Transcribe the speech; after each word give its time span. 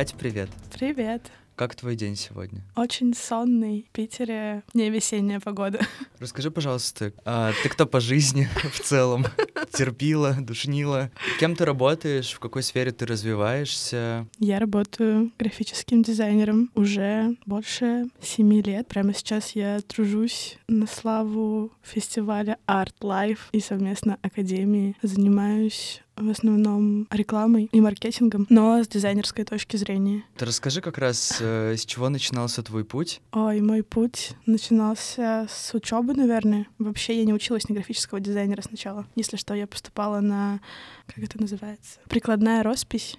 Катя, 0.00 0.16
привет. 0.16 0.48
Привет. 0.72 1.30
Как 1.56 1.74
твой 1.74 1.94
день 1.94 2.16
сегодня? 2.16 2.62
Очень 2.74 3.12
сонный. 3.12 3.84
В 3.90 3.92
Питере 3.92 4.62
не 4.72 4.88
весенняя 4.88 5.40
погода. 5.40 5.78
Расскажи, 6.18 6.50
пожалуйста, 6.50 7.12
а 7.26 7.52
ты 7.62 7.68
кто 7.68 7.84
по 7.84 8.00
жизни 8.00 8.48
в 8.72 8.80
целом? 8.80 9.26
Терпила, 9.74 10.38
душнила? 10.40 11.10
Кем 11.38 11.54
ты 11.54 11.66
работаешь? 11.66 12.32
В 12.32 12.38
какой 12.38 12.62
сфере 12.62 12.92
ты 12.92 13.04
развиваешься? 13.04 14.26
Я 14.38 14.58
работаю 14.58 15.32
графическим 15.38 16.02
дизайнером 16.02 16.70
уже 16.74 17.36
больше 17.44 18.06
семи 18.22 18.62
лет. 18.62 18.88
Прямо 18.88 19.12
сейчас 19.12 19.50
я 19.50 19.80
тружусь 19.82 20.56
на 20.66 20.86
славу 20.86 21.72
фестиваля 21.82 22.56
Art 22.66 22.94
Life 23.02 23.40
и 23.52 23.60
совместно 23.60 24.16
Академии. 24.22 24.96
Занимаюсь 25.02 26.00
в 26.20 26.30
основном 26.30 27.06
рекламой 27.10 27.68
и 27.72 27.80
маркетингом, 27.80 28.46
но 28.48 28.82
с 28.82 28.88
дизайнерской 28.88 29.44
точки 29.44 29.76
зрения. 29.76 30.24
Ты 30.36 30.44
расскажи 30.44 30.80
как 30.80 30.98
раз, 30.98 31.38
э, 31.40 31.74
с 31.76 31.84
чего 31.84 32.08
начинался 32.08 32.62
твой 32.62 32.84
путь? 32.84 33.20
Ой, 33.32 33.60
мой 33.60 33.82
путь 33.82 34.32
начинался 34.46 35.46
с 35.48 35.74
учебы, 35.74 36.14
наверное. 36.14 36.66
Вообще 36.78 37.18
я 37.18 37.24
не 37.24 37.34
училась 37.34 37.68
на 37.68 37.74
графического 37.74 38.20
дизайнера 38.20 38.62
сначала. 38.62 39.06
Если 39.16 39.36
что, 39.36 39.54
я 39.54 39.66
поступала 39.66 40.20
на, 40.20 40.60
как 41.06 41.18
это 41.24 41.40
называется, 41.40 42.00
прикладная 42.08 42.62
роспись. 42.62 43.16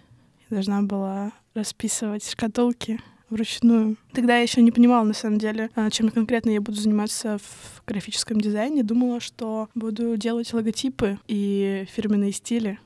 Я 0.49 0.55
должна 0.55 0.81
была 0.81 1.31
расписывать 1.53 2.29
шкатулки 2.29 2.99
вручную. 3.31 3.97
Тогда 4.13 4.37
я 4.37 4.41
еще 4.41 4.61
не 4.61 4.71
понимала, 4.71 5.03
на 5.03 5.13
самом 5.13 5.37
деле, 5.37 5.69
а, 5.75 5.89
чем 5.89 6.09
конкретно 6.09 6.49
я 6.49 6.61
буду 6.61 6.77
заниматься 6.79 7.37
в 7.37 7.83
графическом 7.87 8.39
дизайне. 8.39 8.83
Думала, 8.83 9.19
что 9.19 9.69
буду 9.75 10.17
делать 10.17 10.53
логотипы 10.53 11.19
и 11.27 11.85
фирменные 11.91 12.31
стили. 12.31 12.79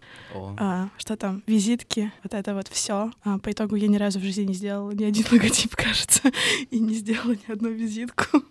А, 0.58 0.90
что 0.98 1.16
там, 1.16 1.44
визитки, 1.48 2.12
вот 2.24 2.34
это 2.34 2.54
вот 2.54 2.68
все. 2.68 3.12
А, 3.24 3.40
по 3.40 3.52
итогу 3.52 3.76
я 3.76 3.88
ни 3.88 3.98
разу 3.98 4.20
в 4.20 4.24
жизни 4.24 4.44
не 4.44 4.54
сделала 4.54 4.92
ни 4.92 5.04
один 5.04 5.26
логотип, 5.32 5.76
кажется, 5.76 6.32
и 6.72 6.80
не 6.80 6.96
сделала 6.96 7.32
ни 7.34 7.52
одну 7.52 7.70
визитку. 7.70 8.44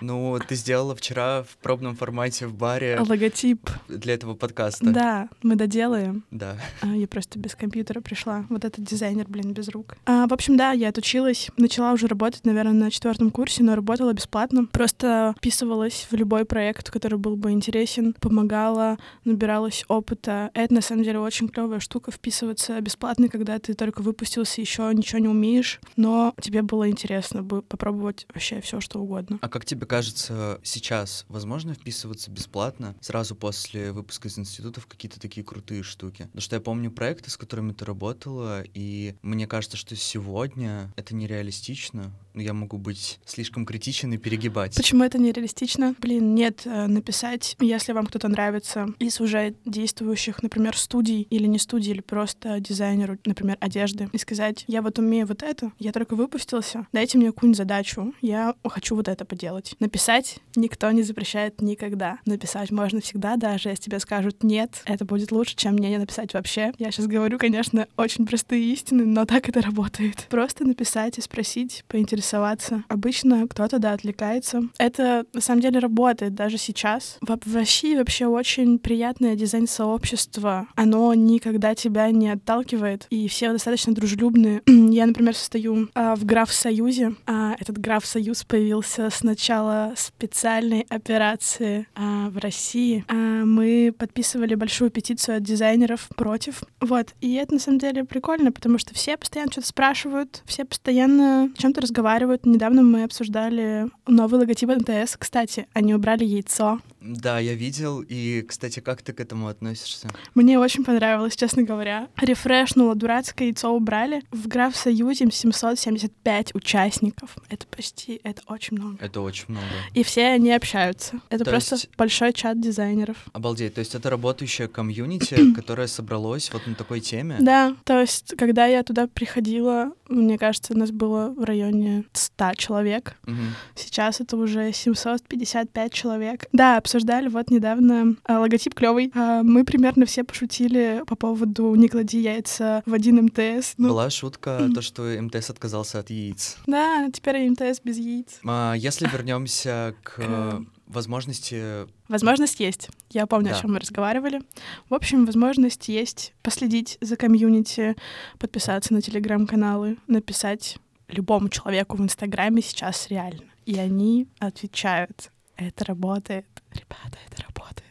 Ну, 0.00 0.38
ты 0.46 0.54
сделала 0.54 0.96
вчера 0.96 1.42
в 1.42 1.56
пробном 1.58 1.94
формате 1.94 2.46
в 2.46 2.54
баре. 2.54 2.98
Логотип. 2.98 3.68
Для 3.88 4.14
этого 4.14 4.34
подкаста. 4.34 4.90
Да, 4.90 5.28
мы 5.42 5.56
доделаем. 5.56 6.24
Да. 6.30 6.56
Я 6.82 7.06
просто 7.06 7.38
без 7.38 7.54
компьютера 7.54 8.00
пришла. 8.00 8.46
Вот 8.48 8.64
этот 8.64 8.84
дизайнер, 8.84 9.26
блин, 9.28 9.52
без 9.52 9.68
рук. 9.68 9.96
А, 10.06 10.26
в 10.26 10.32
общем, 10.32 10.56
да, 10.56 10.72
я 10.72 10.88
отучилась. 10.88 11.50
Начала 11.56 11.92
уже 11.92 12.06
работать, 12.10 12.44
наверное, 12.44 12.74
на 12.74 12.90
четвертом 12.90 13.30
курсе, 13.30 13.62
но 13.62 13.74
работала 13.74 14.12
бесплатно. 14.12 14.66
Просто 14.66 15.34
вписывалась 15.38 16.06
в 16.10 16.14
любой 16.14 16.44
проект, 16.44 16.90
который 16.90 17.18
был 17.18 17.36
бы 17.36 17.52
интересен, 17.52 18.14
помогала, 18.20 18.98
набиралась 19.24 19.84
опыта. 19.88 20.50
Это, 20.54 20.74
на 20.74 20.80
самом 20.82 21.04
деле, 21.04 21.18
очень 21.20 21.48
клевая 21.48 21.80
штука 21.80 22.10
вписываться 22.10 22.80
бесплатно, 22.80 23.28
когда 23.28 23.58
ты 23.58 23.74
только 23.74 24.02
выпустился, 24.02 24.60
еще 24.60 24.90
ничего 24.94 25.18
не 25.20 25.28
умеешь, 25.28 25.80
но 25.96 26.34
тебе 26.40 26.62
было 26.62 26.88
интересно 26.90 27.42
бы 27.42 27.62
попробовать 27.62 28.26
вообще 28.34 28.60
все, 28.60 28.80
что 28.80 29.00
угодно. 29.00 29.38
А 29.40 29.48
как 29.48 29.64
тебе 29.64 29.86
кажется, 29.86 30.60
сейчас 30.62 31.24
возможно 31.28 31.74
вписываться 31.74 32.30
бесплатно 32.30 32.94
сразу 33.00 33.34
после 33.34 33.92
выпуска 33.92 34.28
из 34.28 34.38
института 34.38 34.80
в 34.80 34.86
какие-то 34.86 35.20
такие 35.20 35.44
крутые 35.44 35.82
штуки? 35.82 36.24
Потому 36.24 36.40
что 36.40 36.56
я 36.56 36.60
помню 36.60 36.90
проекты, 36.90 37.30
с 37.30 37.36
которыми 37.36 37.72
ты 37.72 37.84
работала, 37.84 38.62
и 38.74 39.14
мне 39.22 39.46
кажется, 39.46 39.76
что 39.76 39.94
сегодня 39.96 40.92
это 40.96 41.14
нереалистично. 41.14 41.99
Я 42.34 42.52
могу 42.52 42.78
быть 42.78 43.18
слишком 43.24 43.66
критичен 43.66 44.12
и 44.12 44.16
перегибать. 44.16 44.76
Почему 44.76 45.02
это 45.02 45.18
нереалистично? 45.18 45.94
Блин, 45.98 46.34
нет, 46.34 46.62
э, 46.64 46.86
написать, 46.86 47.56
если 47.58 47.92
вам 47.92 48.06
кто-то 48.06 48.28
нравится, 48.28 48.86
из 48.98 49.20
уже 49.20 49.54
действующих, 49.64 50.42
например, 50.42 50.76
студий 50.76 51.22
или 51.22 51.46
не 51.46 51.58
студий, 51.58 51.92
или 51.92 52.00
просто 52.00 52.60
дизайнеру, 52.60 53.18
например, 53.24 53.56
одежды, 53.60 54.08
и 54.12 54.18
сказать, 54.18 54.64
я 54.68 54.80
вот 54.80 54.98
умею 54.98 55.26
вот 55.26 55.42
это, 55.42 55.72
я 55.78 55.92
только 55.92 56.14
выпустился, 56.14 56.86
дайте 56.92 57.18
мне 57.18 57.32
какую-нибудь 57.32 57.58
задачу, 57.58 58.14
я 58.22 58.54
хочу 58.64 58.94
вот 58.94 59.08
это 59.08 59.24
поделать. 59.24 59.74
Написать 59.80 60.38
никто 60.54 60.90
не 60.92 61.02
запрещает 61.02 61.60
никогда. 61.60 62.18
Написать 62.26 62.70
можно 62.70 63.00
всегда, 63.00 63.36
даже 63.36 63.70
если 63.70 63.84
тебе 63.84 63.98
скажут 63.98 64.44
нет, 64.44 64.82
это 64.84 65.04
будет 65.04 65.32
лучше, 65.32 65.56
чем 65.56 65.74
мне 65.74 65.90
не 65.90 65.98
написать 65.98 66.32
вообще. 66.34 66.72
Я 66.78 66.92
сейчас 66.92 67.06
говорю, 67.06 67.38
конечно, 67.38 67.88
очень 67.96 68.24
простые 68.26 68.72
истины, 68.72 69.04
но 69.04 69.24
так 69.24 69.48
это 69.48 69.60
работает. 69.60 70.26
Просто 70.30 70.64
написать 70.64 71.18
и 71.18 71.20
спросить, 71.20 71.84
поинтересоваться. 71.90 72.84
Обычно 72.88 73.46
кто-то, 73.48 73.78
да, 73.78 73.92
отвлекается. 73.92 74.62
Это 74.78 75.26
на 75.32 75.40
самом 75.40 75.60
деле 75.60 75.80
работает 75.80 76.34
даже 76.34 76.56
сейчас. 76.56 77.18
Вообще, 77.20 77.98
вообще 77.98 78.26
очень 78.26 78.78
приятное 78.78 79.34
дизайн-сообщество. 79.34 80.68
Оно 80.76 81.12
никогда 81.14 81.74
тебя 81.74 82.10
не 82.10 82.30
отталкивает, 82.30 83.06
и 83.10 83.28
все 83.28 83.52
достаточно 83.52 83.92
дружелюбные. 83.92 84.62
Я, 84.66 85.06
например, 85.06 85.34
состою 85.34 85.90
а, 85.94 86.14
в 86.14 86.24
граф-союзе. 86.24 87.14
А, 87.26 87.56
этот 87.58 87.78
граф-союз 87.78 88.44
появился 88.44 89.10
с 89.10 89.22
начала 89.22 89.92
специальной 89.96 90.86
операции 90.88 91.88
а, 91.94 92.30
в 92.30 92.38
России. 92.38 93.04
А, 93.08 93.14
мы 93.14 93.92
подписывали 93.96 94.54
большую 94.54 94.90
петицию 94.90 95.38
от 95.38 95.42
дизайнеров 95.42 96.08
против. 96.16 96.62
Вот. 96.80 97.14
И 97.20 97.34
это, 97.34 97.54
на 97.54 97.60
самом 97.60 97.78
деле, 97.78 98.04
прикольно, 98.04 98.52
потому 98.52 98.78
что 98.78 98.94
все 98.94 99.16
постоянно 99.16 99.50
что-то 99.50 99.66
спрашивают, 99.66 100.42
все 100.46 100.64
постоянно 100.64 101.50
чем-то 101.56 101.79
разговаривают. 101.80 102.46
Недавно 102.46 102.82
мы 102.82 103.04
обсуждали 103.04 103.88
новый 104.06 104.40
логотип 104.40 104.68
МТС. 104.68 105.16
Кстати, 105.16 105.66
они 105.72 105.94
убрали 105.94 106.24
яйцо. 106.24 106.80
Да, 107.00 107.38
я 107.38 107.54
видел. 107.54 108.04
И, 108.06 108.42
кстати, 108.42 108.80
как 108.80 109.02
ты 109.02 109.12
к 109.12 109.20
этому 109.20 109.48
относишься? 109.48 110.08
Мне 110.34 110.58
очень 110.58 110.84
понравилось, 110.84 111.36
честно 111.36 111.62
говоря. 111.62 112.08
Рефрешнуло, 112.20 112.94
дурацкое 112.94 113.48
яйцо 113.48 113.74
убрали. 113.74 114.22
В 114.30 114.48
Граф-Союзе 114.48 115.30
775 115.30 116.54
участников. 116.54 117.36
Это 117.48 117.66
почти, 117.66 118.20
это 118.22 118.42
очень 118.46 118.76
много. 118.76 118.98
Это 119.00 119.20
очень 119.20 119.46
много. 119.48 119.66
И 119.94 120.02
все 120.02 120.26
они 120.26 120.52
общаются. 120.52 121.20
Это 121.30 121.44
То 121.44 121.50
просто 121.50 121.76
есть... 121.76 121.90
большой 121.96 122.32
чат 122.32 122.60
дизайнеров. 122.60 123.16
Обалдеть, 123.32 123.74
то 123.74 123.80
есть 123.80 123.94
это 123.94 124.10
работающая 124.10 124.68
комьюнити, 124.68 125.52
которая 125.54 125.86
собралась 125.86 126.50
вот 126.52 126.66
на 126.66 126.74
такой 126.74 127.00
теме? 127.00 127.36
Да, 127.40 127.74
то 127.84 128.00
есть 128.00 128.34
когда 128.36 128.66
я 128.66 128.82
туда 128.82 129.06
приходила, 129.06 129.92
мне 130.08 130.38
кажется, 130.38 130.74
у 130.74 130.76
нас 130.76 130.90
было 130.90 131.32
в 131.36 131.44
районе 131.44 132.04
100 132.12 132.54
человек. 132.56 133.16
Угу. 133.26 133.36
Сейчас 133.76 134.20
это 134.20 134.36
уже 134.36 134.72
755 134.72 135.92
человек. 135.92 136.46
Да, 136.52 136.80
обсуждали 136.90 137.28
вот 137.28 137.50
недавно 137.50 138.16
а, 138.24 138.40
логотип 138.40 138.74
клевый. 138.74 139.12
А, 139.14 139.44
мы 139.44 139.64
примерно 139.64 140.06
все 140.06 140.24
пошутили 140.24 141.04
по 141.06 141.14
поводу 141.14 141.72
«не 141.76 141.88
клади 141.88 142.20
яйца 142.20 142.82
в 142.84 142.92
один 142.92 143.26
МТС». 143.26 143.74
Ну... 143.76 143.90
Была 143.90 144.10
шутка, 144.10 144.68
то, 144.74 144.82
что 144.82 145.02
МТС 145.02 145.50
отказался 145.50 146.00
от 146.00 146.10
яиц. 146.10 146.56
Да, 146.66 147.08
теперь 147.12 147.48
МТС 147.48 147.80
без 147.84 147.96
яиц. 147.96 148.40
А, 148.44 148.74
если 148.74 149.08
вернемся 149.12 149.94
к, 150.02 150.16
к 150.16 150.64
возможности... 150.88 151.86
Возможность 152.08 152.58
есть. 152.58 152.88
Я 153.10 153.28
помню, 153.28 153.50
да. 153.50 153.56
о 153.56 153.60
чем 153.60 153.74
мы 153.74 153.78
разговаривали. 153.78 154.40
В 154.88 154.94
общем, 154.94 155.26
возможность 155.26 155.86
есть 155.88 156.34
последить 156.42 156.98
за 157.00 157.14
комьюнити, 157.14 157.94
подписаться 158.40 158.92
на 158.92 159.00
телеграм-каналы, 159.00 159.96
написать 160.08 160.78
любому 161.06 161.50
человеку 161.50 161.96
в 161.96 162.00
Инстаграме 162.00 162.62
сейчас 162.62 163.06
реально. 163.10 163.44
И 163.64 163.78
они 163.78 164.26
отвечают. 164.40 165.30
Это 165.56 165.84
работает. 165.84 166.46
Ребята, 166.72 167.18
это 167.30 167.42
работает. 167.42 167.84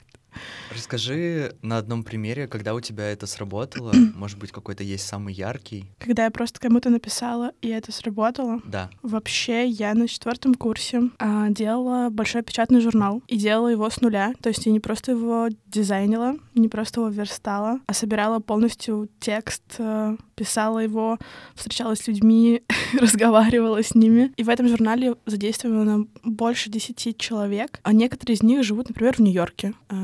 Расскажи 0.71 1.55
на 1.61 1.77
одном 1.77 2.03
примере, 2.03 2.47
когда 2.47 2.73
у 2.73 2.79
тебя 2.79 3.11
это 3.11 3.27
сработало, 3.27 3.93
может 4.15 4.37
быть, 4.37 4.51
какой-то 4.51 4.83
есть 4.83 5.07
самый 5.07 5.33
яркий. 5.33 5.85
Когда 5.99 6.25
я 6.25 6.31
просто 6.31 6.59
кому-то 6.59 6.89
написала, 6.89 7.51
и 7.61 7.69
это 7.69 7.91
сработало. 7.91 8.61
Да. 8.65 8.89
Вообще, 9.01 9.67
я 9.67 9.93
на 9.93 10.07
четвертом 10.07 10.55
курсе 10.55 11.09
а, 11.17 11.49
делала 11.49 12.09
большой 12.09 12.43
печатный 12.43 12.81
журнал 12.81 13.21
и 13.27 13.37
делала 13.37 13.69
его 13.69 13.89
с 13.89 14.01
нуля. 14.01 14.33
То 14.41 14.49
есть 14.49 14.65
я 14.65 14.71
не 14.71 14.79
просто 14.79 15.11
его 15.11 15.49
дизайнила, 15.67 16.35
не 16.55 16.67
просто 16.67 17.01
его 17.01 17.09
верстала, 17.09 17.79
а 17.87 17.93
собирала 17.93 18.39
полностью 18.39 19.09
текст, 19.19 19.63
а, 19.79 20.15
писала 20.35 20.79
его, 20.79 21.17
встречалась 21.55 21.99
с 21.99 22.07
людьми, 22.07 22.63
разговаривала 22.99 23.83
с 23.83 23.95
ними. 23.95 24.31
И 24.37 24.43
в 24.43 24.49
этом 24.49 24.67
журнале 24.67 25.15
задействовано 25.25 26.05
больше 26.23 26.69
десяти 26.69 27.15
человек, 27.15 27.79
а 27.83 27.93
некоторые 27.93 28.35
из 28.35 28.43
них 28.43 28.63
живут, 28.63 28.89
например, 28.89 29.15
в 29.15 29.19
Нью-Йорке, 29.19 29.73
а, 29.89 29.95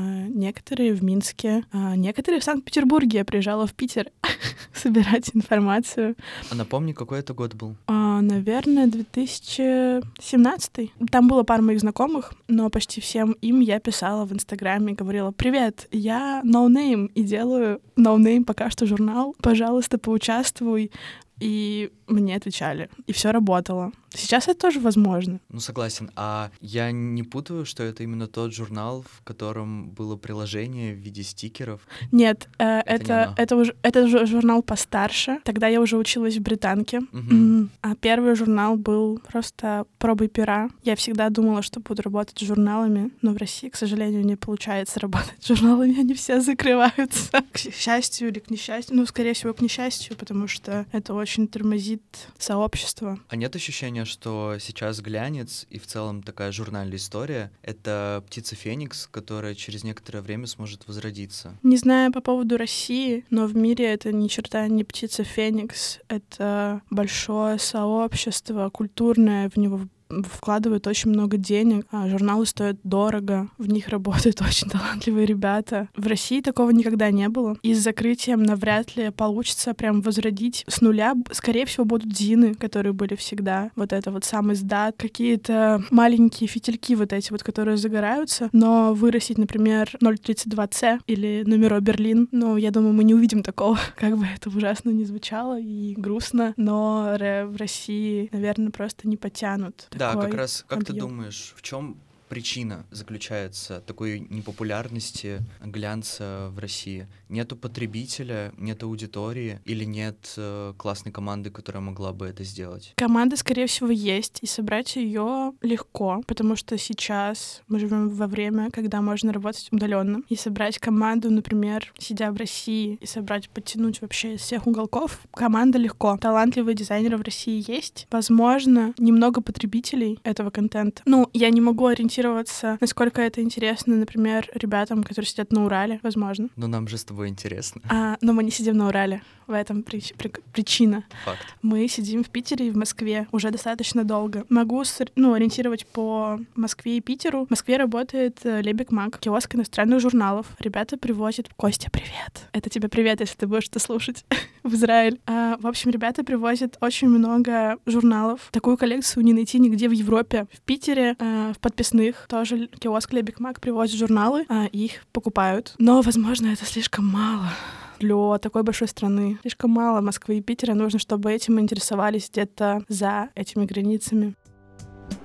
некоторые 0.56 0.94
в 0.94 1.04
Минске, 1.04 1.64
а 1.70 1.94
некоторые 1.96 2.40
в 2.40 2.44
Санкт-Петербурге. 2.44 3.18
Я 3.18 3.26
приезжала 3.26 3.66
в 3.66 3.74
Питер 3.74 4.10
собирать 4.74 5.30
информацию. 5.34 6.16
А 6.50 6.54
напомни, 6.54 6.92
какой 6.92 7.18
это 7.20 7.34
год 7.34 7.54
был? 7.54 7.76
А, 7.86 8.22
наверное, 8.22 8.86
2017. 8.86 10.92
Там 11.10 11.28
было 11.28 11.42
пара 11.42 11.60
моих 11.60 11.80
знакомых, 11.80 12.32
но 12.48 12.70
почти 12.70 13.02
всем 13.02 13.32
им 13.42 13.60
я 13.60 13.80
писала 13.80 14.24
в 14.24 14.32
Инстаграме, 14.32 14.94
говорила, 14.94 15.30
привет, 15.30 15.88
я 15.92 16.40
No 16.42 16.68
Name 16.68 17.10
и 17.14 17.22
делаю 17.22 17.82
No 17.96 18.16
Name 18.16 18.44
пока 18.44 18.70
что 18.70 18.86
журнал, 18.86 19.36
пожалуйста, 19.42 19.98
поучаствуй. 19.98 20.90
И 21.38 21.90
мне 22.06 22.36
отвечали, 22.36 22.88
и 23.06 23.12
все 23.12 23.30
работало. 23.30 23.92
Сейчас 24.16 24.48
это 24.48 24.58
тоже 24.58 24.80
возможно. 24.80 25.40
Ну, 25.50 25.60
согласен. 25.60 26.10
А 26.16 26.50
я 26.60 26.90
не 26.90 27.22
путаю, 27.22 27.66
что 27.66 27.82
это 27.82 28.02
именно 28.02 28.26
тот 28.26 28.54
журнал, 28.54 29.02
в 29.02 29.22
котором 29.22 29.90
было 29.90 30.16
приложение 30.16 30.94
в 30.94 30.98
виде 30.98 31.22
стикеров? 31.22 31.80
Нет, 32.12 32.48
э, 32.58 32.80
это, 32.80 33.34
это, 33.34 33.34
это, 33.36 33.56
уже, 33.56 33.76
это 33.82 34.26
журнал 34.26 34.62
постарше. 34.62 35.40
Тогда 35.44 35.68
я 35.68 35.80
уже 35.80 35.96
училась 35.96 36.36
в 36.36 36.42
британке. 36.42 37.00
Угу. 37.12 37.68
А 37.82 37.94
первый 37.96 38.34
журнал 38.36 38.76
был 38.76 39.18
просто 39.18 39.86
пробой 39.98 40.28
пера. 40.28 40.70
Я 40.82 40.96
всегда 40.96 41.28
думала, 41.28 41.62
что 41.62 41.80
буду 41.80 42.02
работать 42.02 42.38
с 42.38 42.42
журналами, 42.42 43.10
но 43.22 43.32
в 43.32 43.36
России, 43.36 43.68
к 43.68 43.76
сожалению, 43.76 44.24
не 44.24 44.36
получается 44.36 45.00
работать 45.00 45.42
с 45.42 45.48
журналами, 45.48 46.00
они 46.00 46.14
все 46.14 46.40
закрываются. 46.40 47.44
К 47.52 47.58
счастью 47.58 48.28
или 48.28 48.38
к 48.38 48.50
несчастью, 48.50 48.96
ну, 48.96 49.06
скорее 49.06 49.34
всего, 49.34 49.52
к 49.52 49.60
несчастью, 49.60 50.16
потому 50.16 50.48
что 50.48 50.86
это 50.92 51.14
очень 51.14 51.48
тормозит 51.48 51.95
сообщество. 52.38 53.18
А 53.28 53.36
нет 53.36 53.54
ощущения, 53.56 54.04
что 54.04 54.56
сейчас 54.60 55.00
глянец 55.00 55.66
и 55.70 55.78
в 55.78 55.86
целом 55.86 56.22
такая 56.22 56.52
журнальная 56.52 56.96
история— 56.96 57.50
это 57.62 58.22
птица 58.26 58.54
Феникс, 58.54 59.08
которая 59.10 59.54
через 59.54 59.84
некоторое 59.84 60.20
время 60.20 60.46
сможет 60.46 60.86
возродиться. 60.86 61.56
Не 61.62 61.76
знаю 61.76 62.12
по 62.12 62.20
поводу 62.20 62.56
России, 62.56 63.24
но 63.30 63.46
в 63.46 63.56
мире 63.56 63.86
это 63.86 64.12
ни 64.12 64.28
черта 64.28 64.66
не 64.68 64.84
птица 64.84 65.24
Феникс. 65.24 65.98
Это 66.08 66.82
большое 66.90 67.58
сообщество 67.58 68.70
культурное, 68.70 69.50
в 69.50 69.56
него 69.56 69.80
вкладывают 70.08 70.86
очень 70.86 71.10
много 71.10 71.36
денег, 71.36 71.86
а 71.90 72.08
журналы 72.08 72.46
стоят 72.46 72.78
дорого, 72.82 73.48
в 73.58 73.68
них 73.68 73.88
работают 73.88 74.40
очень 74.46 74.68
талантливые 74.68 75.26
ребята. 75.26 75.88
В 75.96 76.06
России 76.06 76.40
такого 76.40 76.70
никогда 76.70 77.10
не 77.10 77.28
было. 77.28 77.56
И 77.62 77.74
с 77.74 77.82
закрытием 77.82 78.42
навряд 78.42 78.96
ли 78.96 79.10
получится 79.10 79.74
прям 79.74 80.00
возродить 80.00 80.64
с 80.68 80.80
нуля. 80.80 81.14
Скорее 81.32 81.66
всего, 81.66 81.84
будут 81.84 82.16
зины, 82.16 82.54
которые 82.54 82.92
были 82.92 83.14
всегда. 83.14 83.70
Вот 83.76 83.92
это 83.92 84.10
вот 84.10 84.24
сам 84.24 84.52
издат, 84.52 84.96
какие-то 84.98 85.82
маленькие 85.90 86.48
фитильки 86.48 86.94
вот 86.94 87.12
эти 87.12 87.30
вот, 87.32 87.42
которые 87.42 87.76
загораются, 87.76 88.48
но 88.52 88.94
вырастить, 88.94 89.38
например, 89.38 89.90
032C 90.02 91.00
или 91.06 91.44
номеро 91.46 91.80
Берлин, 91.80 92.28
ну, 92.32 92.56
я 92.56 92.70
думаю, 92.70 92.92
мы 92.92 93.04
не 93.04 93.14
увидим 93.14 93.42
такого, 93.42 93.78
как 93.96 94.16
бы 94.16 94.26
это 94.26 94.48
ужасно 94.48 94.90
не 94.90 95.04
звучало 95.04 95.58
и 95.60 95.94
грустно, 95.96 96.54
но 96.56 97.16
в 97.16 97.56
России, 97.56 98.28
наверное, 98.32 98.70
просто 98.70 99.08
не 99.08 99.16
потянут 99.16 99.88
да, 99.98 100.14
как 100.14 100.34
раз, 100.34 100.64
как 100.68 100.80
объем. 100.80 100.94
ты 100.94 101.00
думаешь, 101.00 101.54
в 101.56 101.62
чем 101.62 102.00
причина 102.28 102.86
заключается 102.90 103.80
такой 103.80 104.20
непопулярности 104.20 105.40
глянца 105.62 106.48
в 106.50 106.58
России? 106.58 107.06
Нету 107.28 107.56
потребителя, 107.56 108.52
нет 108.56 108.82
аудитории 108.82 109.60
или 109.64 109.84
нет 109.84 110.34
э, 110.36 110.74
классной 110.76 111.12
команды, 111.12 111.50
которая 111.50 111.82
могла 111.82 112.12
бы 112.12 112.26
это 112.26 112.44
сделать? 112.44 112.92
Команда, 112.96 113.36
скорее 113.36 113.66
всего, 113.66 113.90
есть, 113.90 114.38
и 114.42 114.46
собрать 114.46 114.96
ее 114.96 115.52
легко, 115.62 116.22
потому 116.26 116.56
что 116.56 116.76
сейчас 116.78 117.62
мы 117.68 117.78
живем 117.78 118.08
во 118.08 118.26
время, 118.26 118.70
когда 118.70 119.00
можно 119.00 119.32
работать 119.32 119.68
удаленно. 119.70 120.22
И 120.28 120.36
собрать 120.36 120.78
команду, 120.78 121.30
например, 121.30 121.92
сидя 121.98 122.32
в 122.32 122.36
России, 122.36 122.98
и 123.00 123.06
собрать, 123.06 123.48
подтянуть 123.50 124.00
вообще 124.00 124.34
из 124.34 124.40
всех 124.40 124.66
уголков, 124.66 125.20
команда 125.32 125.78
легко. 125.78 126.18
Талантливые 126.20 126.74
дизайнеры 126.74 127.16
в 127.16 127.22
России 127.22 127.64
есть. 127.70 128.06
Возможно, 128.10 128.94
немного 128.98 129.40
потребителей 129.40 130.18
этого 130.22 130.50
контента. 130.50 131.02
Ну, 131.06 131.28
я 131.32 131.50
не 131.50 131.60
могу 131.60 131.86
ориентироваться 131.86 132.15
ориентироваться, 132.16 132.78
насколько 132.80 133.20
это 133.20 133.42
интересно, 133.42 133.96
например, 133.96 134.48
ребятам, 134.54 135.02
которые 135.02 135.26
сидят 135.26 135.52
на 135.52 135.64
Урале, 135.64 136.00
возможно. 136.02 136.48
Но 136.56 136.66
нам 136.66 136.88
же 136.88 136.98
с 136.98 137.04
тобой 137.04 137.28
интересно. 137.28 137.80
А, 137.88 138.16
но 138.20 138.32
мы 138.32 138.44
не 138.44 138.50
сидим 138.50 138.76
на 138.76 138.88
Урале. 138.88 139.22
В 139.46 139.52
этом 139.52 139.82
прич- 139.82 140.14
при- 140.16 140.32
причина. 140.52 141.04
Факт. 141.24 141.38
Мы 141.62 141.86
сидим 141.86 142.24
в 142.24 142.30
Питере 142.30 142.66
и 142.66 142.70
в 142.70 142.76
Москве 142.76 143.28
уже 143.30 143.50
достаточно 143.50 144.02
долго. 144.02 144.44
Могу 144.48 144.82
ну, 145.14 145.34
ориентировать 145.34 145.86
по 145.86 146.40
Москве 146.56 146.96
и 146.96 147.00
Питеру. 147.00 147.46
В 147.46 147.50
Москве 147.50 147.76
работает 147.76 148.40
э, 148.42 148.60
Лебек 148.60 148.90
Мак, 148.90 149.20
киоск 149.20 149.54
иностранных 149.54 150.00
журналов. 150.00 150.46
Ребята 150.58 150.96
привозят... 150.96 151.48
Костя, 151.56 151.90
привет! 151.92 152.48
Это 152.52 152.70
тебе 152.70 152.88
привет, 152.88 153.20
если 153.20 153.36
ты 153.36 153.46
будешь 153.46 153.68
это 153.68 153.78
слушать 153.78 154.24
в 154.64 154.74
Израиль. 154.74 155.20
А, 155.26 155.56
в 155.60 155.66
общем, 155.68 155.90
ребята 155.92 156.24
привозят 156.24 156.76
очень 156.80 157.08
много 157.08 157.76
журналов. 157.86 158.48
Такую 158.50 158.76
коллекцию 158.76 159.22
не 159.22 159.32
найти 159.32 159.60
нигде 159.60 159.88
в 159.88 159.92
Европе. 159.92 160.48
В 160.52 160.60
Питере 160.62 161.14
а, 161.20 161.52
в 161.52 161.60
подписных 162.06 162.28
тоже 162.28 162.66
киоск 162.66 163.12
Лебек 163.12 163.40
Мак 163.40 163.60
привозит 163.60 163.98
журналы, 163.98 164.44
а 164.48 164.66
их 164.66 165.04
покупают. 165.12 165.74
Но, 165.78 166.00
возможно, 166.02 166.48
это 166.48 166.64
слишком 166.64 167.06
мало 167.06 167.50
для 167.98 168.38
такой 168.38 168.62
большой 168.62 168.88
страны. 168.88 169.38
Слишком 169.42 169.70
мало 169.70 170.00
Москвы 170.00 170.38
и 170.38 170.42
Питера. 170.42 170.74
Нужно, 170.74 170.98
чтобы 170.98 171.32
этим 171.32 171.58
интересовались 171.60 172.28
где-то 172.30 172.82
за 172.88 173.30
этими 173.34 173.64
границами. 173.64 174.34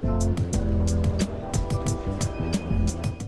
thank 0.04 0.24
you 0.24 0.31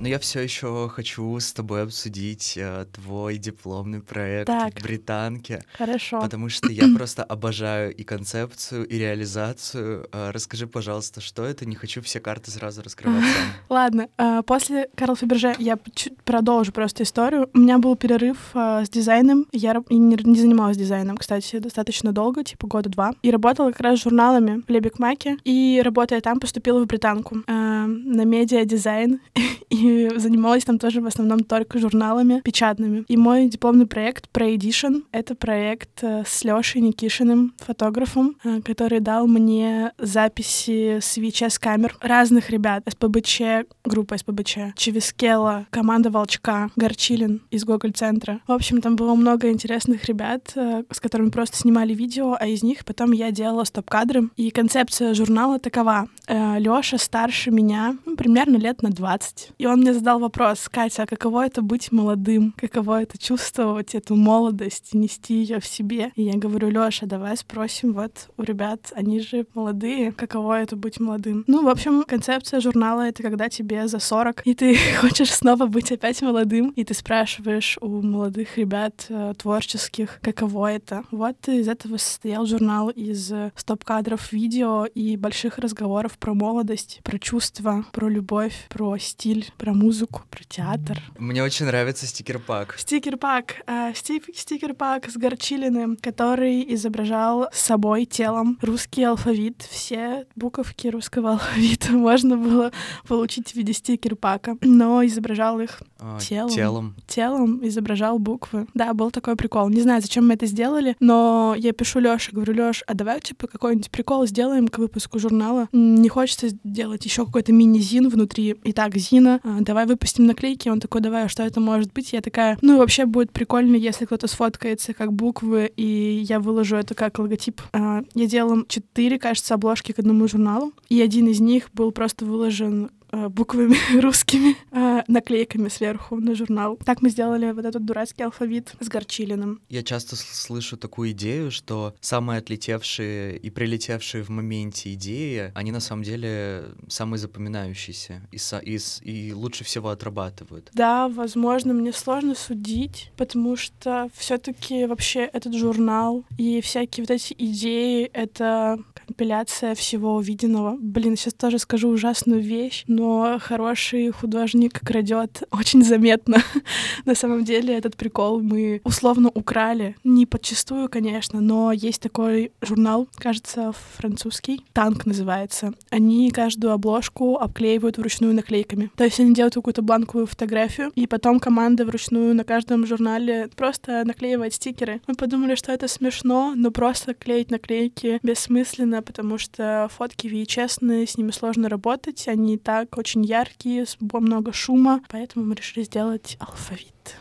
но 0.04 0.10
я 0.10 0.20
все 0.20 0.42
еще 0.42 0.90
хочу 0.90 1.40
с 1.40 1.54
тобой 1.54 1.84
обсудить 1.84 2.58
э, 2.58 2.86
твой 2.92 3.38
дипломный 3.38 4.02
проект 4.02 4.48
так. 4.48 4.78
в 4.78 4.84
Британке. 4.84 5.64
Хорошо. 5.78 6.20
Потому 6.20 6.50
что 6.50 6.70
я 6.70 6.90
просто 6.98 7.24
обожаю 7.24 7.96
и 7.96 8.04
концепцию, 8.04 8.86
и 8.86 8.98
реализацию. 8.98 10.10
Э, 10.12 10.32
расскажи, 10.32 10.68
пожалуйста, 10.68 11.22
что 11.22 11.46
это? 11.46 11.66
Не 11.66 11.76
хочу 11.76 12.02
все 12.02 12.20
карты 12.20 12.52
сразу 12.52 12.82
раскрывать. 12.82 13.24
Ладно, 13.70 14.10
э, 14.18 14.42
после 14.46 14.90
Карл 14.96 15.16
Фаберже 15.16 15.56
я 15.58 15.80
продолжу 16.26 16.74
просто 16.74 17.04
историю. 17.04 17.50
У 17.54 17.60
меня 17.60 17.78
был 17.78 17.96
перерыв 17.96 18.38
э, 18.56 18.84
с 18.84 18.90
дизайном. 18.90 19.48
Я 19.54 19.82
не, 19.90 20.18
не 20.22 20.38
занималась 20.38 20.76
дизайном, 20.76 21.16
кстати, 21.16 21.60
достаточно 21.60 22.12
долго, 22.12 22.44
типа 22.44 22.68
года 22.68 22.90
два. 22.90 23.14
И 23.22 23.32
работала 23.32 23.72
как 23.72 23.80
раз 23.80 24.00
с 24.00 24.04
журналами 24.04 24.62
в 24.68 24.70
Лебекмаке. 24.70 25.38
И 25.46 25.82
работая 25.82 26.20
там, 26.20 26.42
поступила 26.42 26.84
в 26.84 26.88
Британку 26.88 27.38
э, 27.48 27.86
на 27.86 28.26
медиа-дизайн. 28.26 29.22
и 29.70 29.93
занималась 30.16 30.64
там 30.64 30.80
тоже 30.80 31.02
в 31.02 31.08
основном 31.08 31.42
только 31.42 31.80
журналами 31.80 32.42
печатными. 32.44 33.06
И 33.08 33.18
мой 33.18 33.48
дипломный 33.48 33.86
проект 33.86 34.30
Pre 34.34 34.56
Edition— 34.56 35.04
это 35.12 35.36
проект 35.36 36.04
э, 36.04 36.24
с 36.26 36.44
Лешей 36.44 36.82
Никишиным, 36.82 37.54
фотографом, 37.58 38.36
э, 38.44 38.62
который 38.62 39.00
дал 39.00 39.28
мне 39.28 39.92
записи 39.98 41.00
с 41.02 41.18
VHS-камер 41.18 41.98
разных 42.02 42.50
ребят. 42.50 42.84
СПБЧ, 42.90 43.68
группа 43.84 44.18
СПБЧ, 44.18 44.76
Чевискела, 44.76 45.68
команда 45.70 46.10
Волчка, 46.10 46.72
Горчилин 46.76 47.42
из 47.52 47.66
Гоголь-центра. 47.66 48.40
В 48.48 48.52
общем, 48.52 48.82
там 48.82 48.96
было 48.96 49.16
много 49.16 49.50
интересных 49.50 50.06
ребят, 50.06 50.52
э, 50.56 50.84
с 50.90 51.00
которыми 51.00 51.30
просто 51.30 51.58
снимали 51.58 51.94
видео, 51.94 52.36
а 52.40 52.48
из 52.48 52.64
них 52.64 52.86
потом 52.86 53.12
я 53.12 53.32
делала 53.32 53.64
стоп-кадры. 53.64 54.30
И 54.38 54.50
концепция 54.52 55.14
журнала 55.14 55.60
такова. 55.60 56.08
Лёша 56.28 56.98
старше 56.98 57.52
меня, 57.52 57.98
ну, 58.06 58.16
примерно 58.16 58.58
лет 58.58 58.82
на 58.82 58.90
20. 58.90 59.52
И 59.58 59.66
он 59.66 59.83
мне 59.84 59.94
задал 59.94 60.20
вопрос, 60.20 60.70
Катя, 60.72 61.04
а 61.04 61.06
каково 61.06 61.46
это 61.46 61.62
быть 61.62 61.92
молодым? 61.92 62.54
Каково 62.56 63.02
это 63.02 63.18
чувствовать 63.18 63.96
эту 63.96 64.16
молодость, 64.16 64.94
нести 64.94 65.34
ее 65.34 65.60
в 65.60 65.66
себе? 65.66 66.14
И 66.16 66.24
я 66.24 66.38
говорю, 66.38 66.70
Лёша, 66.70 67.06
давай 67.06 67.36
спросим 67.36 67.92
вот 67.92 68.30
у 68.38 68.44
ребят, 68.44 68.94
они 68.96 69.20
же 69.20 69.46
молодые, 69.54 70.14
каково 70.14 70.62
это 70.62 70.78
быть 70.78 71.02
молодым? 71.02 71.44
Ну, 71.48 71.66
в 71.66 71.68
общем, 71.68 72.06
концепция 72.08 72.62
журнала— 72.62 73.02
это 73.10 73.22
когда 73.24 73.50
тебе 73.50 73.90
за 73.90 74.00
40, 74.00 74.48
и 74.48 74.54
ты 74.54 74.78
хочешь 75.02 75.34
снова 75.34 75.66
быть 75.66 75.92
опять 75.92 76.22
молодым, 76.22 76.70
и 76.70 76.86
ты 76.86 76.94
спрашиваешь 76.94 77.78
у 77.82 78.02
молодых 78.02 78.58
ребят 78.58 79.08
э, 79.10 79.34
творческих, 79.38 80.20
каково 80.22 80.72
это. 80.72 81.04
Вот 81.12 81.50
из 81.50 81.68
этого 81.68 81.98
состоял 81.98 82.46
журнал 82.46 82.90
из 82.90 83.34
стоп-кадров 83.58 84.32
видео 84.32 84.86
и 84.86 85.18
больших 85.18 85.58
разговоров 85.58 86.18
про 86.18 86.34
молодость, 86.34 87.02
про 87.04 87.20
чувства, 87.20 87.86
про 87.92 88.08
любовь, 88.08 88.68
про 88.70 88.98
стиль, 88.98 89.52
про 89.58 89.73
музыку, 89.74 90.24
про 90.30 90.44
театр. 90.44 91.02
Мне 91.18 91.44
очень 91.44 91.66
нравится 91.66 92.06
стикер-пак. 92.06 92.76
Стикер-пак. 92.78 93.64
Э, 93.68 93.94
стикер-пак 93.94 95.10
с 95.10 95.18
Горчилиным, 95.18 95.98
который 95.98 96.74
изображал 96.74 97.48
собой 97.52 98.06
телом 98.06 98.58
русский 98.62 99.04
алфавит. 99.04 99.68
Все 99.70 100.26
буковки 100.36 100.88
русского 100.88 101.32
алфавита 101.34 101.92
можно 101.92 102.38
было 102.38 102.72
получить 103.08 103.52
в 103.52 103.56
виде 103.56 103.74
стикер-пака, 103.74 104.58
но 104.62 105.06
изображал 105.06 105.60
их 105.60 105.82
а, 106.00 106.20
телом. 106.20 106.50
Телом. 106.50 106.96
Телом 107.08 107.68
изображал 107.68 108.20
буквы. 108.20 108.68
Да, 108.74 108.94
был 108.94 109.12
такой 109.12 109.36
прикол. 109.36 109.70
Не 109.70 109.82
знаю, 109.82 110.02
зачем 110.02 110.28
мы 110.28 110.34
это 110.34 110.46
сделали, 110.46 110.96
но 111.00 111.56
я 111.58 111.72
пишу 111.74 112.00
Лёше, 112.00 112.32
говорю, 112.32 112.54
Лёш, 112.54 112.84
а 112.88 112.94
давай 112.94 113.22
типа 113.22 113.48
какой-нибудь 113.48 113.92
прикол 113.92 114.26
сделаем 114.28 114.68
к 114.68 114.78
выпуску 114.78 115.20
журнала. 115.20 115.68
Не 115.72 116.10
хочется 116.10 116.50
сделать 116.50 117.06
еще 117.06 117.26
какой-то 117.26 117.54
мини-зин 117.54 118.10
внутри. 118.10 118.56
Итак, 118.64 118.96
Зина, 118.98 119.40
а, 119.44 119.63
давай 119.64 119.86
выпустим 119.86 120.26
наклейки. 120.26 120.70
Он 120.70 120.80
такой, 120.80 121.02
давай, 121.02 121.26
а 121.26 121.30
что 121.30 121.44
это 121.44 121.60
может 121.60 121.94
быть? 121.94 122.14
Я 122.14 122.22
такая, 122.22 122.58
ну, 122.62 122.78
вообще 122.78 123.06
будет 123.06 123.32
прикольно, 123.32 123.76
если 123.76 124.06
кто-то 124.06 124.28
сфоткается 124.28 124.94
как 124.94 125.14
буквы, 125.14 125.72
и 125.76 126.24
я 126.28 126.40
выложу 126.40 126.76
это 126.76 126.96
как 126.96 127.20
логотип. 127.20 127.62
А, 127.74 128.04
я 128.14 128.26
делала 128.28 128.64
четыре, 128.68 129.20
кажется, 129.20 129.54
обложки 129.54 129.92
к 129.92 130.00
одному 130.00 130.28
журналу, 130.28 130.74
и 130.90 131.02
один 131.02 131.28
из 131.28 131.40
них 131.40 131.70
был 131.74 131.92
просто 131.92 132.26
выложен 132.26 132.90
буквами 133.14 133.78
русскими, 134.00 134.56
э, 134.72 135.04
наклейками 135.08 135.70
сверху 135.70 136.16
на 136.16 136.36
журнал. 136.36 136.78
Так 136.86 137.02
мы 137.02 137.10
сделали 137.10 137.52
вот 137.52 137.66
этот 137.66 137.86
дурацкий 137.86 138.24
алфавит 138.24 138.74
с 138.80 138.88
Горчилиным. 138.88 139.62
Я 139.70 139.84
часто 139.84 140.16
слышу 140.16 140.78
такую 140.78 141.12
идею, 141.12 141.52
что 141.52 141.96
самые 142.02 142.40
отлетевшие 142.40 143.38
и 143.38 143.50
прилетевшие 143.50 144.24
в 144.24 144.30
моменте 144.30 144.94
идеи, 144.94 145.52
они 145.54 145.72
на 145.72 145.80
самом 145.80 146.04
деле 146.04 146.66
самые 146.88 147.20
запоминающиеся 147.20 148.22
и, 148.32 148.38
и, 148.64 148.80
и 149.02 149.34
лучше 149.34 149.64
всего 149.64 149.90
отрабатывают. 149.90 150.72
Да, 150.74 151.08
возможно, 151.08 151.74
мне 151.74 151.94
сложно 151.94 152.36
судить, 152.36 153.12
потому 153.18 153.56
что 153.56 154.10
все-таки 154.16 154.86
вообще 154.86 155.22
этот 155.22 155.54
журнал 155.54 156.24
и 156.38 156.62
всякие 156.62 157.04
вот 157.04 157.12
эти 157.12 157.36
идеи— 157.38 158.06
это 158.14 158.80
компиляция 159.06 159.76
всего 159.76 160.16
увиденного. 160.16 160.78
Блин, 160.80 161.16
сейчас 161.16 161.34
тоже 161.34 161.60
скажу 161.60 161.90
ужасную 161.90 162.42
вещь, 162.42 162.84
но 162.88 163.03
хороший 163.42 164.12
художник 164.12 164.80
крадет 164.80 165.44
очень 165.52 165.84
заметно. 165.84 166.38
На 167.06 167.16
самом 167.16 167.44
деле 167.44 167.76
этот 167.78 167.96
прикол 167.96 168.42
мы 168.42 168.82
условно 168.84 169.30
украли. 169.34 169.96
Не 170.04 170.26
подчастую, 170.26 170.90
конечно, 170.90 171.42
но 171.42 171.72
есть 171.72 172.02
такой 172.02 172.52
журнал, 172.62 173.08
кажется, 173.16 173.74
французский. 173.98 174.62
Танк 174.74 175.06
называется. 175.06 175.74
Они 175.90 176.32
каждую 176.32 176.74
обложку 176.74 177.38
обклеивают 177.38 177.98
вручную 177.98 178.34
наклейками. 178.34 178.92
То 178.96 179.04
есть 179.04 179.20
они 179.20 179.34
делают 179.34 179.56
какую-то 179.56 179.82
бланковую 179.82 180.28
фотографию, 180.28 180.92
и 180.96 181.08
потом 181.08 181.40
команда 181.40 181.86
вручную 181.86 182.36
на 182.36 182.44
каждом 182.44 182.86
журнале 182.86 183.50
просто 183.56 184.04
наклеивает 184.06 184.54
стикеры. 184.54 185.02
Мы 185.08 185.16
подумали, 185.16 185.56
что 185.56 185.72
это 185.72 185.88
смешно, 185.88 186.54
но 186.56 186.72
просто 186.72 187.14
клеить 187.14 187.52
наклейки 187.52 188.20
бессмысленно, 188.24 189.02
потому 189.02 189.38
что 189.38 189.90
фотки 189.96 190.28
VHS, 190.28 191.08
с 191.08 191.18
ними 191.18 191.32
сложно 191.32 191.70
работать, 191.70 192.28
они 192.28 192.56
и 192.56 192.58
так 192.58 192.93
очень 192.98 193.24
яркие, 193.24 193.86
много 194.00 194.54
шума, 194.54 195.02
поэтому 195.10 195.46
мы 195.46 195.56
решили 195.56 195.84
сделать 195.84 196.38
алфавит. 196.40 197.18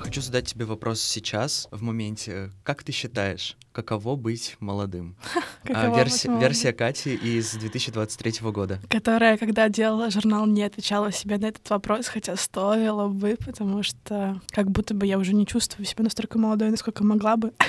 Хочу 0.00 0.20
задать 0.20 0.46
тебе 0.46 0.64
вопрос 0.64 1.02
сейчас, 1.02 1.68
в 1.70 1.82
моменте. 1.82 2.50
Как 2.62 2.82
ты 2.82 2.90
считаешь, 2.90 3.56
каково 3.72 4.16
быть 4.16 4.56
молодым? 4.60 5.14
а, 5.68 5.94
версия, 5.94 6.34
версия 6.38 6.72
Кати 6.72 7.14
из 7.14 7.52
2023 7.52 8.50
года. 8.50 8.80
Которая, 8.88 9.36
когда 9.36 9.68
делала 9.68 10.10
журнал, 10.10 10.46
не 10.46 10.62
отвечала 10.62 11.12
себе 11.12 11.36
на 11.36 11.46
этот 11.46 11.68
вопрос, 11.68 12.06
хотя 12.06 12.34
стоило 12.36 13.08
бы, 13.08 13.36
потому 13.44 13.82
что 13.82 14.40
как 14.48 14.70
будто 14.70 14.94
бы 14.94 15.04
я 15.06 15.18
уже 15.18 15.34
не 15.34 15.46
чувствую 15.46 15.84
себя 15.84 16.04
настолько 16.04 16.38
молодой, 16.38 16.70
насколько 16.70 17.04
могла 17.04 17.36
бы. 17.36 17.52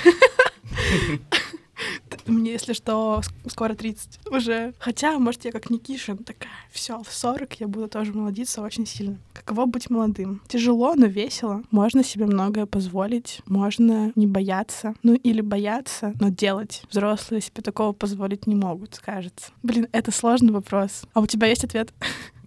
Мне, 2.28 2.52
если 2.52 2.72
что, 2.72 3.22
скоро 3.46 3.74
30 3.74 4.20
уже. 4.30 4.74
Хотя, 4.78 5.18
может, 5.18 5.44
я 5.44 5.52
как 5.52 5.70
Никиша 5.70 6.16
такая, 6.16 6.50
все, 6.70 7.02
в 7.02 7.12
40 7.12 7.60
я 7.60 7.68
буду 7.68 7.88
тоже 7.88 8.12
молодиться 8.12 8.62
очень 8.62 8.86
сильно. 8.86 9.18
Каково 9.32 9.66
быть 9.66 9.90
молодым? 9.90 10.40
Тяжело, 10.48 10.94
но 10.94 11.06
весело. 11.06 11.62
Можно 11.70 12.04
себе 12.04 12.26
многое 12.26 12.66
позволить, 12.66 13.40
можно 13.46 14.12
не 14.14 14.26
бояться. 14.26 14.94
Ну, 15.02 15.14
или 15.14 15.40
бояться, 15.40 16.14
но 16.20 16.28
делать. 16.28 16.82
Взрослые 16.90 17.40
себе 17.40 17.62
такого 17.62 17.92
позволить 17.92 18.46
не 18.46 18.54
могут, 18.54 18.98
кажется. 18.98 19.50
Блин, 19.62 19.88
это 19.92 20.10
сложный 20.10 20.52
вопрос. 20.52 21.02
А 21.14 21.20
у 21.20 21.26
тебя 21.26 21.46
есть 21.46 21.64
ответ? 21.64 21.92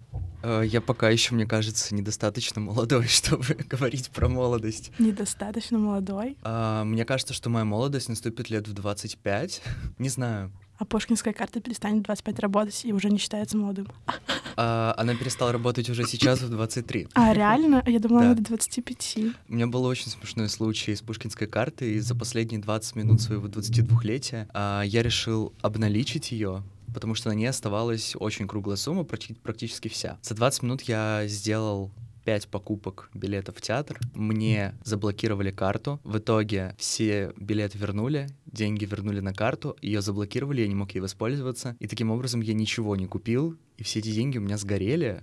Э, 0.42 0.62
я 0.64 0.80
пока 0.80 1.10
еще, 1.10 1.34
мне 1.34 1.46
кажется, 1.46 1.94
недостаточно 1.94 2.60
молодой, 2.60 3.06
чтобы 3.08 3.44
говорить 3.68 4.10
про 4.10 4.28
молодость. 4.28 4.92
Недостаточно 4.98 5.78
молодой? 5.78 6.36
А, 6.42 6.84
мне 6.84 7.04
кажется, 7.04 7.34
что 7.34 7.50
моя 7.50 7.64
молодость 7.64 8.08
наступит 8.08 8.50
лет 8.50 8.68
в 8.68 8.72
25. 8.72 9.62
Не 9.98 10.08
знаю. 10.08 10.52
А 10.78 10.84
Пушкинская 10.84 11.32
карта 11.32 11.60
перестанет 11.60 12.02
25 12.02 12.40
работать 12.40 12.84
и 12.84 12.92
уже 12.92 13.08
не 13.08 13.18
считается 13.18 13.56
молодым. 13.56 13.88
А, 14.54 14.94
она 14.98 15.14
перестала 15.14 15.50
работать 15.50 15.88
уже 15.88 16.04
сейчас 16.06 16.42
в 16.42 16.50
23. 16.50 17.08
А, 17.14 17.32
реально? 17.32 17.82
Я 17.86 17.98
думала, 18.00 18.20
да. 18.20 18.34
до 18.34 18.42
25. 18.42 19.18
У 19.48 19.54
меня 19.54 19.66
был 19.66 19.86
очень 19.86 20.10
смешной 20.10 20.50
случай 20.50 20.94
с 20.94 21.00
Пушкинской 21.00 21.46
картой, 21.46 21.92
и 21.92 22.00
за 22.00 22.14
последние 22.14 22.60
20 22.60 22.96
минут 22.96 23.22
своего 23.22 23.48
22-летия 23.48 24.50
а, 24.52 24.82
я 24.82 25.02
решил 25.02 25.54
обналичить 25.62 26.32
ее 26.32 26.62
потому 26.92 27.14
что 27.14 27.28
на 27.28 27.34
ней 27.34 27.46
оставалась 27.46 28.14
очень 28.18 28.46
круглая 28.46 28.76
сумма, 28.76 29.04
практически 29.04 29.88
вся. 29.88 30.18
За 30.22 30.34
20 30.34 30.62
минут 30.62 30.82
я 30.82 31.24
сделал 31.26 31.90
5 32.24 32.48
покупок 32.48 33.10
билетов 33.14 33.56
в 33.56 33.60
театр. 33.60 33.98
Мне 34.14 34.74
заблокировали 34.84 35.50
карту. 35.50 36.00
В 36.04 36.18
итоге 36.18 36.74
все 36.78 37.32
билеты 37.36 37.78
вернули, 37.78 38.28
деньги 38.46 38.84
вернули 38.84 39.20
на 39.20 39.32
карту, 39.32 39.76
ее 39.82 40.02
заблокировали, 40.02 40.62
я 40.62 40.68
не 40.68 40.74
мог 40.74 40.92
ей 40.94 41.00
воспользоваться. 41.00 41.76
И 41.80 41.86
таким 41.86 42.10
образом 42.10 42.40
я 42.40 42.54
ничего 42.54 42.96
не 42.96 43.06
купил, 43.06 43.56
и 43.76 43.82
все 43.82 43.98
эти 43.98 44.12
деньги 44.12 44.38
у 44.38 44.40
меня 44.40 44.58
сгорели 44.58 45.22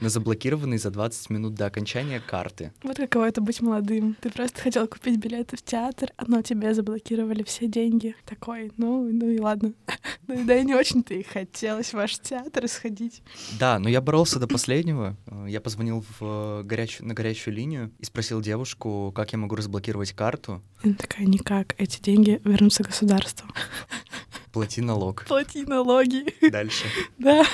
на 0.00 0.08
заблокированные 0.08 0.78
за 0.78 0.90
20 0.90 1.30
минут 1.30 1.54
до 1.54 1.66
окончания 1.66 2.20
карты. 2.20 2.72
Вот 2.82 2.96
каково 2.96 3.28
это 3.28 3.40
быть 3.40 3.60
молодым. 3.60 4.16
Ты 4.20 4.30
просто 4.30 4.60
хотел 4.60 4.86
купить 4.86 5.18
билеты 5.18 5.56
в 5.56 5.62
театр, 5.62 6.10
но 6.26 6.42
тебе 6.42 6.74
заблокировали 6.74 7.42
все 7.42 7.66
деньги. 7.66 8.14
Такой, 8.24 8.72
ну, 8.76 9.08
ну 9.10 9.28
и 9.28 9.38
ладно. 9.38 9.72
Ну, 10.26 10.42
да 10.46 10.56
и 10.56 10.64
не 10.64 10.74
очень-то 10.74 11.12
и 11.12 11.22
хотелось 11.22 11.90
в 11.90 11.94
ваш 11.94 12.18
театр 12.18 12.66
сходить. 12.66 13.22
Да, 13.58 13.78
но 13.78 13.90
я 13.90 14.00
боролся 14.00 14.38
до 14.38 14.46
последнего. 14.46 15.18
Я 15.46 15.60
позвонил 15.60 16.02
в 16.18 16.62
горячую, 16.64 17.08
на 17.08 17.12
горячую 17.12 17.52
линию 17.52 17.92
и 17.98 18.06
спросил 18.06 18.40
девушку, 18.40 19.12
как 19.14 19.32
я 19.32 19.38
могу 19.38 19.54
разблокировать 19.54 20.12
карту. 20.12 20.62
Она 20.82 20.94
такая, 20.94 21.26
никак, 21.26 21.74
эти 21.76 22.00
деньги 22.00 22.40
вернутся 22.42 22.84
государству. 22.84 23.48
Плати 24.52 24.80
налог. 24.80 25.24
Плати 25.26 25.66
налоги. 25.66 26.26
Дальше. 26.50 26.84
Да. 27.18 27.44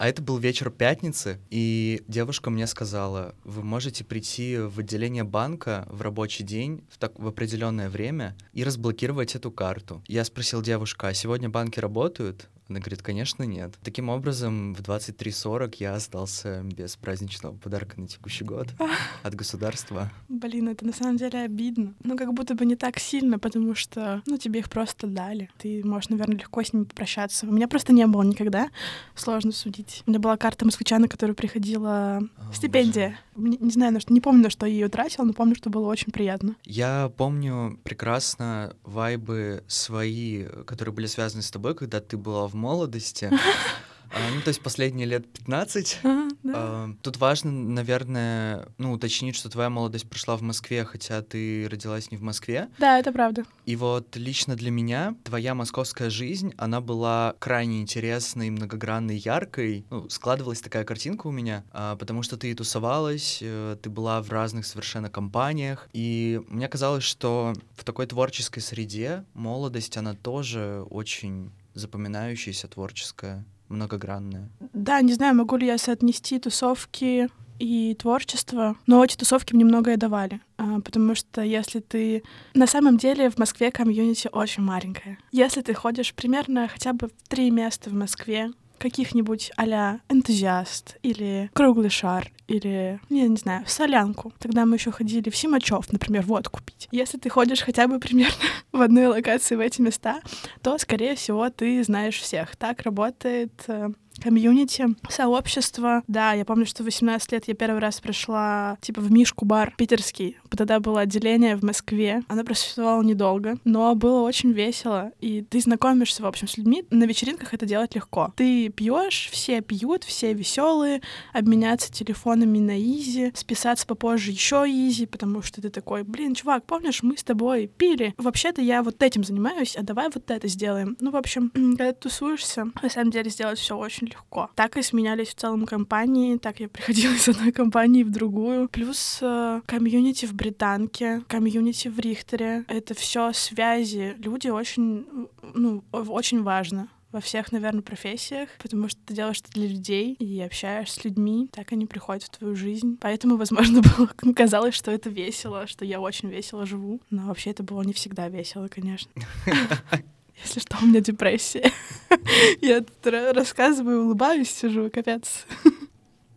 А 0.00 0.08
это 0.08 0.22
был 0.22 0.38
вечер 0.38 0.70
пятницы, 0.70 1.38
и 1.50 2.02
девушка 2.08 2.48
мне 2.48 2.66
сказала, 2.66 3.34
вы 3.44 3.62
можете 3.62 4.02
прийти 4.02 4.56
в 4.56 4.78
отделение 4.78 5.24
банка 5.24 5.86
в 5.90 6.00
рабочий 6.00 6.42
день 6.42 6.82
в, 6.88 6.96
так, 6.96 7.18
в 7.18 7.26
определенное 7.26 7.90
время 7.90 8.34
и 8.54 8.64
разблокировать 8.64 9.34
эту 9.34 9.50
карту. 9.50 10.02
Я 10.06 10.24
спросил 10.24 10.62
девушку, 10.62 11.04
а 11.04 11.12
сегодня 11.12 11.50
банки 11.50 11.80
работают? 11.80 12.48
Она 12.70 12.78
говорит, 12.78 13.02
конечно, 13.02 13.42
нет. 13.42 13.74
Таким 13.82 14.08
образом, 14.10 14.74
в 14.74 14.80
23.40 14.80 15.74
я 15.80 15.94
остался 15.94 16.62
без 16.62 16.94
праздничного 16.94 17.56
подарка 17.56 18.00
на 18.00 18.06
текущий 18.06 18.44
год 18.44 18.68
от 19.24 19.34
государства. 19.34 20.12
Блин, 20.28 20.68
это 20.68 20.86
на 20.86 20.92
самом 20.92 21.16
деле 21.16 21.40
обидно. 21.40 21.94
Ну, 22.04 22.16
как 22.16 22.32
будто 22.32 22.54
бы 22.54 22.64
не 22.64 22.76
так 22.76 23.00
сильно, 23.00 23.40
потому 23.40 23.74
что, 23.74 24.22
ну, 24.24 24.36
тебе 24.36 24.60
их 24.60 24.70
просто 24.70 25.08
дали. 25.08 25.50
Ты 25.58 25.82
можешь, 25.84 26.10
наверное, 26.10 26.36
легко 26.36 26.62
с 26.62 26.72
ними 26.72 26.84
попрощаться. 26.84 27.44
У 27.48 27.50
меня 27.50 27.66
просто 27.66 27.92
не 27.92 28.06
было 28.06 28.22
никогда. 28.22 28.70
Сложно 29.16 29.50
судить. 29.50 30.04
У 30.06 30.10
меня 30.12 30.20
была 30.20 30.36
карта 30.36 30.64
москвича, 30.64 31.00
на 31.00 31.08
которую 31.08 31.34
приходила 31.34 32.18
О, 32.18 32.52
стипендия. 32.54 33.08
Не, 33.08 33.16
не 33.40 33.70
знаю, 33.70 33.92
на 33.92 34.00
что, 34.00 34.12
не 34.12 34.20
помню, 34.20 34.42
на 34.44 34.50
что 34.50 34.66
я 34.66 34.72
ее 34.72 34.88
тратила, 34.88 35.24
но 35.24 35.32
помню, 35.32 35.54
что 35.54 35.70
было 35.70 35.86
очень 35.88 36.12
приятно. 36.12 36.56
Я 36.64 37.10
помню 37.16 37.78
прекрасно 37.82 38.76
вайбы 38.82 39.64
свои, 39.66 40.44
которые 40.66 40.94
были 40.94 41.06
связаны 41.06 41.42
с 41.42 41.50
тобой, 41.50 41.74
когда 41.74 42.00
ты 42.00 42.16
была 42.16 42.46
в 42.46 42.54
молодости. 42.54 43.30
А, 44.12 44.18
ну, 44.34 44.40
то 44.40 44.48
есть 44.48 44.60
последние 44.60 45.06
лет 45.06 45.26
15. 45.32 46.00
Ага, 46.02 46.28
да. 46.42 46.52
а, 46.54 46.94
тут 47.02 47.18
важно, 47.18 47.52
наверное, 47.52 48.66
ну, 48.78 48.92
уточнить, 48.92 49.36
что 49.36 49.48
твоя 49.48 49.70
молодость 49.70 50.08
прошла 50.08 50.36
в 50.36 50.42
Москве, 50.42 50.84
хотя 50.84 51.22
ты 51.22 51.68
родилась 51.68 52.10
не 52.10 52.16
в 52.16 52.22
Москве. 52.22 52.68
Да, 52.78 52.98
это 52.98 53.12
правда. 53.12 53.44
И 53.66 53.76
вот 53.76 54.16
лично 54.16 54.56
для 54.56 54.70
меня 54.70 55.14
твоя 55.22 55.54
московская 55.54 56.10
жизнь, 56.10 56.52
она 56.56 56.80
была 56.80 57.34
крайне 57.38 57.82
интересной, 57.82 58.50
многогранной, 58.50 59.16
яркой. 59.16 59.84
Ну, 59.90 60.08
складывалась 60.08 60.60
такая 60.60 60.84
картинка 60.84 61.28
у 61.28 61.30
меня, 61.30 61.64
а, 61.70 61.96
потому 61.96 62.22
что 62.22 62.36
ты 62.36 62.54
тусовалась, 62.54 63.38
э, 63.40 63.76
ты 63.80 63.90
была 63.90 64.22
в 64.22 64.30
разных 64.30 64.66
совершенно 64.66 65.08
компаниях, 65.08 65.88
и 65.92 66.40
мне 66.48 66.68
казалось, 66.68 67.04
что 67.04 67.54
в 67.76 67.84
такой 67.84 68.06
творческой 68.06 68.60
среде 68.60 69.24
молодость, 69.34 69.96
она 69.96 70.14
тоже 70.14 70.84
очень 70.90 71.50
запоминающаяся, 71.74 72.68
творческая, 72.68 73.44
многогранная. 73.70 74.48
Да, 74.74 75.00
не 75.00 75.14
знаю, 75.14 75.34
могу 75.34 75.56
ли 75.56 75.66
я 75.66 75.78
соотнести 75.78 76.38
тусовки 76.38 77.28
и 77.58 77.94
творчество, 77.94 78.76
но 78.86 79.04
эти 79.04 79.16
тусовки 79.16 79.54
мне 79.54 79.64
многое 79.64 79.96
давали, 79.96 80.40
а, 80.56 80.80
потому 80.80 81.14
что 81.14 81.42
если 81.42 81.80
ты... 81.80 82.22
На 82.54 82.66
самом 82.66 82.96
деле 82.96 83.30
в 83.30 83.38
Москве 83.38 83.70
комьюнити 83.70 84.28
очень 84.32 84.62
маленькое. 84.62 85.18
Если 85.30 85.60
ты 85.60 85.74
ходишь 85.74 86.14
примерно 86.14 86.68
хотя 86.68 86.92
бы 86.92 87.08
в 87.08 87.28
три 87.28 87.50
места 87.50 87.90
в 87.90 87.94
Москве, 87.94 88.50
каких-нибудь 88.80 89.52
а 89.56 89.98
энтузиаст 90.08 90.96
или 91.02 91.50
круглый 91.54 91.90
шар 91.90 92.32
или, 92.48 92.98
я 93.10 93.28
не 93.28 93.36
знаю, 93.36 93.64
в 93.64 93.70
солянку. 93.70 94.32
Тогда 94.40 94.66
мы 94.66 94.74
еще 94.74 94.90
ходили 94.90 95.30
в 95.30 95.36
Симачев, 95.36 95.92
например, 95.92 96.24
вот 96.26 96.48
купить. 96.48 96.88
Если 96.90 97.16
ты 97.16 97.28
ходишь 97.28 97.60
хотя 97.60 97.86
бы 97.86 98.00
примерно 98.00 98.34
в 98.72 98.80
одной 98.80 99.06
локации 99.06 99.54
в 99.54 99.60
эти 99.60 99.80
места, 99.80 100.20
то, 100.60 100.76
скорее 100.78 101.14
всего, 101.14 101.48
ты 101.50 101.84
знаешь 101.84 102.18
всех. 102.18 102.56
Так 102.56 102.82
работает 102.82 103.52
э, 103.68 103.90
комьюнити, 104.22 104.88
сообщество. 105.08 106.02
Да, 106.06 106.32
я 106.32 106.44
помню, 106.44 106.66
что 106.66 106.82
в 106.82 106.86
18 106.86 107.32
лет 107.32 107.48
я 107.48 107.54
первый 107.54 107.80
раз 107.80 108.00
пришла, 108.00 108.78
типа, 108.80 109.00
в 109.00 109.10
Мишку 109.10 109.44
бар 109.44 109.74
питерский. 109.76 110.36
Тогда 110.50 110.80
было 110.80 111.00
отделение 111.00 111.56
в 111.56 111.62
Москве. 111.62 112.22
Оно 112.28 112.44
просуществовало 112.44 113.02
недолго, 113.02 113.56
но 113.64 113.94
было 113.94 114.20
очень 114.22 114.52
весело. 114.52 115.12
И 115.20 115.42
ты 115.42 115.60
знакомишься, 115.60 116.22
в 116.22 116.26
общем, 116.26 116.48
с 116.48 116.56
людьми. 116.58 116.84
На 116.90 117.04
вечеринках 117.04 117.54
это 117.54 117.66
делать 117.66 117.94
легко. 117.94 118.32
Ты 118.36 118.68
пьешь, 118.68 119.28
все 119.32 119.60
пьют, 119.60 120.04
все 120.04 120.32
веселые, 120.34 121.02
обменяться 121.32 121.92
телефонами 121.92 122.58
на 122.58 122.78
easy, 122.78 123.32
списаться 123.34 123.86
попозже 123.86 124.32
еще 124.32 124.64
easy, 124.66 125.06
потому 125.06 125.42
что 125.42 125.62
ты 125.62 125.70
такой, 125.70 126.02
блин, 126.02 126.34
чувак, 126.34 126.64
помнишь, 126.66 127.02
мы 127.02 127.16
с 127.16 127.24
тобой 127.24 127.66
пили? 127.66 128.14
Вообще-то 128.18 128.60
я 128.60 128.82
вот 128.82 129.02
этим 129.02 129.24
занимаюсь, 129.24 129.76
а 129.76 129.82
давай 129.82 130.08
вот 130.12 130.30
это 130.30 130.48
сделаем. 130.48 130.96
Ну, 131.00 131.10
в 131.10 131.16
общем, 131.16 131.50
когда 131.54 131.92
ты 131.92 132.00
тусуешься, 132.00 132.66
на 132.82 132.90
самом 132.90 133.10
деле 133.10 133.30
сделать 133.30 133.58
все 133.58 133.76
очень 133.76 133.99
легко. 134.06 134.50
Так 134.54 134.76
и 134.76 134.82
сменялись 134.82 135.28
в 135.28 135.34
целом 135.34 135.66
компании, 135.66 136.36
так 136.36 136.60
я 136.60 136.68
приходила 136.68 137.12
из 137.12 137.28
одной 137.28 137.52
компании 137.52 138.02
в 138.02 138.10
другую. 138.10 138.68
Плюс 138.68 139.18
э, 139.22 139.60
комьюнити 139.66 140.26
в 140.26 140.34
Британке, 140.34 141.22
комьюнити 141.28 141.88
в 141.88 141.98
Рихтере. 141.98 142.64
Это 142.68 142.94
все 142.94 143.32
связи. 143.32 144.14
Люди 144.18 144.48
очень, 144.48 145.06
ну, 145.54 145.84
очень 145.92 146.42
важно 146.42 146.88
во 147.12 147.20
всех, 147.20 147.52
наверное, 147.52 147.82
профессиях, 147.82 148.48
потому 148.58 148.88
что 148.88 149.00
ты 149.04 149.14
делаешь 149.14 149.40
это 149.40 149.50
для 149.52 149.66
людей 149.66 150.14
и 150.14 150.40
общаешься 150.40 151.00
с 151.00 151.04
людьми, 151.04 151.48
так 151.52 151.72
они 151.72 151.86
приходят 151.86 152.24
в 152.24 152.30
твою 152.30 152.54
жизнь. 152.54 152.98
Поэтому, 153.00 153.36
возможно, 153.36 153.82
было, 154.22 154.32
казалось, 154.34 154.74
что 154.74 154.90
это 154.90 155.10
весело, 155.10 155.66
что 155.66 155.84
я 155.84 156.00
очень 156.00 156.28
весело 156.28 156.66
живу. 156.66 157.00
Но 157.10 157.26
вообще 157.26 157.50
это 157.50 157.62
было 157.62 157.82
не 157.82 157.92
всегда 157.92 158.28
весело, 158.28 158.68
конечно. 158.68 159.10
Если 160.42 160.60
что, 160.60 160.78
у 160.82 160.86
меня 160.86 161.00
депрессия. 161.00 161.70
Я 162.60 162.82
рассказываю, 163.04 164.04
улыбаюсь, 164.04 164.50
сижу, 164.50 164.90
капец. 164.90 165.44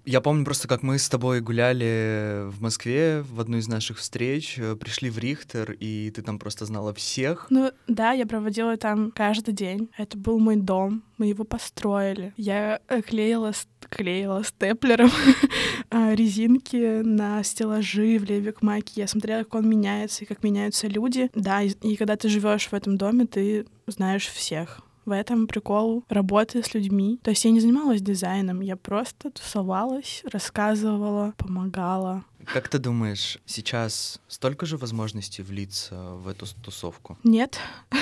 Я 0.06 0.20
помню 0.20 0.44
просто, 0.44 0.68
как 0.68 0.84
мы 0.84 1.00
с 1.00 1.08
тобой 1.08 1.40
гуляли 1.40 2.50
в 2.50 2.62
Москве 2.62 3.22
в 3.22 3.40
одну 3.40 3.58
из 3.58 3.70
наших 3.70 4.00
встреч, 4.00 4.56
э, 4.58 4.76
пришли 4.76 5.10
в 5.10 5.18
Рихтер, 5.18 5.72
и 5.80 6.12
ты 6.12 6.22
там 6.22 6.40
просто 6.40 6.66
знала 6.66 6.94
всех. 6.94 7.48
Ну 7.50 7.72
да, 7.88 8.12
я 8.12 8.26
проводила 8.26 8.76
там 8.76 9.12
каждый 9.12 9.54
день. 9.54 9.90
Это 9.98 10.18
был 10.18 10.40
мой 10.40 10.58
дом, 10.58 11.04
мы 11.18 11.28
его 11.28 11.46
построили. 11.46 12.34
Я 12.36 12.82
э, 12.90 13.02
клеила, 13.02 13.54
клеила 13.90 14.44
степлером 14.44 15.10
а, 15.90 16.14
резинки 16.14 17.02
на 17.02 17.42
стеллажи 17.44 18.18
в 18.18 18.26
Левик 18.26 18.62
Маке. 18.62 19.02
Я 19.02 19.08
смотрела, 19.08 19.44
как 19.44 19.56
он 19.56 19.70
меняется 19.70 20.26
и 20.26 20.28
как 20.28 20.44
меняются 20.44 20.88
люди. 20.88 21.30
Да, 21.34 21.62
и, 21.62 21.70
и 21.82 21.96
когда 21.96 22.18
ты 22.18 22.28
живешь 22.28 22.68
в 22.68 22.74
этом 22.74 22.98
доме, 22.98 23.26
ты 23.26 23.66
знаешь 23.88 24.28
всех. 24.28 24.82
В 25.06 25.12
этом 25.12 25.48
прикол 25.48 26.04
работы 26.10 26.64
с 26.64 26.74
людьми. 26.74 27.20
То 27.24 27.32
есть 27.32 27.44
я 27.46 27.52
не 27.52 27.60
занималась 27.60 28.02
дизайном, 28.02 28.62
я 28.62 28.78
просто 28.78 29.32
тусовалась, 29.32 30.24
рассказывала, 30.32 31.34
помогала. 31.38 32.24
Как 32.46 32.70
ты 32.70 32.80
думаешь, 32.80 33.38
сейчас 33.46 34.20
столько 34.28 34.66
же 34.66 34.78
возможностей 34.78 35.44
влиться 35.44 35.96
в 36.16 36.28
эту 36.28 36.46
тусовку? 36.64 37.18
Нет 37.24 37.60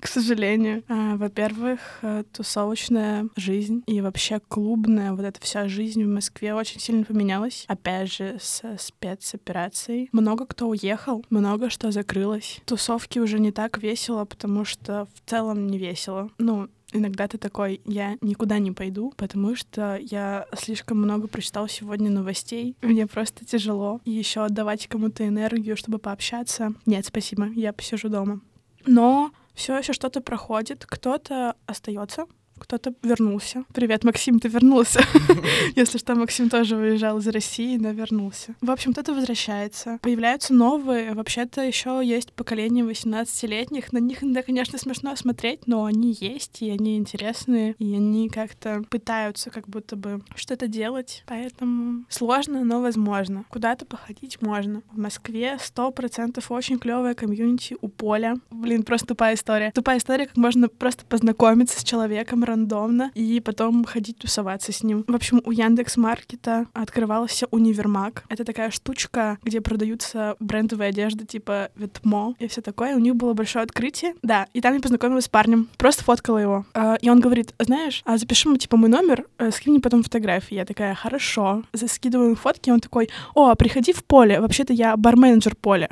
к 0.00 0.06
сожалению. 0.06 0.84
А, 0.88 1.16
во-первых, 1.16 1.80
э, 2.02 2.24
тусовочная 2.32 3.28
жизнь 3.36 3.82
и 3.86 4.00
вообще 4.00 4.40
клубная 4.40 5.12
вот 5.12 5.24
эта 5.24 5.40
вся 5.40 5.68
жизнь 5.68 6.04
в 6.04 6.08
Москве 6.08 6.54
очень 6.54 6.80
сильно 6.80 7.04
поменялась. 7.04 7.64
Опять 7.68 8.12
же, 8.12 8.38
с 8.40 8.62
спецоперацией. 8.78 10.08
Много 10.12 10.46
кто 10.46 10.68
уехал, 10.68 11.24
много 11.30 11.70
что 11.70 11.90
закрылось. 11.90 12.60
Тусовки 12.64 13.18
уже 13.18 13.38
не 13.38 13.52
так 13.52 13.78
весело, 13.78 14.24
потому 14.24 14.64
что 14.64 15.08
в 15.14 15.28
целом 15.28 15.66
не 15.66 15.78
весело. 15.78 16.30
Ну, 16.38 16.68
Иногда 16.92 17.28
ты 17.28 17.36
такой, 17.36 17.80
я 17.84 18.16
никуда 18.22 18.58
не 18.58 18.72
пойду, 18.72 19.12
потому 19.16 19.54
что 19.56 19.98
я 20.00 20.46
слишком 20.56 20.98
много 20.98 21.28
прочитал 21.28 21.68
сегодня 21.68 22.10
новостей. 22.10 22.76
Мне 22.80 23.06
просто 23.06 23.44
тяжело. 23.44 24.00
И 24.04 24.10
еще 24.10 24.44
отдавать 24.44 24.86
кому-то 24.86 25.26
энергию, 25.26 25.76
чтобы 25.76 25.98
пообщаться. 25.98 26.72
Нет, 26.86 27.04
спасибо, 27.04 27.46
я 27.54 27.72
посижу 27.72 28.08
дома. 28.08 28.40
Но 28.86 29.32
все 29.54 29.76
еще 29.76 29.92
что-то 29.92 30.20
проходит, 30.20 30.86
кто-то 30.86 31.56
остается, 31.66 32.26
кто-то 32.58 32.94
вернулся. 33.02 33.64
Привет, 33.72 34.04
Максим, 34.04 34.40
ты 34.40 34.48
вернулся. 34.48 35.00
Если 35.76 35.98
что, 35.98 36.14
Максим 36.14 36.48
тоже 36.48 36.76
выезжал 36.76 37.18
из 37.18 37.26
России, 37.28 37.76
но 37.76 37.90
вернулся. 37.90 38.54
В 38.60 38.70
общем, 38.70 38.92
кто-то 38.92 39.14
возвращается. 39.14 39.98
Появляются 40.02 40.54
новые. 40.54 41.14
Вообще-то 41.14 41.62
еще 41.62 42.00
есть 42.04 42.32
поколение 42.32 42.84
18-летних. 42.84 43.92
На 43.92 43.98
них 43.98 44.22
иногда, 44.22 44.42
конечно, 44.42 44.78
смешно 44.78 45.14
смотреть, 45.16 45.66
но 45.66 45.84
они 45.84 46.16
есть, 46.18 46.62
и 46.62 46.70
они 46.70 46.96
интересные, 46.96 47.74
и 47.78 47.94
они 47.94 48.28
как-то 48.28 48.82
пытаются 48.90 49.50
как 49.50 49.68
будто 49.68 49.96
бы 49.96 50.22
что-то 50.34 50.66
делать. 50.68 51.24
Поэтому 51.26 52.04
сложно, 52.08 52.64
но 52.64 52.80
возможно. 52.80 53.44
Куда-то 53.50 53.84
походить 53.86 54.40
можно. 54.42 54.82
В 54.92 54.98
Москве 54.98 55.58
сто 55.60 55.90
процентов 55.90 56.50
очень 56.50 56.78
клевая 56.78 57.14
комьюнити 57.14 57.76
у 57.80 57.88
поля. 57.88 58.36
Блин, 58.50 58.82
просто 58.82 59.08
тупая 59.08 59.34
история. 59.34 59.72
Тупая 59.72 59.98
история, 59.98 60.26
как 60.26 60.36
можно 60.36 60.68
просто 60.68 61.04
познакомиться 61.04 61.80
с 61.80 61.84
человеком, 61.84 62.44
рандомно 62.48 63.12
и 63.14 63.40
потом 63.40 63.84
ходить 63.84 64.18
тусоваться 64.18 64.72
с 64.72 64.82
ним. 64.82 65.04
В 65.06 65.14
общем, 65.14 65.40
у 65.44 65.52
Яндекс 65.52 65.96
Маркета 65.96 66.66
открывался 66.72 67.46
универмаг. 67.50 68.24
Это 68.28 68.44
такая 68.44 68.70
штучка, 68.70 69.38
где 69.42 69.60
продаются 69.60 70.36
брендовые 70.40 70.88
одежды 70.88 71.24
типа 71.26 71.70
Ветмо 71.76 72.34
и 72.38 72.48
все 72.48 72.60
такое. 72.60 72.96
У 72.96 72.98
них 72.98 73.16
было 73.16 73.34
большое 73.34 73.62
открытие. 73.62 74.14
Да, 74.22 74.46
и 74.52 74.60
там 74.60 74.74
я 74.74 74.80
познакомилась 74.80 75.24
с 75.24 75.28
парнем. 75.28 75.68
Просто 75.76 76.04
фоткала 76.04 76.38
его. 76.38 76.66
А, 76.74 76.96
и 77.00 77.10
он 77.10 77.20
говорит, 77.20 77.54
знаешь, 77.58 78.02
а 78.04 78.16
запиши 78.16 78.48
мне 78.48 78.58
типа 78.58 78.76
мой 78.76 78.88
номер, 78.88 79.26
э, 79.38 79.50
скинь 79.50 79.72
мне 79.72 79.80
потом 79.80 80.02
фотографии. 80.02 80.54
Я 80.54 80.64
такая, 80.64 80.94
хорошо. 80.94 81.62
Заскидываю 81.72 82.34
фотки, 82.34 82.70
он 82.70 82.80
такой, 82.80 83.10
о, 83.34 83.54
приходи 83.54 83.92
в 83.92 84.04
поле. 84.04 84.40
Вообще-то 84.40 84.72
я 84.72 84.96
барменеджер 84.96 85.54
поля. 85.54 85.88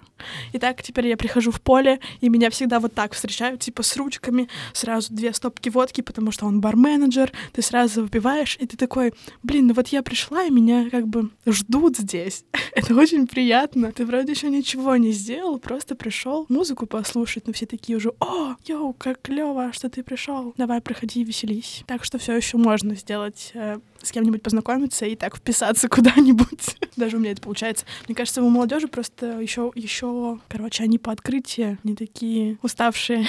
И 0.52 0.58
так 0.58 0.82
теперь 0.82 1.08
я 1.08 1.16
прихожу 1.16 1.50
в 1.50 1.60
поле, 1.60 2.00
и 2.20 2.28
меня 2.28 2.50
всегда 2.50 2.80
вот 2.80 2.94
так 2.94 3.12
встречают, 3.12 3.60
типа 3.60 3.82
с 3.82 3.96
ручками, 3.96 4.48
сразу 4.72 5.12
две 5.12 5.32
стопки 5.32 5.68
водки, 5.68 6.00
потому 6.00 6.32
что 6.32 6.45
он 6.46 6.60
барменеджер, 6.60 7.32
ты 7.52 7.62
сразу 7.62 8.02
выпиваешь, 8.02 8.56
и 8.60 8.66
ты 8.66 8.76
такой, 8.76 9.12
блин, 9.42 9.66
ну 9.66 9.74
вот 9.74 9.88
я 9.88 10.02
пришла, 10.02 10.44
и 10.44 10.50
меня 10.50 10.88
как 10.90 11.06
бы 11.06 11.30
ждут 11.46 11.96
здесь. 11.96 12.44
Это 12.74 12.94
очень 12.94 13.26
приятно. 13.26 13.92
Ты 13.92 14.06
вроде 14.06 14.32
еще 14.32 14.48
ничего 14.50 14.96
не 14.96 15.12
сделал, 15.12 15.58
просто 15.58 15.94
пришел 15.94 16.46
музыку 16.48 16.86
послушать, 16.86 17.46
но 17.46 17.52
все 17.52 17.66
такие 17.66 17.96
уже, 17.96 18.12
о, 18.20 18.54
йоу, 18.64 18.92
как 18.94 19.22
клево, 19.22 19.72
что 19.72 19.88
ты 19.88 20.02
пришел. 20.02 20.54
Давай, 20.56 20.80
проходи 20.80 21.24
веселись. 21.24 21.82
Так 21.86 22.04
что 22.04 22.18
все 22.18 22.34
еще 22.34 22.56
можно 22.56 22.94
сделать 22.94 23.50
э, 23.54 23.78
с 24.02 24.12
кем-нибудь 24.12 24.42
познакомиться 24.42 25.06
и 25.06 25.16
так 25.16 25.36
вписаться 25.36 25.88
куда-нибудь. 25.90 26.76
Даже 26.96 27.16
у 27.16 27.20
меня 27.20 27.32
это 27.32 27.42
получается. 27.42 27.84
Мне 28.08 28.14
кажется, 28.14 28.42
у 28.42 28.48
молодежи 28.48 28.88
просто 28.88 29.40
еще, 29.40 29.72
еще, 29.74 30.38
короче, 30.48 30.84
они 30.84 30.98
по 30.98 31.12
открытию 31.12 31.78
не 31.84 31.94
такие 31.94 32.58
уставшие. 32.62 33.26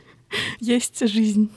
Есть 0.60 1.06
жизнь. 1.08 1.50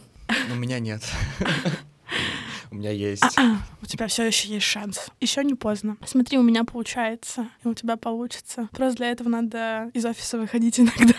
У 0.52 0.56
меня 0.56 0.80
нет. 0.80 1.02
У 2.72 2.76
меня 2.76 2.92
есть. 2.92 3.38
У 3.82 3.86
тебя 3.86 4.08
все 4.08 4.26
еще 4.26 4.48
есть 4.48 4.66
шанс. 4.66 5.10
Еще 5.20 5.44
не 5.44 5.56
поздно. 5.56 5.98
Смотри, 6.06 6.38
у 6.38 6.42
меня 6.42 6.64
получается, 6.64 7.50
и 7.66 7.68
у 7.68 7.74
тебя 7.74 7.98
получится. 7.98 8.70
Просто 8.72 8.98
для 8.98 9.12
этого 9.12 9.28
надо 9.28 9.92
из 9.94 10.06
офиса 10.06 10.38
выходить 10.38 10.80
иногда. 10.80 11.16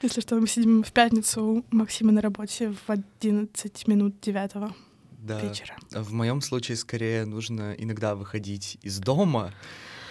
Если 0.00 0.20
что, 0.20 0.36
мы 0.36 0.46
сидим 0.46 0.82
в 0.82 0.92
пятницу 0.92 1.42
у 1.44 1.64
Максима 1.70 2.12
на 2.12 2.20
работе 2.20 2.72
в 2.86 2.90
11 2.90 3.88
минут 3.88 4.20
девятого 4.20 4.74
да. 5.18 5.40
вечера. 5.40 5.76
В 5.90 6.12
моем 6.12 6.40
случае 6.40 6.76
скорее 6.76 7.24
нужно 7.24 7.74
иногда 7.78 8.14
выходить 8.14 8.78
из 8.82 8.98
дома, 8.98 9.52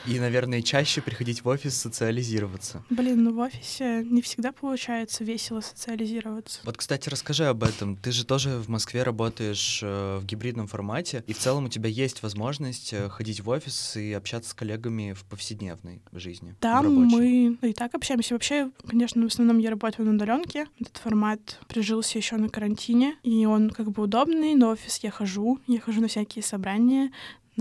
и, 0.05 0.19
наверное, 0.19 0.61
чаще 0.61 1.01
приходить 1.01 1.43
в 1.43 1.47
офис 1.47 1.77
социализироваться. 1.77 2.83
Блин, 2.89 3.23
ну 3.23 3.33
в 3.33 3.39
офисе 3.39 4.03
не 4.03 4.21
всегда 4.21 4.51
получается 4.51 5.23
весело 5.23 5.61
социализироваться. 5.61 6.59
Вот, 6.63 6.77
кстати, 6.77 7.09
расскажи 7.09 7.45
об 7.45 7.63
этом. 7.63 7.95
Ты 7.97 8.11
же 8.11 8.25
тоже 8.25 8.57
в 8.57 8.67
Москве 8.69 9.03
работаешь 9.03 9.81
э, 9.83 10.17
в 10.19 10.25
гибридном 10.25 10.67
формате, 10.67 11.23
и 11.27 11.33
в 11.33 11.37
целом 11.37 11.65
у 11.65 11.69
тебя 11.69 11.89
есть 11.89 12.23
возможность 12.23 12.93
э, 12.93 13.09
ходить 13.09 13.41
в 13.41 13.49
офис 13.49 13.95
и 13.97 14.13
общаться 14.13 14.51
с 14.51 14.53
коллегами 14.53 15.13
в 15.13 15.23
повседневной 15.25 16.01
жизни. 16.11 16.55
Там 16.59 16.93
мы 16.93 17.57
и 17.61 17.73
так 17.73 17.93
общаемся. 17.95 18.33
Вообще, 18.33 18.71
конечно, 18.87 19.21
в 19.23 19.27
основном 19.27 19.59
я 19.59 19.69
работаю 19.69 20.05
на 20.07 20.15
удаленке. 20.15 20.67
Этот 20.79 20.97
формат 20.97 21.59
прижился 21.67 22.17
еще 22.17 22.37
на 22.37 22.49
карантине, 22.49 23.15
и 23.23 23.45
он 23.45 23.69
как 23.69 23.91
бы 23.91 24.03
удобный. 24.03 24.55
На 24.55 24.69
офис 24.69 24.99
я 25.03 25.11
хожу, 25.11 25.59
я 25.67 25.79
хожу 25.79 26.01
на 26.01 26.07
всякие 26.07 26.43
собрания, 26.43 27.11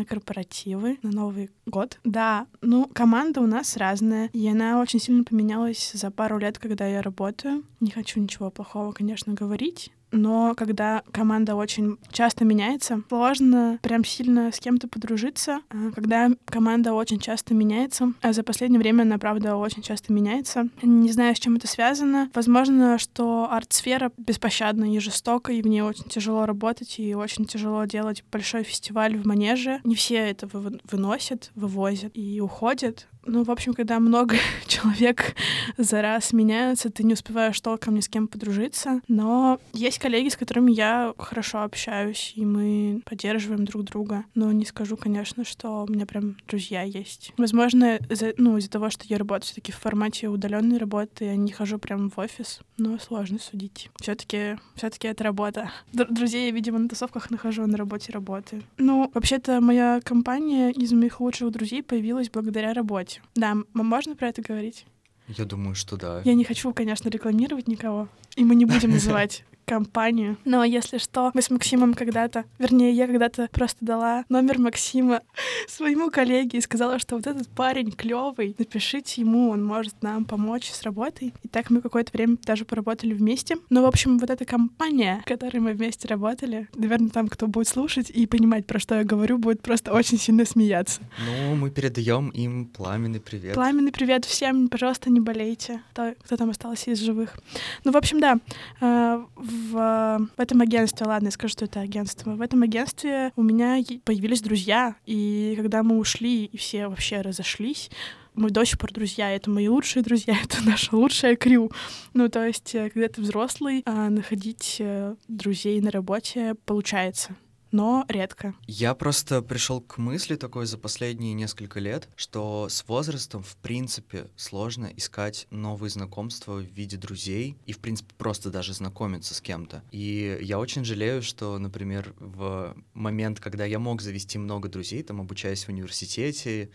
на 0.01 0.07
корпоративы, 0.07 0.99
на 1.03 1.11
Новый 1.11 1.51
год. 1.67 2.01
Да, 2.05 2.47
ну, 2.63 2.89
команда 2.93 3.43
у 3.43 3.47
нас 3.47 3.77
разная, 3.77 4.31
и 4.33 4.49
она 4.49 4.81
очень 4.81 4.99
сильно 4.99 5.25
поменялась 5.25 5.93
за 5.93 6.11
пару 6.11 6.39
лет, 6.39 6.59
когда 6.59 6.87
я 6.87 7.03
работаю. 7.03 7.65
Не 7.81 7.91
хочу 7.91 8.19
ничего 8.19 8.51
плохого, 8.51 8.93
конечно, 8.93 9.35
говорить, 9.35 9.93
но 10.13 10.55
когда 10.57 11.03
команда 11.13 11.55
очень 11.55 11.99
часто 12.11 12.45
меняется, 12.45 13.03
сложно 13.09 13.79
прям 13.83 14.05
сильно 14.05 14.53
с 14.53 14.59
кем-то 14.59 14.89
подружиться. 14.89 15.61
А 15.71 15.91
когда 15.95 16.31
команда 16.47 16.93
очень 16.93 17.19
часто 17.19 17.55
меняется, 17.55 18.13
а 18.23 18.33
за 18.33 18.43
последнее 18.43 18.81
время 18.81 19.03
она, 19.03 19.19
правда, 19.19 19.57
очень 19.57 19.83
часто 19.83 20.13
меняется. 20.13 20.69
Не 20.83 21.11
знаю, 21.13 21.35
с 21.35 21.39
чем 21.39 21.57
это 21.57 21.67
связано. 21.67 22.31
Возможно, 22.35 22.99
что 22.99 23.49
арт-сфера 23.51 24.13
беспощадна 24.17 24.95
и 24.95 24.99
жестока, 24.99 25.53
и 25.53 25.63
в 25.63 25.67
ней 25.67 25.83
очень 25.83 26.05
тяжело 26.05 26.47
работать, 26.47 26.99
и 26.99 27.15
очень 27.15 27.45
тяжело 27.45 27.85
делать 27.85 28.25
большой 28.31 28.63
фестиваль 28.63 29.17
в 29.17 29.27
Манеже. 29.27 29.81
Не 29.85 29.95
все 29.95 30.17
это 30.17 30.47
выносят, 30.47 31.51
вывозят 31.55 32.13
и 32.15 32.41
уходят. 32.41 33.07
Ну, 33.27 33.45
в 33.45 33.51
общем, 33.51 33.75
когда 33.75 34.01
много 34.01 34.37
человек 34.67 35.35
за 35.77 36.03
раз 36.03 36.33
меняются, 36.33 36.91
ты 36.91 37.03
не 37.03 37.15
успеваешь 37.15 37.61
толком 37.61 37.95
ни 37.95 38.01
с 38.01 38.09
кем 38.09 38.29
подружиться. 38.29 39.01
Но 39.09 39.61
есть 39.73 39.99
коллеги, 39.99 40.29
с 40.29 40.37
которыми 40.37 40.73
я 40.73 41.13
хорошо 41.19 41.63
общаюсь, 41.63 42.33
и 42.37 42.45
мы 42.45 43.03
поддерживаем 43.05 43.65
друг 43.65 43.85
друга. 43.85 44.25
Но 44.35 44.53
не 44.53 44.65
скажу, 44.65 44.97
конечно, 44.97 45.45
что 45.45 45.85
у 45.85 45.93
меня 45.93 46.07
прям 46.07 46.37
друзья 46.49 46.83
есть. 46.83 47.33
Возможно, 47.37 47.97
из-за 48.09 48.33
ну, 48.37 48.57
из 48.57 48.69
того, 48.69 48.91
что 48.91 49.05
я 49.07 49.19
работаю 49.19 49.47
все 49.47 49.55
таки 49.55 49.73
в 49.73 49.77
формате 49.77 50.29
удаленной 50.29 50.79
работы, 50.79 51.27
я 51.27 51.37
не 51.37 51.53
хожу 51.53 51.79
прям 51.79 52.11
в 52.11 52.19
офис, 52.19 52.61
но 52.79 52.99
сложно 52.99 53.39
судить. 53.39 53.91
все 54.01 54.15
таки 54.15 54.57
все 54.75 54.91
таки 54.91 55.09
это 55.09 55.25
работа. 55.25 55.71
Д- 55.93 56.07
друзей 56.09 56.47
я, 56.47 56.51
видимо, 56.53 56.79
на 56.79 56.89
тусовках 56.89 57.31
нахожу, 57.31 57.67
на 57.67 57.77
работе 57.77 58.13
работаю. 58.13 58.63
Ну, 58.79 59.11
вообще-то 59.15 59.61
моя 59.61 60.01
компания 60.03 60.71
из 60.71 60.93
моих 60.93 61.21
лучших 61.21 61.51
друзей 61.51 61.83
появилась 61.83 62.31
благодаря 62.31 62.73
работе 62.73 63.10
работе. 63.17 63.21
Да, 63.35 63.57
можно 63.75 64.17
про 64.17 64.29
это 64.29 64.43
говорить? 64.43 64.87
Я 65.29 65.45
думаю, 65.45 65.75
что 65.75 65.97
да. 65.97 66.23
Я 66.25 66.35
не 66.35 66.45
хочу, 66.45 66.73
конечно, 66.73 67.09
рекламировать 67.09 67.69
никого, 67.69 68.09
и 68.37 68.45
мы 68.45 68.55
не 68.55 68.65
будем 68.65 68.91
называть 68.91 69.45
компанию. 69.71 70.37
Но 70.45 70.65
если 70.65 70.99
что, 70.99 71.31
мы 71.33 71.43
с 71.43 71.51
Максимом 71.51 71.95
когда-то, 71.95 72.45
вернее, 72.59 72.91
я 72.91 73.07
когда-то 73.07 73.49
просто 73.53 73.85
дала 73.85 74.25
номер 74.29 74.59
Максима 74.59 75.21
своему 75.69 76.11
коллеге 76.11 76.59
и 76.59 76.61
сказала, 76.61 76.99
что 76.99 77.15
вот 77.15 77.29
этот 77.29 77.49
парень 77.49 77.93
клевый, 77.93 78.57
напишите 78.59 79.21
ему, 79.21 79.51
он 79.51 79.65
может 79.65 80.03
нам 80.03 80.25
помочь 80.25 80.69
с 80.73 80.83
работой. 80.83 81.33
И 81.45 81.49
так 81.49 81.71
мы 81.71 81.83
какое-то 81.83 82.11
время 82.13 82.37
даже 82.45 82.65
поработали 82.65 83.15
вместе. 83.15 83.59
Но, 83.71 83.83
в 83.83 83.87
общем, 83.87 84.19
вот 84.19 84.29
эта 84.29 84.45
компания, 84.45 85.23
в 85.25 85.29
которой 85.29 85.59
мы 85.59 85.73
вместе 85.73 86.09
работали, 86.09 86.69
наверное, 86.75 87.11
там 87.11 87.29
кто 87.29 87.47
будет 87.47 87.69
слушать 87.69 88.11
и 88.11 88.27
понимать, 88.27 88.67
про 88.67 88.81
что 88.81 88.97
я 88.97 89.05
говорю, 89.05 89.39
будет 89.39 89.63
просто 89.63 89.93
очень 89.93 90.19
сильно 90.19 90.45
смеяться. 90.45 91.01
Ну, 91.25 91.55
мы 91.55 91.71
передаем 91.71 92.31
им 92.31 92.67
пламенный 92.67 93.21
привет. 93.21 93.55
Пламенный 93.55 93.93
привет 93.93 94.25
всем, 94.25 94.69
пожалуйста, 94.69 95.11
не 95.11 95.21
болейте, 95.21 95.81
кто, 95.93 96.13
кто 96.25 96.37
там 96.37 96.51
остался 96.51 96.91
из 96.91 96.99
живых. 96.99 97.39
Ну, 97.85 97.93
в 97.93 97.97
общем, 97.97 98.19
да, 98.19 98.39
э, 98.81 99.25
в, 99.71 100.29
в 100.37 100.41
этом 100.41 100.61
агентстве, 100.61 101.07
ладно, 101.07 101.27
я 101.27 101.31
скажу, 101.31 101.53
что 101.53 101.65
это 101.65 101.81
агентство, 101.81 102.33
в 102.33 102.41
этом 102.41 102.63
агентстве 102.63 103.33
у 103.37 103.43
меня 103.43 103.79
появились 104.05 104.43
друзья, 104.43 104.97
и 105.07 105.55
когда 105.57 105.83
мы 105.83 105.99
ушли 105.99 106.47
и 106.47 106.57
все 106.57 106.89
вообще 106.89 107.21
разошлись, 107.21 107.91
мы 108.35 108.51
до 108.51 108.65
сих 108.65 108.79
пор 108.79 108.93
друзья, 108.93 109.31
это 109.31 109.51
мои 109.51 109.69
лучшие 109.69 110.03
друзья, 110.03 110.37
это 110.45 110.59
наша 110.65 110.97
лучшая 110.97 111.37
крю. 111.37 111.71
Ну, 112.15 112.29
то 112.29 112.47
есть, 112.47 112.75
э, 112.75 112.91
когда 112.91 113.09
ты 113.09 113.21
взрослый, 113.21 113.83
а, 113.85 114.09
находить 114.09 114.77
э, 114.79 115.15
друзей 115.29 115.81
на 115.81 115.91
работе 115.91 116.55
получается 116.65 117.37
но 117.73 118.05
редко. 118.09 118.55
Я 118.67 118.95
просто 118.95 119.43
пришел 119.43 119.81
к 119.81 119.99
мысли 119.99 120.37
такой 120.37 120.67
за 120.67 120.79
последние 120.79 121.35
несколько 121.35 121.81
лет, 121.81 122.09
что 122.17 122.69
с 122.69 122.87
возрастом, 122.89 123.43
в 123.43 123.57
принципе, 123.57 124.27
сложно 124.37 124.91
искать 124.97 125.47
новые 125.51 125.91
знакомства 125.91 126.55
в 126.55 126.63
виде 126.65 126.97
друзей 126.97 127.57
и, 127.67 127.73
в 127.73 127.79
принципе, 127.79 128.15
просто 128.17 128.51
даже 128.51 128.75
знакомиться 128.75 129.35
с 129.35 129.41
кем-то. 129.41 129.83
И 129.91 130.39
я 130.43 130.59
очень 130.59 130.85
жалею, 130.85 131.23
что, 131.23 131.59
например, 131.59 132.15
в 132.19 132.77
момент, 132.95 133.41
когда 133.41 133.65
я 133.65 133.79
мог 133.79 134.03
завести 134.03 134.39
много 134.39 134.69
друзей, 134.69 135.03
там, 135.03 135.21
обучаясь 135.21 135.65
в 135.65 135.69
университете 135.69 136.71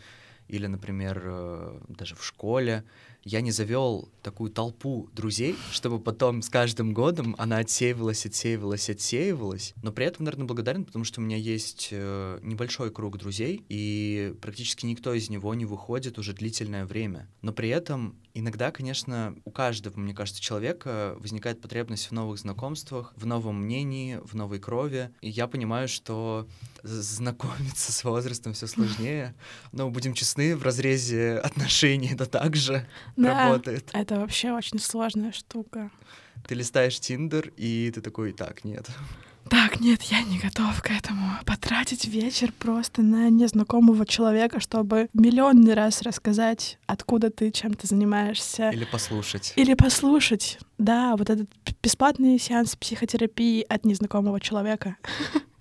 или, 0.48 0.68
например, 0.68 1.22
э, 1.26 1.80
даже 1.90 2.16
в 2.16 2.24
школе, 2.24 2.84
я 3.26 3.42
не 3.42 3.52
завел 3.52 4.08
такую 4.22 4.52
толпу 4.52 5.10
друзей, 5.12 5.56
чтобы 5.72 6.00
потом 6.00 6.44
с 6.44 6.50
каждым 6.50 6.94
годом 6.94 7.36
она 7.40 7.58
отсеивалась, 7.58 8.26
отсеивалась, 8.26 8.90
отсеивалась. 8.90 9.74
Но 9.82 9.92
при 9.92 10.06
этом, 10.06 10.26
наверное, 10.26 10.46
благодарен, 10.46 10.86
потому 10.86 11.04
что 11.06 11.22
у 11.22 11.24
меня 11.24 11.36
есть 11.36 11.90
э, 11.92 12.40
небольшой 12.44 12.92
круг 12.92 13.18
друзей, 13.18 13.66
и 13.68 14.36
практически 14.42 14.86
никто 14.86 15.12
из 15.14 15.30
него 15.30 15.54
не 15.56 15.66
выходит 15.66 16.20
уже 16.20 16.34
длительное 16.34 16.86
время. 16.86 17.28
Но 17.42 17.52
при 17.52 17.70
этом 17.70 18.16
иногда, 18.36 18.70
конечно, 18.72 19.36
у 19.46 19.52
каждого, 19.52 19.98
мне 19.98 20.14
кажется, 20.14 20.42
человека 20.42 21.16
возникает 21.20 21.62
потребность 21.62 22.08
в 22.08 22.12
новых 22.12 22.38
знакомствах, 22.38 23.14
в 23.16 23.26
новом 23.26 23.64
мнении, 23.64 24.20
в 24.24 24.36
новой 24.36 24.60
крови. 24.60 25.10
И 25.22 25.30
я 25.30 25.48
понимаю, 25.48 25.88
что 25.88 26.48
знакомиться 26.84 27.92
с 27.92 28.04
возрастом 28.04 28.54
все 28.54 28.68
сложнее. 28.68 29.34
Но 29.72 29.90
будем 29.90 30.14
честны, 30.14 30.56
в 30.56 30.64
разрезе 30.64 31.38
отношений 31.38 32.10
это 32.14 32.26
также 32.26 32.88
да, 33.16 33.46
работает. 33.46 33.90
Это 33.94 34.20
вообще 34.20 34.52
очень 34.52 34.80
сложная 34.80 35.32
штука. 35.32 35.90
Ты 36.48 36.56
листаешь 36.56 37.00
Тиндер, 37.00 37.52
и 37.56 37.92
ты 37.96 38.02
такой, 38.02 38.34
так, 38.34 38.64
нет. 38.66 38.88
Так, 39.50 39.80
нет, 39.80 40.02
я 40.04 40.22
не 40.24 40.40
готов 40.40 40.82
к 40.82 40.90
этому. 40.90 41.38
Потратить 41.46 42.06
вечер 42.06 42.52
просто 42.58 43.02
на 43.02 43.30
незнакомого 43.30 44.06
человека, 44.06 44.60
чтобы 44.60 45.08
миллионный 45.14 45.74
раз 45.74 46.02
рассказать, 46.02 46.80
откуда 46.88 47.30
ты, 47.30 47.52
чем 47.52 47.74
ты 47.76 47.88
занимаешься. 47.88 48.70
Или 48.70 48.86
послушать. 48.86 49.54
Или 49.56 49.76
послушать. 49.76 50.58
Да, 50.78 51.16
вот 51.16 51.30
этот 51.30 51.48
бесплатный 51.84 52.40
сеанс 52.40 52.76
психотерапии 52.76 53.66
от 53.68 53.86
незнакомого 53.86 54.40
человека. 54.40 54.98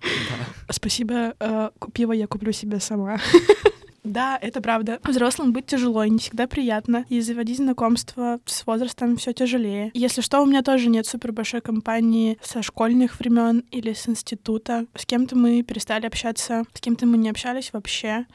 Да. 0.05 0.73
Спасибо, 0.73 1.33
э, 1.39 1.69
пиво 1.91 2.11
я 2.11 2.27
куплю 2.27 2.51
себе 2.51 2.79
сама. 2.79 3.19
Да, 4.05 4.37
это 4.39 4.61
правда. 4.61 4.99
Взрослым 5.03 5.51
быть 5.51 5.65
тяжело 5.65 6.03
и 6.03 6.09
не 6.09 6.19
всегда 6.19 6.47
приятно. 6.47 7.05
И 7.09 7.19
заводить 7.21 7.57
знакомства 7.57 8.39
с 8.45 8.65
возрастом 8.65 9.17
все 9.17 9.33
тяжелее. 9.33 9.91
Если 9.93 10.21
что, 10.21 10.41
у 10.41 10.45
меня 10.45 10.61
тоже 10.61 10.89
нет 10.89 11.07
супер 11.07 11.31
большой 11.31 11.61
компании 11.61 12.37
со 12.41 12.61
школьных 12.61 13.19
времен 13.19 13.63
или 13.71 13.93
с 13.93 14.07
института. 14.07 14.85
С 14.95 15.05
кем-то 15.05 15.35
мы 15.35 15.63
перестали 15.63 16.05
общаться, 16.05 16.63
с 16.73 16.79
кем-то 16.79 17.05
мы 17.07 17.17
не 17.17 17.29
общались 17.29 17.73
вообще. 17.73 18.25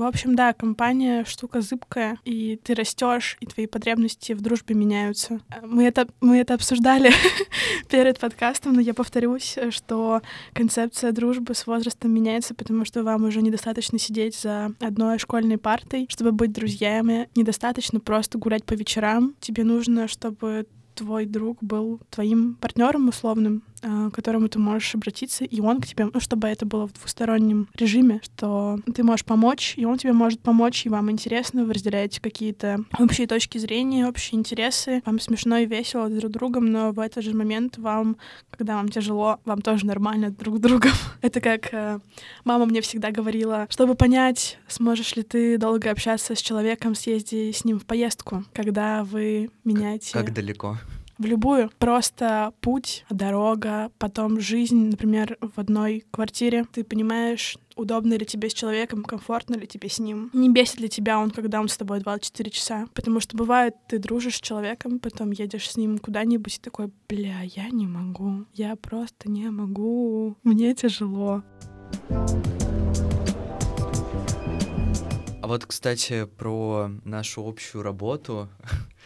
В 0.00 0.04
общем, 0.04 0.34
да, 0.34 0.54
компания 0.54 1.26
штука 1.26 1.60
зыбкая, 1.60 2.18
и 2.24 2.58
ты 2.64 2.72
растешь, 2.72 3.36
и 3.40 3.44
твои 3.44 3.66
потребности 3.66 4.32
в 4.32 4.40
дружбе 4.40 4.74
меняются. 4.74 5.40
Мы 5.62 5.84
это, 5.84 6.08
мы 6.22 6.38
это 6.38 6.54
обсуждали 6.54 7.10
перед 7.90 8.18
подкастом, 8.18 8.72
но 8.72 8.80
я 8.80 8.94
повторюсь, 8.94 9.58
что 9.68 10.22
концепция 10.54 11.12
дружбы 11.12 11.54
с 11.54 11.66
возрастом 11.66 12.14
меняется, 12.14 12.54
потому 12.54 12.86
что 12.86 13.02
вам 13.02 13.24
уже 13.24 13.42
недостаточно 13.42 13.98
сидеть 13.98 14.40
за 14.40 14.72
одной 14.80 15.18
школьной 15.18 15.58
партой, 15.58 16.06
чтобы 16.08 16.32
быть 16.32 16.52
друзьями. 16.52 17.28
Недостаточно 17.36 18.00
просто 18.00 18.38
гулять 18.38 18.64
по 18.64 18.72
вечерам. 18.72 19.34
Тебе 19.38 19.64
нужно, 19.64 20.08
чтобы 20.08 20.66
твой 20.94 21.26
друг 21.26 21.58
был 21.62 22.00
твоим 22.10 22.54
партнером 22.54 23.08
условным, 23.08 23.62
к 23.80 24.10
которому 24.10 24.48
ты 24.48 24.58
можешь 24.58 24.94
обратиться, 24.94 25.44
и 25.44 25.60
он 25.60 25.80
к 25.80 25.86
тебе, 25.86 26.08
ну, 26.12 26.20
чтобы 26.20 26.48
это 26.48 26.66
было 26.66 26.86
в 26.86 26.92
двустороннем 26.92 27.68
режиме, 27.74 28.20
что 28.22 28.78
ты 28.94 29.02
можешь 29.02 29.24
помочь, 29.24 29.74
и 29.76 29.84
он 29.84 29.98
тебе 29.98 30.12
может 30.12 30.40
помочь, 30.40 30.86
и 30.86 30.88
вам 30.88 31.10
интересно, 31.10 31.64
вы 31.64 31.72
разделяете 31.72 32.20
какие-то 32.20 32.84
общие 32.98 33.26
точки 33.26 33.58
зрения, 33.58 34.06
общие 34.06 34.38
интересы, 34.38 35.02
вам 35.06 35.20
смешно 35.20 35.58
и 35.58 35.66
весело 35.66 36.08
друг 36.08 36.30
другом, 36.32 36.66
но 36.66 36.92
в 36.92 37.00
этот 37.00 37.24
же 37.24 37.34
момент 37.34 37.78
вам, 37.78 38.16
когда 38.50 38.76
вам 38.76 38.88
тяжело, 38.88 39.40
вам 39.44 39.62
тоже 39.62 39.86
нормально 39.86 40.30
друг 40.30 40.56
с 40.56 40.60
другом. 40.60 40.92
это 41.22 41.40
как 41.40 41.72
э, 41.72 42.00
мама 42.44 42.66
мне 42.66 42.80
всегда 42.80 43.10
говорила, 43.10 43.66
чтобы 43.70 43.94
понять, 43.94 44.58
сможешь 44.68 45.16
ли 45.16 45.22
ты 45.22 45.58
долго 45.58 45.90
общаться 45.90 46.34
с 46.34 46.42
человеком, 46.42 46.94
съезди 46.94 47.52
с 47.52 47.64
ним 47.64 47.78
в 47.78 47.86
поездку, 47.86 48.44
когда 48.52 49.04
вы 49.04 49.50
меняете... 49.64 50.12
Как, 50.12 50.26
как 50.26 50.34
далеко? 50.34 50.78
В 51.20 51.26
любую. 51.26 51.70
Просто 51.78 52.52
путь, 52.60 53.04
дорога, 53.10 53.92
потом 53.98 54.40
жизнь, 54.40 54.88
например, 54.90 55.36
в 55.40 55.60
одной 55.60 56.04
квартире. 56.10 56.64
Ты 56.72 56.82
понимаешь, 56.82 57.58
удобно 57.76 58.14
ли 58.14 58.24
тебе 58.24 58.48
с 58.48 58.54
человеком, 58.54 59.04
комфортно 59.04 59.56
ли 59.56 59.66
тебе 59.66 59.90
с 59.90 59.98
ним. 59.98 60.30
Не 60.32 60.48
бесит 60.48 60.80
ли 60.80 60.88
тебя 60.88 61.18
он, 61.18 61.30
когда 61.30 61.60
он 61.60 61.68
с 61.68 61.76
тобой 61.76 62.00
24 62.00 62.50
часа. 62.50 62.86
Потому 62.94 63.20
что 63.20 63.36
бывает, 63.36 63.74
ты 63.86 63.98
дружишь 63.98 64.36
с 64.36 64.40
человеком, 64.40 64.98
потом 64.98 65.30
едешь 65.30 65.70
с 65.70 65.76
ним 65.76 65.98
куда-нибудь 65.98 66.56
и 66.56 66.60
такой, 66.60 66.90
бля, 67.08 67.42
я 67.42 67.68
не 67.68 67.86
могу. 67.86 68.46
Я 68.54 68.74
просто 68.76 69.30
не 69.30 69.50
могу. 69.50 70.36
Мне 70.42 70.74
тяжело. 70.74 71.42
А 72.08 72.69
вот, 75.50 75.66
кстати, 75.66 76.26
про 76.26 76.92
нашу 77.04 77.46
общую 77.46 77.82
работу. 77.82 78.48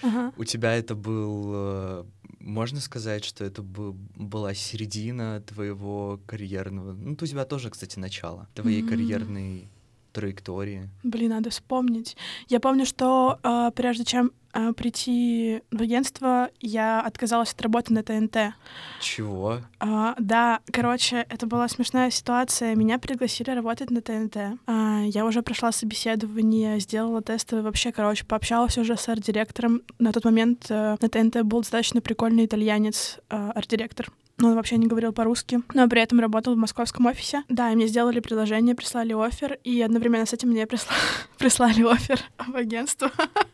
Ага. 0.02 0.32
У 0.36 0.44
тебя 0.44 0.74
это 0.74 0.96
был, 0.96 1.52
э, 1.54 2.04
можно 2.40 2.80
сказать, 2.80 3.24
что 3.24 3.44
это 3.44 3.62
был, 3.62 3.96
была 4.16 4.52
середина 4.52 5.40
твоего 5.40 6.20
карьерного, 6.26 6.92
ну, 6.92 7.12
у 7.12 7.26
тебя 7.26 7.44
тоже, 7.44 7.70
кстати, 7.70 7.98
начало 7.98 8.48
твоей 8.54 8.82
mm-hmm. 8.82 8.88
карьерной 8.88 9.68
траектории? 10.12 10.90
Блин, 11.04 11.30
надо 11.30 11.50
вспомнить. 11.50 12.16
Я 12.48 12.58
помню, 12.58 12.86
что 12.86 13.38
э, 13.42 13.70
прежде 13.74 14.04
чем 14.04 14.32
прийти 14.76 15.62
в 15.70 15.82
агентство, 15.82 16.50
я 16.60 17.00
отказалась 17.00 17.52
от 17.52 17.62
работы 17.62 17.92
на 17.92 18.02
ТНТ. 18.02 18.54
Чего? 19.00 19.58
А, 19.80 20.14
да, 20.18 20.60
короче, 20.72 21.26
это 21.28 21.46
была 21.46 21.68
смешная 21.68 22.10
ситуация. 22.10 22.74
Меня 22.74 22.98
пригласили 22.98 23.50
работать 23.50 23.90
на 23.90 24.00
ТНТ. 24.00 24.36
А, 24.66 25.02
я 25.04 25.24
уже 25.24 25.42
прошла 25.42 25.72
собеседование, 25.72 26.78
сделала 26.80 27.22
тесты, 27.22 27.62
вообще, 27.62 27.92
короче, 27.92 28.24
пообщалась 28.24 28.78
уже 28.78 28.96
с 28.96 29.08
арт-директором. 29.08 29.82
На 29.98 30.12
тот 30.12 30.24
момент 30.24 30.66
э, 30.68 30.96
на 31.00 31.08
ТНТ 31.08 31.42
был 31.42 31.60
достаточно 31.60 32.00
прикольный 32.00 32.46
итальянец, 32.46 33.18
э, 33.30 33.50
арт-директор. 33.54 34.10
Но 34.38 34.48
он 34.48 34.56
вообще 34.56 34.76
не 34.78 34.86
говорил 34.86 35.12
по-русски, 35.12 35.60
но 35.74 35.88
при 35.88 36.02
этом 36.02 36.18
работал 36.18 36.54
в 36.54 36.58
московском 36.58 37.06
офисе. 37.06 37.44
Да, 37.48 37.70
и 37.70 37.76
мне 37.76 37.86
сделали 37.86 38.18
предложение, 38.18 38.74
прислали 38.74 39.12
офер, 39.12 39.58
и 39.62 39.80
одновременно 39.80 40.26
с 40.26 40.32
этим 40.32 40.48
мне 40.50 40.66
присла... 40.66 40.92
прислали 41.38 41.82
офер 41.82 42.18
в 42.38 42.56
агентство. 42.56 43.10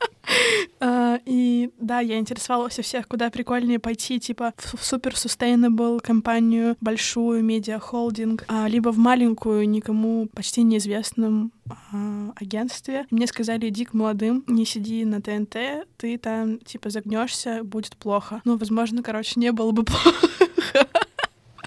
Uh, 0.80 1.20
и 1.26 1.70
да, 1.78 2.00
я 2.00 2.18
интересовалась 2.18 2.78
у 2.78 2.82
всех, 2.82 3.06
куда 3.06 3.28
прикольнее 3.30 3.78
пойти, 3.78 4.18
типа 4.18 4.54
в 4.56 4.82
супер 4.82 5.12
sustainable 5.12 6.00
компанию, 6.00 6.76
большую 6.80 7.44
медиа-холдинг, 7.44 8.44
uh, 8.48 8.68
либо 8.68 8.90
в 8.90 8.96
маленькую, 8.96 9.68
никому 9.68 10.26
почти 10.34 10.62
неизвестном 10.62 11.52
uh, 11.92 12.32
агентстве. 12.36 13.06
Мне 13.10 13.26
сказали, 13.26 13.68
иди 13.68 13.84
к 13.84 13.92
молодым, 13.92 14.42
не 14.46 14.64
сиди 14.64 15.04
на 15.04 15.20
ТНТ, 15.20 15.86
ты 15.98 16.16
там, 16.16 16.58
типа, 16.60 16.88
загнешься, 16.88 17.62
будет 17.62 17.96
плохо. 17.96 18.40
Ну, 18.44 18.56
возможно, 18.56 19.02
короче, 19.02 19.38
не 19.38 19.52
было 19.52 19.72
бы 19.72 19.84
плохо. 19.84 20.28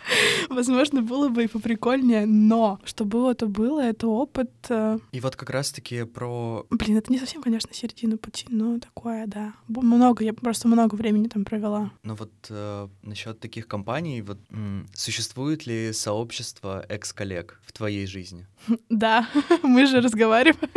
Возможно, 0.49 1.01
было 1.01 1.29
бы 1.29 1.43
и 1.43 1.47
поприкольнее, 1.47 2.25
но 2.25 2.79
что 2.83 3.05
было, 3.05 3.33
то 3.35 3.47
было, 3.47 3.81
это 3.81 4.07
опыт. 4.07 4.51
Э, 4.69 4.99
и 5.11 5.19
вот 5.19 5.35
как 5.35 5.49
раз-таки 5.49 6.03
про... 6.03 6.65
Блин, 6.69 6.97
это 6.97 7.11
не 7.11 7.19
совсем, 7.19 7.41
конечно, 7.41 7.73
середина 7.73 8.17
пути, 8.17 8.45
но 8.49 8.79
такое, 8.79 9.25
да. 9.27 9.53
Много, 9.67 10.23
я 10.23 10.33
просто 10.33 10.67
много 10.67 10.95
времени 10.95 11.27
там 11.27 11.45
провела. 11.45 11.91
Ну 12.03 12.15
вот 12.15 12.31
э, 12.49 12.87
насчет 13.01 13.39
таких 13.39 13.67
компаний, 13.67 14.21
вот 14.21 14.39
м- 14.51 14.87
существует 14.93 15.65
ли 15.65 15.93
сообщество 15.93 16.85
экс-коллег 16.89 17.59
в 17.65 17.71
твоей 17.71 18.05
жизни? 18.07 18.47
Да, 18.89 19.27
мы 19.63 19.87
же 19.87 20.01
разговариваем. 20.01 20.69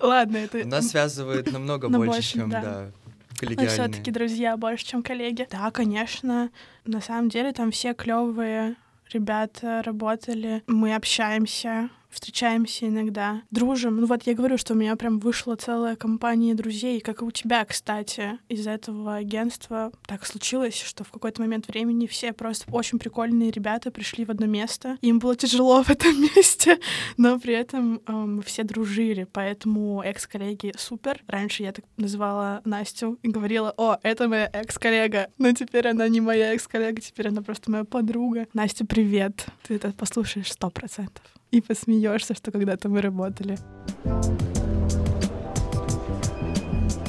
Ладно, 0.00 0.36
это... 0.36 0.66
Нас 0.66 0.88
связывает 0.88 1.50
намного 1.52 1.88
больше, 1.88 2.22
чем, 2.22 2.50
да, 2.50 2.92
коллегиальные. 3.38 3.68
все-таки 3.68 4.10
друзья 4.10 4.56
больше, 4.56 4.84
чем 4.84 5.02
коллеги. 5.02 5.46
Да, 5.50 5.70
конечно. 5.70 6.50
На 6.84 7.00
самом 7.00 7.28
деле 7.28 7.52
там 7.52 7.70
все 7.70 7.94
клевые 7.94 8.76
ребята 9.12 9.82
работали. 9.84 10.62
Мы 10.66 10.94
общаемся 10.94 11.90
встречаемся 12.10 12.88
иногда, 12.88 13.42
дружим. 13.50 13.96
Ну 13.96 14.06
вот 14.06 14.24
я 14.24 14.34
говорю, 14.34 14.58
что 14.58 14.74
у 14.74 14.76
меня 14.76 14.96
прям 14.96 15.18
вышла 15.18 15.56
целая 15.56 15.96
компания 15.96 16.54
друзей, 16.54 17.00
как 17.00 17.22
и 17.22 17.24
у 17.24 17.30
тебя, 17.30 17.64
кстати. 17.64 18.38
Из 18.48 18.66
этого 18.66 19.16
агентства 19.16 19.92
так 20.06 20.26
случилось, 20.26 20.80
что 20.80 21.04
в 21.04 21.10
какой-то 21.10 21.40
момент 21.40 21.68
времени 21.68 22.06
все 22.06 22.32
просто 22.32 22.70
очень 22.72 22.98
прикольные 22.98 23.50
ребята 23.50 23.90
пришли 23.90 24.24
в 24.24 24.30
одно 24.30 24.46
место. 24.46 24.98
Им 25.00 25.18
было 25.18 25.36
тяжело 25.36 25.82
в 25.82 25.90
этом 25.90 26.20
месте, 26.36 26.78
но 27.16 27.38
при 27.38 27.54
этом 27.54 28.00
э, 28.06 28.12
мы 28.12 28.42
все 28.42 28.64
дружили, 28.64 29.26
поэтому 29.30 30.02
экс-коллеги 30.02 30.74
супер. 30.76 31.22
Раньше 31.26 31.62
я 31.62 31.72
так 31.72 31.84
называла 31.96 32.60
Настю 32.64 33.18
и 33.22 33.28
говорила, 33.28 33.72
о, 33.76 33.98
это 34.02 34.28
моя 34.28 34.50
экс-коллега, 34.52 35.28
но 35.38 35.52
теперь 35.52 35.88
она 35.88 36.08
не 36.08 36.20
моя 36.20 36.54
экс-коллега, 36.54 37.00
теперь 37.00 37.28
она 37.28 37.42
просто 37.42 37.70
моя 37.70 37.84
подруга. 37.84 38.46
Настя, 38.52 38.84
привет. 38.84 39.46
Ты 39.62 39.76
это 39.76 39.92
послушаешь 39.92 40.52
сто 40.52 40.70
процентов 40.70 41.39
и 41.52 41.60
посмеешься, 41.60 42.34
что 42.34 42.50
когда-то 42.50 42.88
мы 42.88 43.00
работали. 43.00 43.58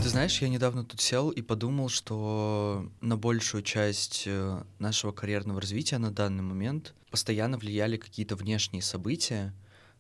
Ты 0.02 0.10
знаешь, 0.10 0.42
я 0.42 0.50
недавно 0.50 0.84
тут 0.84 1.00
сел 1.00 1.30
и 1.30 1.42
подумал, 1.42 1.90
что 1.90 2.90
на 3.02 3.18
большую 3.18 3.64
часть 3.64 4.24
э, 4.26 4.64
нашего 4.80 5.12
карьерного 5.12 5.62
развития 5.62 6.00
на 6.00 6.12
данный 6.12 6.44
момент 6.44 6.96
постоянно 7.12 7.58
влияли 7.58 7.98
какие-то 7.98 8.36
внешние 8.36 8.82
события, 8.82 9.54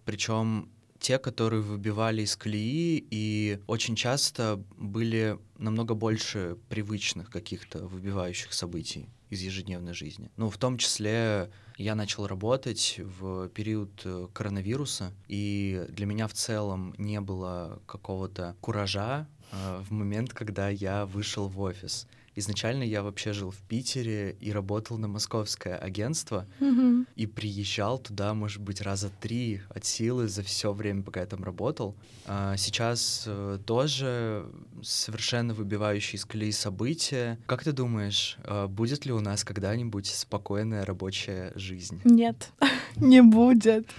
причем 0.05 0.69
те, 0.99 1.17
которые 1.17 1.61
выбивали 1.61 2.23
из 2.23 2.35
колеи 2.35 3.05
и 3.09 3.59
очень 3.67 3.95
часто 3.95 4.63
были 4.77 5.37
намного 5.57 5.93
больше 5.93 6.57
привычных 6.69 7.29
каких-то 7.29 7.85
выбивающих 7.87 8.53
событий 8.53 9.07
из 9.31 9.41
ежедневной 9.41 9.93
жизни. 9.93 10.29
Ну, 10.37 10.49
в 10.49 10.57
том 10.57 10.77
числе 10.77 11.49
я 11.77 11.95
начал 11.95 12.27
работать 12.27 12.99
в 12.99 13.47
период 13.49 14.01
э, 14.03 14.27
коронавируса, 14.33 15.13
и 15.27 15.85
для 15.89 16.05
меня 16.05 16.27
в 16.27 16.33
целом 16.33 16.93
не 16.97 17.19
было 17.21 17.81
какого-то 17.87 18.55
куража 18.61 19.27
э, 19.51 19.83
в 19.87 19.91
момент, 19.91 20.33
когда 20.33 20.69
я 20.69 21.05
вышел 21.05 21.47
в 21.47 21.59
офис. 21.61 22.07
Изначально 22.35 22.83
я 22.83 23.03
вообще 23.03 23.33
жил 23.33 23.51
в 23.51 23.57
Питере 23.57 24.37
и 24.39 24.51
работал 24.51 24.97
на 24.97 25.07
московское 25.07 25.75
агентство 25.75 26.45
mm-hmm. 26.59 27.07
и 27.15 27.27
приезжал 27.27 27.99
туда, 27.99 28.33
может 28.33 28.61
быть, 28.61 28.81
раза 28.81 29.09
три 29.19 29.61
от 29.69 29.83
силы 29.83 30.27
за 30.27 30.41
все 30.41 30.71
время, 30.71 31.03
пока 31.03 31.19
я 31.19 31.25
там 31.25 31.43
работал. 31.43 31.95
А 32.25 32.55
сейчас 32.55 33.25
э, 33.27 33.59
тоже 33.65 34.45
совершенно 34.81 35.53
выбивающие 35.53 36.17
из 36.17 36.25
колеи 36.25 36.51
события. 36.51 37.37
Как 37.47 37.63
ты 37.63 37.73
думаешь, 37.73 38.37
э, 38.45 38.67
будет 38.67 39.05
ли 39.05 39.11
у 39.11 39.19
нас 39.19 39.43
когда-нибудь 39.43 40.07
спокойная 40.07 40.85
рабочая 40.85 41.51
жизнь? 41.55 41.99
Нет, 42.05 42.51
не 42.95 43.21
будет. 43.21 43.89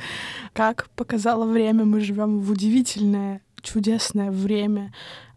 Как 0.54 0.88
показало 0.96 1.44
время, 1.44 1.84
мы 1.84 2.00
живем 2.00 2.40
в 2.40 2.50
удивительное 2.50 3.42
чудесное 3.62 4.30
время 4.30 4.92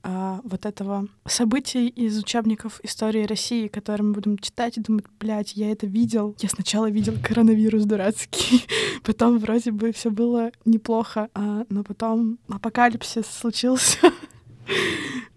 а, 0.07 0.39
вот 0.43 0.67
этого 0.67 1.07
событий 1.27 1.87
из 1.87 2.19
учебников 2.19 2.79
истории 2.83 3.25
России, 3.25 3.67
которые 3.67 4.05
мы 4.05 4.13
будем 4.13 4.37
читать 4.37 4.77
и 4.77 4.81
думать, 4.81 5.05
блядь, 5.19 5.53
я 5.53 5.71
это 5.71 5.87
видел. 5.87 6.35
Я 6.39 6.49
сначала 6.49 6.91
видел 6.91 7.15
коронавирус 7.23 7.85
дурацкий, 7.85 8.65
потом 9.03 9.39
вроде 9.39 9.71
бы 9.71 9.91
все 9.91 10.11
было 10.11 10.51
неплохо, 10.63 11.29
а, 11.33 11.65
но 11.69 11.83
потом 11.83 12.37
апокалипсис 12.47 13.25
случился. 13.25 13.97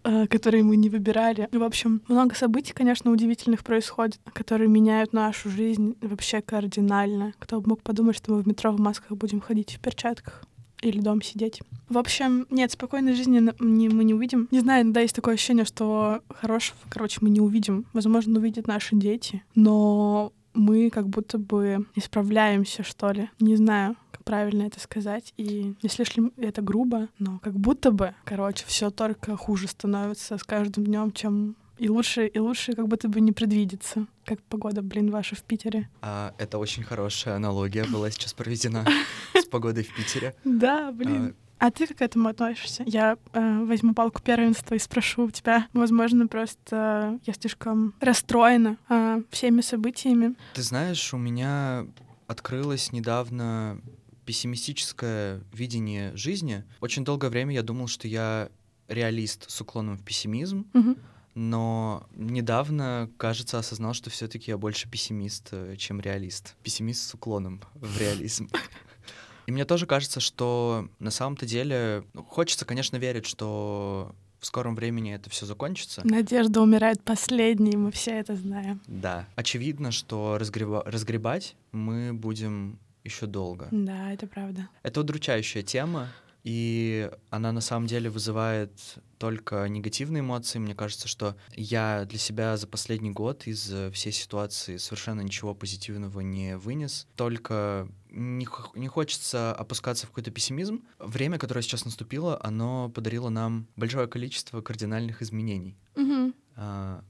А, 0.05 0.27
которые 0.27 0.63
мы 0.63 0.77
не 0.77 0.89
выбирали. 0.89 1.51
В 1.53 1.63
общем, 1.63 2.01
много 2.09 2.35
событий, 2.35 2.73
конечно, 2.73 3.11
удивительных 3.11 3.63
происходит, 3.63 4.19
которые 4.33 4.67
меняют 4.67 5.13
нашу 5.13 5.51
жизнь 5.51 5.97
вообще 6.01 6.41
кардинально. 6.41 7.35
Кто 7.39 7.61
бы 7.61 7.71
мог 7.71 7.83
подумать, 7.83 8.17
что 8.17 8.33
мы 8.33 8.43
в 8.43 8.49
метро 8.49 8.73
в 8.73 8.81
масках 8.81 9.19
будем 9.19 9.41
ходить 9.41 9.75
в 9.75 9.81
перчатках 9.81 10.45
или 10.83 11.01
дом 11.01 11.23
сидеть. 11.23 11.61
В 11.89 11.99
общем, 11.99 12.47
нет, 12.51 12.73
спокойной 12.73 13.15
жизни 13.15 13.41
не, 13.61 13.89
мы 13.89 14.05
не 14.05 14.15
увидим. 14.15 14.49
Не 14.51 14.61
знаю, 14.61 14.93
да, 14.93 15.01
есть 15.01 15.15
такое 15.15 15.35
ощущение, 15.35 15.65
что 15.65 16.23
хорошего, 16.29 16.77
короче, 16.89 17.19
мы 17.21 17.31
не 17.31 17.41
увидим. 17.41 17.87
Возможно, 17.93 18.39
увидят 18.39 18.67
наши 18.67 18.97
дети, 18.97 19.43
но 19.55 20.33
мы 20.55 20.91
как 20.91 21.09
будто 21.09 21.39
бы 21.39 21.87
исправляемся, 21.95 22.83
что 22.83 23.11
ли. 23.13 23.31
Не 23.41 23.57
знаю, 23.57 23.97
как 24.11 24.25
правильно 24.25 24.65
это 24.65 24.81
сказать. 24.81 25.33
И 25.37 25.75
не 25.83 25.89
слишком 25.89 26.33
это 26.37 26.63
грубо, 26.63 27.09
но 27.19 27.39
как 27.39 27.55
будто 27.55 27.91
бы, 27.91 28.15
короче, 28.25 28.65
все 28.67 28.91
только 28.91 29.37
хуже 29.37 29.69
становится 29.69 30.37
с 30.37 30.45
каждым 30.45 30.85
днем, 30.85 31.13
чем 31.13 31.57
и 31.79 31.89
лучше, 31.89 32.27
и 32.27 32.39
лучше 32.39 32.73
как 32.73 32.89
будто 32.89 33.09
бы 33.09 33.21
не 33.21 33.33
предвидится. 33.33 34.07
Как 34.25 34.41
погода, 34.43 34.83
блин, 34.83 35.11
ваша 35.11 35.37
в 35.37 35.43
Питере. 35.43 35.89
А, 36.03 36.35
это 36.39 36.59
очень 36.59 36.83
хорошая 36.83 37.37
аналогия 37.37 37.85
была 37.85 38.11
сейчас 38.11 38.33
проведена 38.35 38.85
с 39.35 39.45
погодой 39.47 39.85
в 39.85 39.95
Питере. 39.95 40.35
Да, 40.45 40.93
блин. 40.93 41.35
А, 41.59 41.67
а 41.67 41.71
ты 41.71 41.87
как 41.87 41.99
к 41.99 42.03
этому 42.03 42.29
относишься? 42.29 42.83
Я 42.87 43.17
э, 43.33 43.65
возьму 43.65 43.95
палку 43.95 44.23
первенства 44.23 44.75
и 44.75 44.79
спрошу 44.79 45.27
у 45.27 45.31
тебя. 45.31 45.67
Возможно, 45.73 46.27
просто 46.27 47.19
я 47.25 47.33
слишком 47.35 47.95
расстроена 48.01 48.77
э, 48.89 49.23
всеми 49.31 49.61
событиями. 49.61 50.35
Ты 50.55 50.63
знаешь, 50.63 51.13
у 51.15 51.19
меня 51.19 51.87
открылось 52.27 52.93
недавно 52.93 53.81
пессимистическое 54.25 55.41
видение 55.53 56.15
жизни. 56.17 56.65
Очень 56.81 57.05
долгое 57.05 57.31
время 57.31 57.55
я 57.55 57.63
думал, 57.63 57.89
что 57.89 58.07
я 58.07 58.51
реалист 58.87 59.51
с 59.51 59.61
уклоном 59.61 59.97
в 59.97 60.05
пессимизм. 60.05 60.67
Угу 60.75 60.97
но 61.39 62.05
недавно, 62.17 63.09
кажется, 63.17 63.61
осознал, 63.61 63.95
что 63.95 64.11
все-таки 64.11 64.51
я 64.51 64.59
больше 64.59 64.91
пессимист, 64.91 65.49
э, 65.53 65.77
чем 65.77 66.01
реалист. 66.01 66.57
Пессимист 66.65 67.09
с 67.09 67.15
уклоном 67.15 67.63
в 67.75 67.97
реализм. 68.01 68.51
И 69.47 69.53
мне 69.53 69.65
тоже 69.65 69.87
кажется, 69.87 70.19
что 70.19 70.89
на 70.99 71.13
самом-то 71.13 71.47
деле 71.47 72.05
ну, 72.13 72.25
хочется, 72.25 72.65
конечно, 72.65 72.97
верить, 72.97 73.25
что 73.25 74.17
в 74.41 74.47
скором 74.47 74.75
времени 74.75 75.15
это 75.15 75.31
все 75.31 75.47
закончится. 75.47 76.03
Надежда 76.05 76.61
умирает 76.61 77.05
последней, 77.05 77.77
мы 77.77 77.93
все 77.93 78.19
это 78.19 78.35
знаем. 78.35 78.81
Да. 78.89 79.29
Очевидно, 79.37 79.93
что 79.93 80.39
разгреба... 80.39 80.83
разгребать 80.87 81.55
мы 81.71 82.13
будем 82.13 82.81
еще 83.05 83.27
долго. 83.27 83.69
Да, 83.71 84.13
это 84.13 84.27
правда. 84.27 84.69
Это 84.83 85.03
удручающая 85.03 85.63
тема, 85.63 86.09
и 86.49 87.11
она 87.29 87.53
на 87.53 87.61
самом 87.61 87.87
деле 87.87 88.09
вызывает 88.09 88.71
только 89.19 89.69
негативные 89.69 90.21
эмоции. 90.21 90.59
Мне 90.59 90.75
кажется, 90.75 91.07
что 91.07 91.37
я 91.53 92.07
для 92.09 92.19
себя 92.19 92.57
за 92.57 92.67
последний 92.67 93.11
год 93.11 93.47
из 93.47 93.71
всей 93.93 94.13
ситуации 94.13 94.79
совершенно 94.79 95.21
ничего 95.21 95.55
позитивного 95.55 96.21
не 96.21 96.57
вынес. 96.57 97.07
Только 97.17 97.87
не, 98.09 98.49
не 98.75 98.89
хочется 98.89 99.53
опускаться 99.53 100.07
в 100.07 100.09
какой-то 100.09 100.31
пессимизм. 100.31 100.83
Время, 100.99 101.37
которое 101.37 101.61
сейчас 101.61 101.85
наступило, 101.85 102.41
оно 102.43 102.89
подарило 102.89 103.29
нам 103.29 103.67
большое 103.77 104.09
количество 104.09 104.63
кардинальных 104.63 105.21
изменений. 105.21 105.77
Угу. 105.97 106.33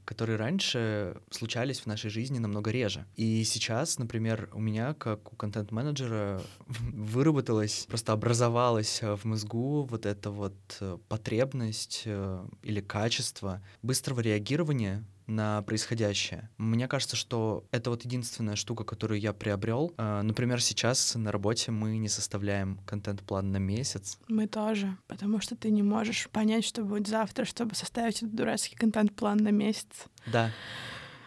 Которые 0.05 0.35
раньше 0.35 1.19
случались 1.31 1.79
в 1.79 1.85
нашей 1.87 2.09
жизни 2.11 2.37
намного 2.37 2.69
реже. 2.69 3.05
И 3.15 3.43
сейчас, 3.43 3.97
например, 3.97 4.49
у 4.53 4.59
меня, 4.59 4.93
как 4.93 5.33
у 5.33 5.35
контент-менеджера, 5.35 6.41
выработалась, 6.67 7.85
просто 7.87 8.13
образовалась 8.13 9.01
в 9.01 9.21
мозгу 9.23 9.83
вот 9.83 10.05
эта 10.05 10.29
вот 10.29 10.55
э, 10.81 10.97
потребность 11.07 12.03
э, 12.05 12.45
или 12.61 12.79
качество 12.79 13.61
быстрого 13.81 14.19
реагирования 14.19 15.03
на 15.29 15.61
происходящее. 15.61 16.49
Мне 16.57 16.87
кажется, 16.87 17.15
что 17.15 17.63
это 17.71 17.91
вот 17.91 18.03
единственная 18.03 18.55
штука, 18.55 18.83
которую 18.83 19.19
я 19.19 19.31
приобрел. 19.31 19.93
А, 19.97 20.21
например, 20.23 20.61
сейчас 20.61 21.15
на 21.15 21.31
работе 21.31 21.71
мы 21.71 21.97
не 21.97 22.09
составляем 22.09 22.79
контент-план 22.85 23.51
на 23.51 23.57
месяц. 23.57 24.17
Мы 24.27 24.47
тоже, 24.47 24.97
потому 25.07 25.39
что 25.39 25.55
ты 25.55 25.69
не 25.69 25.83
можешь 25.83 26.29
понять, 26.29 26.65
что 26.65 26.83
будет 26.83 27.07
завтра, 27.07 27.45
чтобы 27.45 27.75
составить 27.75 28.17
этот 28.17 28.35
дурацкий 28.35 28.75
контент-план 28.75 29.37
на 29.37 29.49
месяц. 29.49 29.87
Да. 30.25 30.51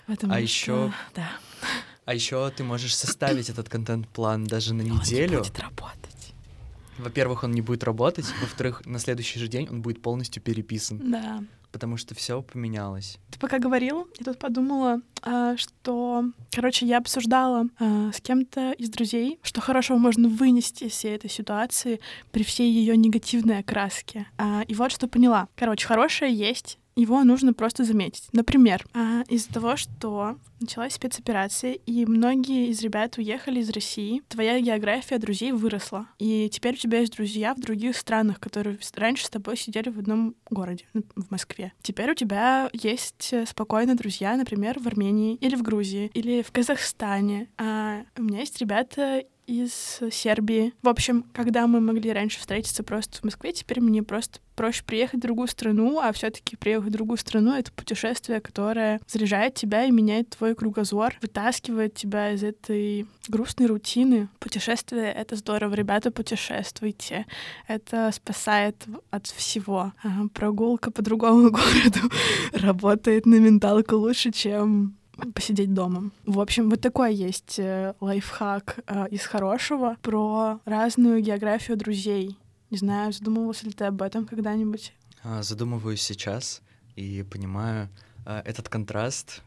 Потому 0.06 0.32
а 0.32 0.36
что... 0.36 0.42
еще, 0.42 0.92
да. 1.14 1.30
а 2.04 2.14
еще 2.14 2.50
ты 2.50 2.64
можешь 2.64 2.96
составить 2.96 3.48
этот 3.48 3.68
контент-план 3.68 4.44
даже 4.44 4.74
на 4.74 4.82
неделю. 4.82 5.38
Он 5.38 5.44
не 5.44 5.48
будет 5.48 5.58
работать. 5.60 6.34
Во-первых, 6.98 7.44
он 7.44 7.52
не 7.52 7.62
будет 7.62 7.84
работать, 7.84 8.26
во-вторых, 8.40 8.84
на 8.84 8.98
следующий 8.98 9.38
же 9.38 9.48
день 9.48 9.68
он 9.70 9.80
будет 9.80 10.02
полностью 10.02 10.42
переписан. 10.42 11.00
Да 11.10 11.42
потому 11.72 11.96
что 11.96 12.14
все 12.14 12.42
поменялось. 12.42 13.18
Ты 13.30 13.38
пока 13.38 13.58
говорил, 13.58 14.06
я 14.18 14.24
тут 14.24 14.38
подумала, 14.38 15.00
а, 15.22 15.56
что, 15.56 16.24
короче, 16.52 16.86
я 16.86 16.98
обсуждала 16.98 17.66
а, 17.78 18.12
с 18.12 18.20
кем-то 18.20 18.72
из 18.72 18.90
друзей, 18.90 19.38
что 19.42 19.60
хорошего 19.60 19.96
можно 19.96 20.28
вынести 20.28 20.84
из 20.84 20.92
всей 20.92 21.16
этой 21.16 21.30
ситуации 21.30 22.00
при 22.30 22.44
всей 22.44 22.70
ее 22.70 22.96
негативной 22.96 23.58
окраске. 23.58 24.26
А, 24.38 24.62
и 24.68 24.74
вот 24.74 24.92
что 24.92 25.08
поняла. 25.08 25.48
Короче, 25.56 25.86
хорошее 25.86 26.32
есть, 26.34 26.78
его 26.96 27.22
нужно 27.24 27.52
просто 27.52 27.84
заметить. 27.84 28.28
Например, 28.32 28.84
а, 28.94 29.22
из-за 29.28 29.52
того, 29.52 29.76
что 29.76 30.36
началась 30.60 30.94
спецоперация, 30.94 31.72
и 31.72 32.06
многие 32.06 32.68
из 32.68 32.80
ребят 32.82 33.18
уехали 33.18 33.60
из 33.60 33.70
России, 33.70 34.22
твоя 34.28 34.60
география 34.60 35.18
друзей 35.18 35.52
выросла. 35.52 36.06
И 36.18 36.48
теперь 36.50 36.74
у 36.74 36.78
тебя 36.78 37.00
есть 37.00 37.16
друзья 37.16 37.54
в 37.54 37.60
других 37.60 37.96
странах, 37.96 38.40
которые 38.40 38.78
раньше 38.94 39.26
с 39.26 39.30
тобой 39.30 39.56
сидели 39.56 39.88
в 39.88 39.98
одном 39.98 40.34
городе, 40.50 40.84
ну, 40.94 41.02
в 41.16 41.30
Москве. 41.30 41.72
Теперь 41.82 42.10
у 42.10 42.14
тебя 42.14 42.70
есть 42.72 43.32
э, 43.32 43.46
спокойно 43.46 43.96
друзья, 43.96 44.36
например, 44.36 44.78
в 44.78 44.86
Армении 44.86 45.34
или 45.36 45.56
в 45.56 45.62
Грузии, 45.62 46.10
или 46.14 46.42
в 46.42 46.52
Казахстане. 46.52 47.48
А 47.58 48.02
у 48.16 48.22
меня 48.22 48.40
есть 48.40 48.60
ребята 48.60 49.24
из 49.46 50.00
Сербии. 50.10 50.72
В 50.82 50.88
общем, 50.88 51.24
когда 51.32 51.66
мы 51.66 51.80
могли 51.80 52.12
раньше 52.12 52.38
встретиться 52.38 52.82
просто 52.82 53.18
в 53.18 53.24
Москве, 53.24 53.52
теперь 53.52 53.80
мне 53.80 54.02
просто 54.02 54.40
проще 54.54 54.84
приехать 54.84 55.20
в 55.20 55.22
другую 55.22 55.48
страну, 55.48 55.98
а 55.98 56.12
все-таки 56.12 56.56
приехать 56.56 56.88
в 56.88 56.92
другую 56.92 57.18
страну— 57.18 57.52
это 57.58 57.72
путешествие, 57.72 58.40
которое 58.40 59.00
заряжает 59.06 59.54
тебя 59.54 59.84
и 59.84 59.90
меняет 59.90 60.30
твой 60.30 60.54
кругозор, 60.54 61.14
вытаскивает 61.20 61.94
тебя 61.94 62.32
из 62.32 62.44
этой 62.44 63.06
грустной 63.28 63.66
рутины. 63.66 64.28
Путешествие— 64.38 65.12
это 65.16 65.36
здорово. 65.36 65.74
Ребята, 65.74 66.10
путешествуйте. 66.10 67.26
Это 67.66 68.10
спасает 68.12 68.86
от 69.10 69.26
всего. 69.26 69.92
А 70.02 70.28
прогулка 70.34 70.90
по 70.90 71.02
другому 71.02 71.50
городу 71.50 72.00
работает 72.52 73.26
на 73.26 73.36
менталку 73.36 73.96
лучше, 73.96 74.30
чем 74.32 74.96
посидеть 75.34 75.72
дома. 75.74 76.10
В 76.26 76.40
общем, 76.40 76.70
вот 76.70 76.80
такой 76.80 77.14
есть 77.14 77.58
э, 77.58 77.94
лайфхак 78.00 78.80
э, 78.86 79.08
из 79.10 79.24
хорошего 79.26 79.96
про 80.02 80.60
разную 80.64 81.20
географию 81.22 81.76
друзей. 81.76 82.36
Не 82.70 82.78
знаю, 82.78 83.12
задумывался 83.12 83.66
ли 83.66 83.72
ты 83.72 83.84
об 83.84 84.00
этом 84.02 84.26
когда-нибудь? 84.26 84.92
А, 85.22 85.42
задумываюсь 85.42 86.02
сейчас 86.02 86.62
и 86.96 87.22
понимаю, 87.30 87.88
а, 88.24 88.40
этот 88.44 88.68
контраст, 88.68 89.42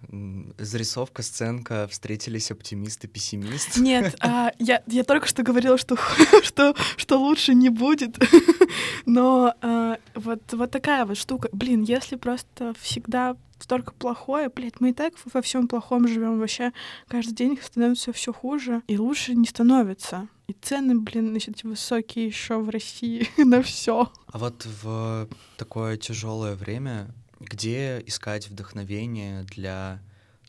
зарисовка, 0.57 1.21
сценка, 1.21 1.87
встретились 1.89 2.51
оптимист 2.51 3.05
и 3.05 3.07
пессимист. 3.07 3.77
Нет, 3.77 4.15
а, 4.19 4.51
я, 4.59 4.83
я 4.87 5.03
только 5.03 5.27
что 5.27 5.43
говорила, 5.43 5.77
что, 5.77 5.97
что, 6.43 6.75
что 6.97 7.17
лучше 7.17 7.53
не 7.53 7.69
будет. 7.69 8.17
Но 9.05 9.53
а, 9.61 9.97
вот, 10.13 10.41
вот 10.51 10.71
такая 10.71 11.05
вот 11.05 11.17
штука. 11.17 11.47
Блин, 11.53 11.83
если 11.83 12.17
просто 12.17 12.73
всегда 12.79 13.37
столько 13.59 13.93
плохое, 13.93 14.49
блядь, 14.49 14.79
мы 14.79 14.89
и 14.89 14.93
так 14.93 15.13
во 15.33 15.41
всем 15.41 15.67
плохом 15.67 16.07
живем 16.07 16.39
вообще. 16.39 16.73
Каждый 17.07 17.33
день 17.33 17.59
становится 17.61 18.13
все 18.13 18.33
хуже, 18.33 18.81
и 18.87 18.97
лучше 18.97 19.35
не 19.35 19.45
становится. 19.45 20.27
И 20.47 20.53
цены, 20.53 20.99
блин, 20.99 21.29
значит, 21.29 21.63
высокие 21.63 22.27
еще 22.27 22.59
в 22.59 22.69
России 22.69 23.27
на 23.43 23.61
все. 23.63 24.11
А 24.27 24.37
вот 24.37 24.65
в 24.65 25.27
такое 25.57 25.97
тяжелое 25.97 26.55
время, 26.55 27.13
где 27.39 28.01
искать 28.05 28.47
вдохновение 28.49 29.43
для 29.43 30.01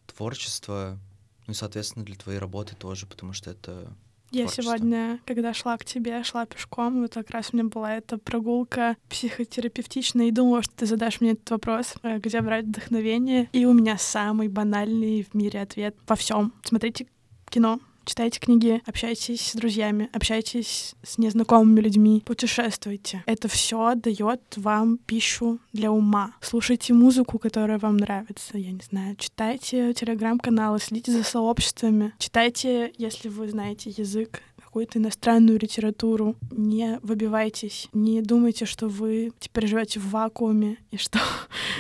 творчества, 0.07 0.99
ну 1.47 1.53
и, 1.53 1.55
соответственно, 1.55 2.05
для 2.05 2.17
твоей 2.17 2.39
работы 2.39 2.75
тоже, 2.77 3.07
потому 3.07 3.33
что 3.33 3.51
это 3.51 3.93
я 4.37 4.49
сегодня, 4.49 5.21
когда 5.27 5.55
шла 5.55 5.77
к 5.77 5.85
тебе, 5.85 6.23
шла 6.23 6.47
пешком, 6.47 7.03
вот 7.03 7.15
как 7.15 7.31
раз 7.31 7.51
у 7.53 7.57
меня 7.57 7.69
была 7.69 7.95
эта 7.97 8.19
прогулка 8.19 8.97
психотерапевтичная, 9.09 10.27
и 10.27 10.31
думала, 10.31 10.63
что 10.63 10.75
ты 10.77 10.87
задашь 10.87 11.21
мне 11.21 11.33
этот 11.33 11.51
вопрос, 11.51 11.95
э, 12.03 12.19
где 12.19 12.41
брать 12.41 12.67
вдохновение. 12.67 13.49
И 13.53 13.65
у 13.67 13.73
меня 13.73 13.99
самый 13.99 14.49
банальный 14.49 15.23
в 15.23 15.35
мире 15.35 15.61
ответ 15.61 15.97
во 16.07 16.17
всем. 16.17 16.53
Смотрите 16.63 17.07
кино, 17.49 17.81
читайте 18.07 18.41
книги, 18.41 18.81
общайтесь 18.87 19.51
с 19.51 19.55
друзьями, 19.55 20.09
общайтесь 20.13 20.95
с 21.03 21.19
незнакомыми 21.19 21.81
людьми, 21.81 22.23
путешествуйте. 22.25 23.23
Это 23.27 23.49
все 23.49 23.95
дает 23.97 24.41
вам 24.57 24.99
пищу 24.99 25.59
для 25.73 25.91
ума. 25.91 26.33
Слушайте 26.41 26.95
музыку, 26.95 27.39
которая 27.39 27.79
вам 27.79 27.97
нравится, 27.99 28.57
я 28.57 28.71
не 28.71 28.81
знаю, 28.89 29.17
читайте 29.17 29.93
телеграм-каналы, 29.93 30.79
следите 30.79 31.13
за 31.13 31.25
сообществами, 31.25 32.15
читайте, 32.19 32.93
если 32.97 33.29
вы 33.29 33.49
знаете 33.49 33.91
язык, 33.91 34.41
какую-то 34.77 34.99
иностранную 34.99 35.59
литературу. 35.59 36.37
Не 36.51 36.99
выбивайтесь, 37.03 37.89
не 37.95 38.21
думайте, 38.21 38.67
что 38.67 38.89
вы 38.89 39.33
теперь 39.41 39.67
живете 39.67 40.01
в 40.01 40.11
вакууме 40.11 40.77
и 40.91 40.99
что 40.99 41.19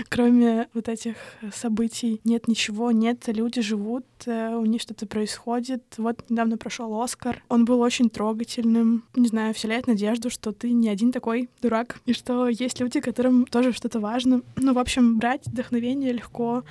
кроме 0.08 0.68
вот 0.72 0.88
этих 0.88 1.16
событий 1.52 2.22
нет 2.24 2.48
ничего, 2.48 2.92
нет, 2.92 3.24
люди 3.26 3.60
живут, 3.60 4.06
э, 4.24 4.54
у 4.56 4.64
них 4.64 4.80
что-то 4.80 5.06
происходит. 5.06 5.82
Вот 5.98 6.24
недавно 6.30 6.56
прошел 6.56 6.98
Оскар, 7.02 7.42
он 7.50 7.66
был 7.66 7.82
очень 7.82 8.08
трогательным, 8.08 9.04
не 9.14 9.28
знаю, 9.28 9.52
вселяет 9.52 9.86
надежду, 9.86 10.30
что 10.30 10.52
ты 10.52 10.70
не 10.70 10.88
один 10.88 11.12
такой 11.12 11.50
дурак, 11.60 12.00
и 12.06 12.14
что 12.14 12.48
есть 12.48 12.80
люди, 12.80 13.00
которым 13.00 13.44
тоже 13.44 13.74
что-то 13.74 14.00
важно. 14.00 14.40
Ну, 14.56 14.72
в 14.72 14.78
общем, 14.78 15.18
брать 15.18 15.46
вдохновение 15.46 16.12
легко, 16.14 16.64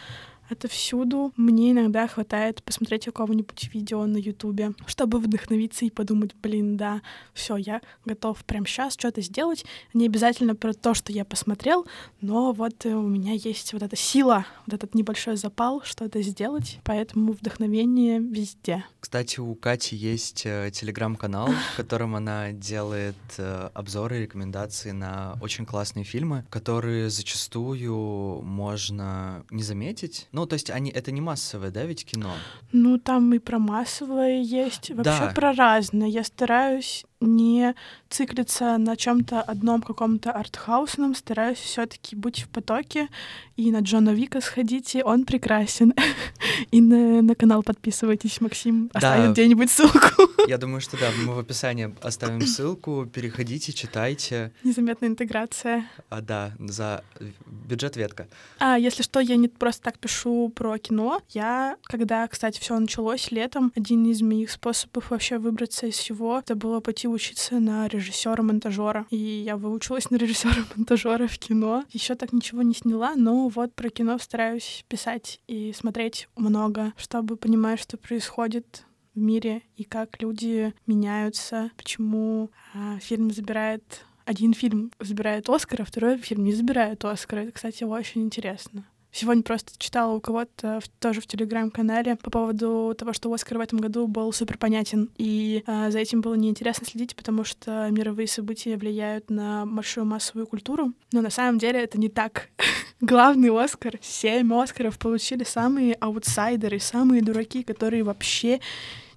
это 0.49 0.67
всюду. 0.67 1.33
Мне 1.35 1.71
иногда 1.71 2.07
хватает 2.07 2.63
посмотреть 2.63 3.05
какого-нибудь 3.05 3.69
видео 3.73 4.05
на 4.05 4.17
Ютубе, 4.17 4.73
чтобы 4.85 5.19
вдохновиться 5.19 5.85
и 5.85 5.89
подумать, 5.89 6.35
блин, 6.41 6.77
да, 6.77 7.01
все, 7.33 7.57
я 7.57 7.81
готов 8.05 8.43
прямо 8.45 8.65
сейчас 8.67 8.93
что-то 8.93 9.21
сделать. 9.21 9.65
Не 9.93 10.05
обязательно 10.05 10.55
про 10.55 10.73
то, 10.73 10.93
что 10.93 11.11
я 11.11 11.25
посмотрел, 11.25 11.85
но 12.21 12.51
вот 12.51 12.85
у 12.85 13.07
меня 13.07 13.33
есть 13.33 13.73
вот 13.73 13.83
эта 13.83 13.95
сила, 13.95 14.45
вот 14.65 14.73
этот 14.73 14.95
небольшой 14.95 15.35
запал 15.37 15.81
что-то 15.83 16.21
сделать, 16.21 16.79
поэтому 16.83 17.33
вдохновение 17.33 18.19
везде. 18.19 18.85
Кстати, 18.99 19.39
у 19.39 19.53
Кати 19.55 19.95
есть 19.95 20.45
э, 20.45 20.71
телеграм-канал, 20.73 21.49
в 21.73 21.77
котором 21.77 22.15
она 22.15 22.51
делает 22.51 23.15
э, 23.37 23.69
обзоры 23.73 24.17
и 24.17 24.21
рекомендации 24.21 24.91
на 24.91 25.37
очень 25.41 25.65
классные 25.65 26.03
фильмы, 26.03 26.45
которые 26.49 27.09
зачастую 27.09 28.41
можно 28.41 29.45
не 29.51 29.63
заметить, 29.63 30.27
ну, 30.35 30.45
то 30.45 30.55
есть 30.55 30.69
они 30.69 30.91
это 30.91 31.11
не 31.11 31.21
массовое, 31.21 31.71
да, 31.71 31.85
ведь 31.85 32.05
кино? 32.05 32.33
Ну, 32.73 32.99
там 32.99 33.33
и 33.33 33.39
про 33.39 33.57
массовое 33.57 34.41
есть, 34.41 34.89
вообще 34.89 35.27
да. 35.27 35.31
про 35.33 35.53
разное. 35.53 36.09
Я 36.09 36.25
стараюсь 36.25 37.05
не 37.25 37.75
циклиться 38.09 38.77
на 38.77 38.95
чем-то 38.95 39.41
одном 39.41 39.81
каком-то 39.81 40.31
артхаусном, 40.31 41.15
стараюсь 41.15 41.57
все-таки 41.57 42.15
быть 42.15 42.41
в 42.41 42.49
потоке. 42.49 43.09
И 43.57 43.71
на 43.71 43.79
Джона 43.79 44.09
Вика 44.09 44.41
сходите, 44.41 45.03
он 45.03 45.25
прекрасен. 45.25 45.93
И 46.71 46.81
на, 46.81 47.21
на 47.21 47.35
канал 47.35 47.63
подписывайтесь, 47.63 48.41
Максим 48.41 48.89
оставит 48.93 49.27
да. 49.27 49.31
где-нибудь 49.31 49.71
ссылку. 49.71 50.29
Я 50.47 50.57
думаю, 50.57 50.81
что 50.81 50.97
да, 50.97 51.09
мы 51.25 51.33
в 51.35 51.39
описании 51.39 51.93
оставим 52.01 52.41
ссылку, 52.47 53.05
переходите, 53.11 53.73
читайте. 53.73 54.51
Незаметная 54.63 55.09
интеграция. 55.09 55.89
А, 56.09 56.21
да, 56.21 56.51
за 56.59 57.03
бюджет 57.45 57.95
ветка. 57.95 58.27
А, 58.59 58.77
если 58.77 59.03
что, 59.03 59.19
я 59.19 59.35
не 59.35 59.47
просто 59.47 59.83
так 59.83 59.99
пишу 59.99 60.51
про 60.55 60.77
кино. 60.77 61.21
Я, 61.29 61.77
когда, 61.83 62.27
кстати, 62.27 62.59
все 62.59 62.77
началось 62.77 63.31
летом, 63.31 63.71
один 63.75 64.05
из 64.05 64.21
моих 64.21 64.51
способов 64.51 65.11
вообще 65.11 65.37
выбраться 65.37 65.87
из 65.87 65.95
всего, 65.95 66.39
это 66.39 66.55
было 66.55 66.79
пойти 66.79 67.07
учиться 67.15 67.59
на 67.59 67.87
режиссера-монтажера. 67.87 69.07
И 69.09 69.17
я 69.17 69.57
выучилась 69.57 70.09
на 70.11 70.17
режиссера-монтажера 70.17 71.27
в 71.27 71.37
кино. 71.39 71.83
Еще 71.91 72.15
так 72.15 72.33
ничего 72.33 72.61
не 72.61 72.73
сняла, 72.73 73.15
но 73.15 73.47
вот 73.47 73.73
про 73.73 73.89
кино 73.89 74.17
стараюсь 74.19 74.85
писать 74.87 75.39
и 75.47 75.73
смотреть 75.73 76.29
много, 76.35 76.93
чтобы 76.97 77.37
понимать, 77.37 77.79
что 77.79 77.97
происходит 77.97 78.83
в 79.15 79.19
мире 79.19 79.63
и 79.77 79.83
как 79.83 80.21
люди 80.21 80.73
меняются, 80.85 81.71
почему 81.77 82.51
а, 82.73 82.99
фильм 82.99 83.31
забирает 83.31 84.05
один 84.25 84.53
фильм 84.53 84.91
забирает 84.99 85.47
Оскар, 85.49 85.83
а 85.83 85.85
второй 85.85 86.17
фильм 86.17 86.43
не 86.43 86.53
забирает 86.53 87.05
Оскар. 87.05 87.39
Это, 87.39 87.51
кстати, 87.51 87.83
очень 87.83 88.23
интересно. 88.23 88.85
Сегодня 89.17 89.43
просто 89.43 89.71
читала 89.77 90.11
у 90.11 90.19
кого-то 90.19 90.81
тоже 90.99 91.21
в 91.21 91.27
телеграм-канале 91.27 92.17
по 92.17 92.29
поводу 92.29 92.93
того, 92.97 93.13
что 93.13 93.31
Оскар 93.31 93.59
в 93.59 93.61
этом 93.61 93.79
году 93.79 94.07
был 94.07 94.33
супер 94.33 94.57
понятен. 94.57 95.09
И 95.17 95.63
э, 95.65 95.89
за 95.89 95.99
этим 95.99 96.19
было 96.19 96.33
неинтересно 96.33 96.85
следить, 96.85 97.15
потому 97.15 97.45
что 97.45 97.87
мировые 97.91 98.27
события 98.27 98.75
влияют 98.75 99.29
на 99.29 99.65
большую 99.65 100.05
массовую 100.05 100.47
культуру. 100.47 100.91
Но 101.13 101.21
на 101.21 101.29
самом 101.29 101.59
деле 101.59 101.81
это 101.81 101.97
не 101.97 102.09
так. 102.09 102.49
Главный 102.99 103.57
Оскар, 103.57 103.93
семь 104.01 104.53
Оскаров 104.53 104.99
получили 104.99 105.45
самые 105.45 105.93
аутсайдеры, 105.93 106.81
самые 106.81 107.21
дураки, 107.21 107.63
которые 107.63 108.03
вообще 108.03 108.59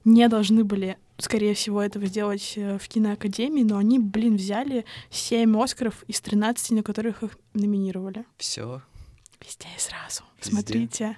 не 0.05 0.29
должны 0.29 0.63
были 0.63 0.97
скорее 1.19 1.55
всего, 1.55 1.83
этого 1.83 2.07
сделать 2.07 2.55
э, 2.57 2.79
в 2.79 2.89
киноакадемии, 2.89 3.65
но 3.65 3.77
они, 3.77 3.99
блин, 3.99 4.37
взяли 4.37 4.85
семь 5.11 5.61
Оскаров 5.61 6.05
из 6.07 6.21
13, 6.21 6.71
на 6.71 6.83
которых 6.85 7.25
их 7.25 7.37
номинировали. 7.55 8.25
Все, 8.37 8.83
Везде 9.49 9.69
и 9.75 9.81
сразу. 9.81 10.25
Везде? 10.37 10.51
Смотрите. 10.51 11.17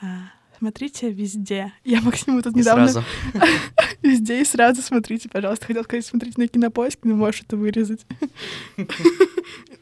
А, 0.00 0.32
смотрите 0.58 1.12
везде. 1.12 1.72
Я 1.84 2.00
Максиму 2.00 2.42
тут 2.42 2.56
И 2.56 2.58
недавно... 2.58 2.88
сразу. 2.88 3.06
Везде 4.08 4.40
и 4.42 4.44
сразу 4.44 4.82
смотрите, 4.82 5.28
пожалуйста. 5.28 5.66
Хотел 5.66 5.84
сказать, 5.84 6.04
смотрите 6.06 6.40
на 6.40 6.48
кинопоиск, 6.48 7.00
но 7.04 7.14
можешь 7.14 7.42
это 7.42 7.56
вырезать. 7.56 8.04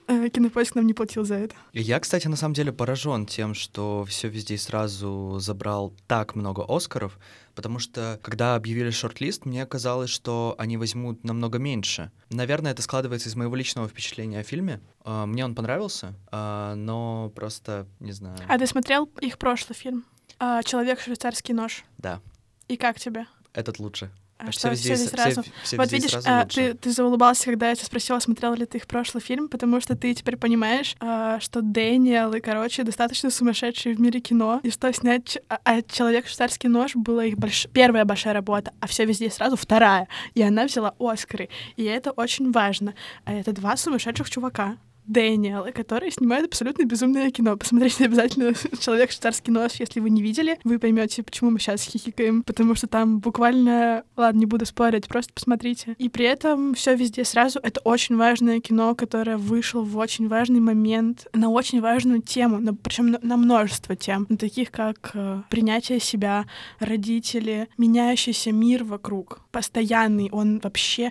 Э, 0.09 0.29
Кинопоиск 0.29 0.75
нам 0.75 0.89
не 0.89 0.93
платил 0.95 1.25
за 1.25 1.37
это. 1.37 1.55
Я, 1.73 2.01
кстати, 2.01 2.27
на 2.27 2.35
самом 2.35 2.53
деле 2.55 2.73
поражен 2.73 3.27
тем, 3.27 3.55
что 3.55 4.05
все 4.09 4.27
везде 4.29 4.55
и 4.55 4.57
сразу 4.57 5.37
забрал 5.39 5.95
так 6.09 6.35
много 6.35 6.65
Оскаров, 6.69 7.17
потому 7.55 7.79
что, 7.79 8.19
когда 8.21 8.57
объявили 8.57 8.91
шорт-лист, 8.91 9.45
мне 9.47 9.65
казалось, 9.67 10.11
что 10.11 10.57
они 10.59 10.77
возьмут 10.77 11.23
намного 11.23 11.59
меньше. 11.59 12.11
Наверное, 12.29 12.73
это 12.73 12.83
складывается 12.83 13.29
из 13.29 13.37
моего 13.37 13.55
личного 13.55 13.87
впечатления 13.89 14.41
о 14.41 14.43
фильме. 14.43 14.81
А, 15.05 15.27
Мне 15.27 15.45
он 15.45 15.55
понравился, 15.55 16.15
а, 16.33 16.75
но 16.75 17.31
просто, 17.37 17.87
не 18.01 18.11
знаю, 18.11 18.37
А 18.49 18.59
ты 18.59 18.67
смотрел 18.67 19.09
их 19.21 19.39
прошлый 19.39 19.77
фильм? 19.77 20.05
А, 20.41 20.65
Человек 20.65 20.99
швейцарский 21.01 21.55
нож. 21.55 21.85
да, 21.99 22.21
И 22.67 22.77
как 22.77 22.99
тебе? 22.99 23.27
Этот 23.53 23.79
лучше. 23.79 24.11
А 24.43 24.53
что, 24.53 24.71
везде 24.71 24.97
с- 24.97 25.01
здесь 25.01 25.11
сразу? 25.11 25.43
все 25.63 25.77
Вот 25.77 25.93
видишь, 25.93 26.13
сразу 26.13 26.27
а, 26.31 26.43
лучше. 26.45 26.55
ты, 26.73 26.75
ты 26.75 26.91
заулыбался, 26.93 27.45
когда 27.45 27.69
я 27.69 27.75
тебя 27.75 27.85
спросила, 27.85 28.19
смотрел 28.21 28.55
ли 28.55 28.65
ты 28.65 28.79
их 28.79 28.87
прошлый 28.87 29.23
фильм, 29.23 29.49
потому 29.49 29.83
что 29.83 29.95
ты 29.97 30.15
теперь 30.15 30.39
понимаешь, 30.39 30.97
а, 30.99 31.39
что 31.41 31.61
Дэниел 31.61 32.33
и, 32.33 32.41
короче, 32.41 32.83
достаточно 32.83 33.29
сумасшедшие 33.29 33.95
в 33.95 34.01
мире 34.01 34.21
кино, 34.21 34.61
и 34.63 34.71
что 34.71 34.91
снять 34.95 35.39
а, 35.51 35.59
а 35.65 35.83
«Человек 35.83 36.27
швейцарский 36.27 36.71
нож» 36.71 36.93
была 36.97 37.27
их 37.27 37.35
больш- 37.37 37.69
первая 37.71 38.07
большая 38.07 38.33
работа, 38.33 38.73
а 38.81 38.87
все 38.87 39.05
везде 39.05 39.29
сразу 39.31 39.57
вторая, 39.57 40.09
и 40.33 40.41
она 40.41 40.65
взяла 40.65 40.95
Оскары, 40.99 41.51
и 41.77 41.85
это 41.85 42.11
очень 42.13 42.51
важно. 42.51 42.95
А 43.27 43.35
это 43.35 43.53
два 43.53 43.77
сумасшедших 43.77 44.31
чувака, 44.31 44.79
Дэниелы, 45.11 45.73
которые 45.73 46.13
снимают 46.13 46.47
абсолютно 46.47 46.85
безумное 46.85 47.31
кино. 47.31 47.57
Посмотрите 47.57 48.05
обязательно 48.07 48.55
«Человек 48.81 49.11
швейцарский 49.11 49.53
нож», 49.53 49.73
если 49.75 50.01
вы 50.01 50.11
не 50.11 50.23
видели. 50.23 50.59
Вы 50.65 50.79
поймете, 50.79 51.23
почему 51.23 51.51
мы 51.51 51.59
сейчас 51.59 51.83
хихикаем, 51.83 52.43
потому 52.43 52.75
что 52.75 52.87
там 52.87 53.19
буквально... 53.19 54.05
Ладно, 54.17 54.39
не 54.39 54.47
буду 54.47 54.67
спорить, 54.67 55.09
просто 55.09 55.33
посмотрите. 55.33 55.97
И 55.99 56.09
при 56.09 56.25
этом 56.27 56.75
все 56.75 56.95
везде 56.95 57.25
сразу. 57.25 57.59
Это 57.63 57.81
очень 57.81 58.17
важное 58.17 58.61
кино, 58.61 58.95
которое 58.95 59.37
вышло 59.37 59.81
в 59.81 59.97
очень 59.97 60.29
важный 60.29 60.61
момент 60.61 61.27
на 61.33 61.51
очень 61.51 61.81
важную 61.81 62.23
тему, 62.23 62.77
причем 62.83 63.11
на, 63.11 63.19
на 63.23 63.37
множество 63.37 63.97
тем, 63.97 64.27
на 64.29 64.37
таких 64.37 64.71
как 64.71 65.11
э, 65.15 65.43
принятие 65.51 65.99
себя, 65.99 66.47
родители, 66.79 67.69
меняющийся 67.79 68.53
мир 68.53 68.85
вокруг, 68.85 69.41
постоянный, 69.51 70.29
он 70.31 70.61
вообще 70.63 71.11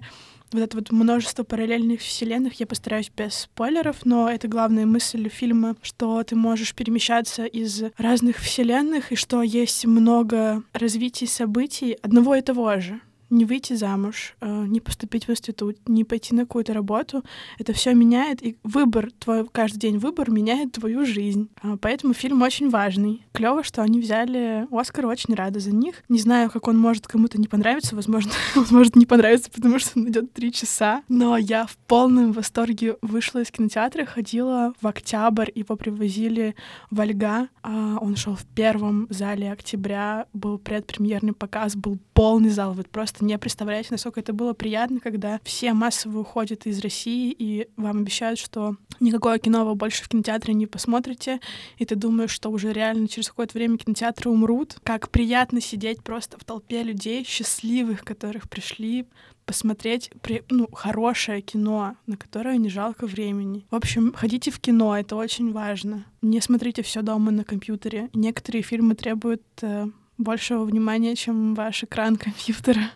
вот 0.52 0.62
это 0.62 0.78
вот 0.78 0.92
множество 0.92 1.44
параллельных 1.44 2.02
вселенных, 2.02 2.60
я 2.60 2.66
постараюсь 2.66 3.12
без 3.16 3.34
спойлеров, 3.34 4.06
но 4.06 4.30
это 4.30 4.48
главная 4.48 4.86
мысль 4.86 5.30
фильма, 5.30 5.76
что 5.82 6.24
ты 6.24 6.36
можешь 6.36 6.74
перемещаться 6.74 7.46
из 7.46 7.84
разных 7.98 8.38
вселенных, 8.38 9.12
и 9.12 9.16
что 9.16 9.42
есть 9.42 9.86
много 9.86 10.64
развитий 10.74 11.28
событий 11.28 11.98
одного 12.02 12.36
и 12.36 12.42
того 12.42 12.80
же. 12.80 13.00
Не 13.30 13.46
выйти 13.46 13.74
замуж, 13.74 14.36
э, 14.42 14.66
не 14.68 14.80
поступить 14.80 15.28
в 15.28 15.32
институт, 15.32 15.78
не 15.88 16.04
пойти 16.04 16.34
на 16.34 16.44
какую-то 16.44 16.74
работу. 16.74 17.24
Это 17.58 17.74
все 17.74 17.94
меняет, 17.94 18.44
и 18.44 18.58
выбор, 18.64 19.12
твой 19.20 19.48
каждый 19.48 19.80
день 19.80 19.98
выбор 19.98 20.32
меняет 20.32 20.74
твою 20.74 21.06
жизнь. 21.06 21.50
А, 21.62 21.78
Поэтому 21.78 22.14
фильм 22.14 22.42
очень 22.42 22.70
важный. 22.70 23.24
Клево, 23.34 23.64
что 23.64 23.82
они 23.82 24.00
взяли 24.00 24.68
Оскар, 24.72 25.06
очень 25.06 25.34
рада 25.34 25.60
за 25.60 25.72
них. 25.72 26.04
Не 26.10 26.20
знаю, 26.20 26.50
как 26.50 26.68
он 26.68 26.78
может 26.78 27.08
кому-то 27.08 27.40
не 27.40 27.48
понравиться, 27.48 27.96
возможно, 27.96 28.32
он 28.56 28.66
может 28.72 28.96
не 28.96 29.06
понравиться, 29.06 29.50
потому 29.52 29.80
что 29.80 30.00
он 30.00 30.10
идет 30.10 30.34
три 30.34 30.52
часа. 30.52 31.04
Но 31.08 31.38
я 31.38 31.66
в 31.66 31.78
полном 31.78 32.32
восторге 32.32 32.98
вышла 33.02 33.42
из 33.42 33.52
кинотеатра, 33.52 34.06
ходила 34.06 34.74
в 34.82 34.88
октябрь, 34.88 35.50
его 35.56 35.76
привозили 35.76 36.56
в 36.92 37.00
Ольга. 37.00 37.50
А, 37.64 37.98
Он 38.02 38.16
шел 38.16 38.36
в 38.36 38.46
первом 38.46 39.08
зале 39.10 39.52
октября, 39.52 40.26
был 40.34 40.58
предпремьерный 40.58 41.34
показ, 41.34 41.76
был 41.76 41.98
полный 42.14 42.50
зал. 42.50 42.74
Вы 42.74 42.84
просто 42.84 43.19
не 43.22 43.38
представляете, 43.38 43.90
насколько 43.92 44.20
это 44.20 44.34
было 44.34 44.54
приятно, 44.54 45.00
когда 45.00 45.40
все 45.44 45.74
массово 45.74 46.20
уходят 46.20 46.66
из 46.66 46.80
России, 46.80 47.36
и 47.38 47.68
вам 47.78 48.00
обещают, 48.00 48.40
что 48.40 48.76
никакое 49.00 49.40
кино 49.40 49.66
вы 49.66 49.76
больше 49.76 50.04
в 50.04 50.10
кинотеатре 50.10 50.54
не 50.54 50.68
посмотрите, 50.68 51.40
и 51.78 51.86
ты 51.86 51.96
думаешь, 51.96 52.32
что 52.32 52.50
уже 52.50 52.74
реально 52.74 53.08
через 53.08 53.30
какое-то 53.30 53.58
время 53.58 53.78
кинотеатры 53.78 54.30
умрут. 54.30 54.78
Как 54.84 55.10
приятно 55.10 55.62
сидеть 55.62 56.04
просто 56.04 56.38
в 56.38 56.44
толпе 56.44 56.84
людей, 56.84 57.24
счастливых, 57.26 58.04
которых 58.04 58.50
пришли 58.50 59.06
посмотреть 59.50 60.12
при, 60.22 60.44
ну, 60.52 60.68
хорошее 60.72 61.42
кино, 61.42 61.96
на 62.06 62.18
которое 62.18 62.58
не 62.58 62.70
жалко 62.70 63.08
времени. 63.08 63.66
В 63.72 63.76
общем, 63.76 64.14
ходите 64.14 64.52
в 64.52 64.60
кино, 64.60 64.96
это 64.96 65.16
очень 65.16 65.52
важно. 65.52 66.06
Не 66.22 66.40
смотрите 66.40 66.84
все 66.84 67.02
дома 67.02 67.32
на 67.32 67.44
компьютере. 67.44 68.10
Некоторые 68.14 68.62
фильмы 68.62 68.94
требуют 68.94 69.42
э, 69.64 69.88
большего 70.20 70.64
внимания, 70.64 71.16
чем 71.16 71.56
ваш 71.56 71.84
экран 71.84 72.18
компьютера. 72.18 72.92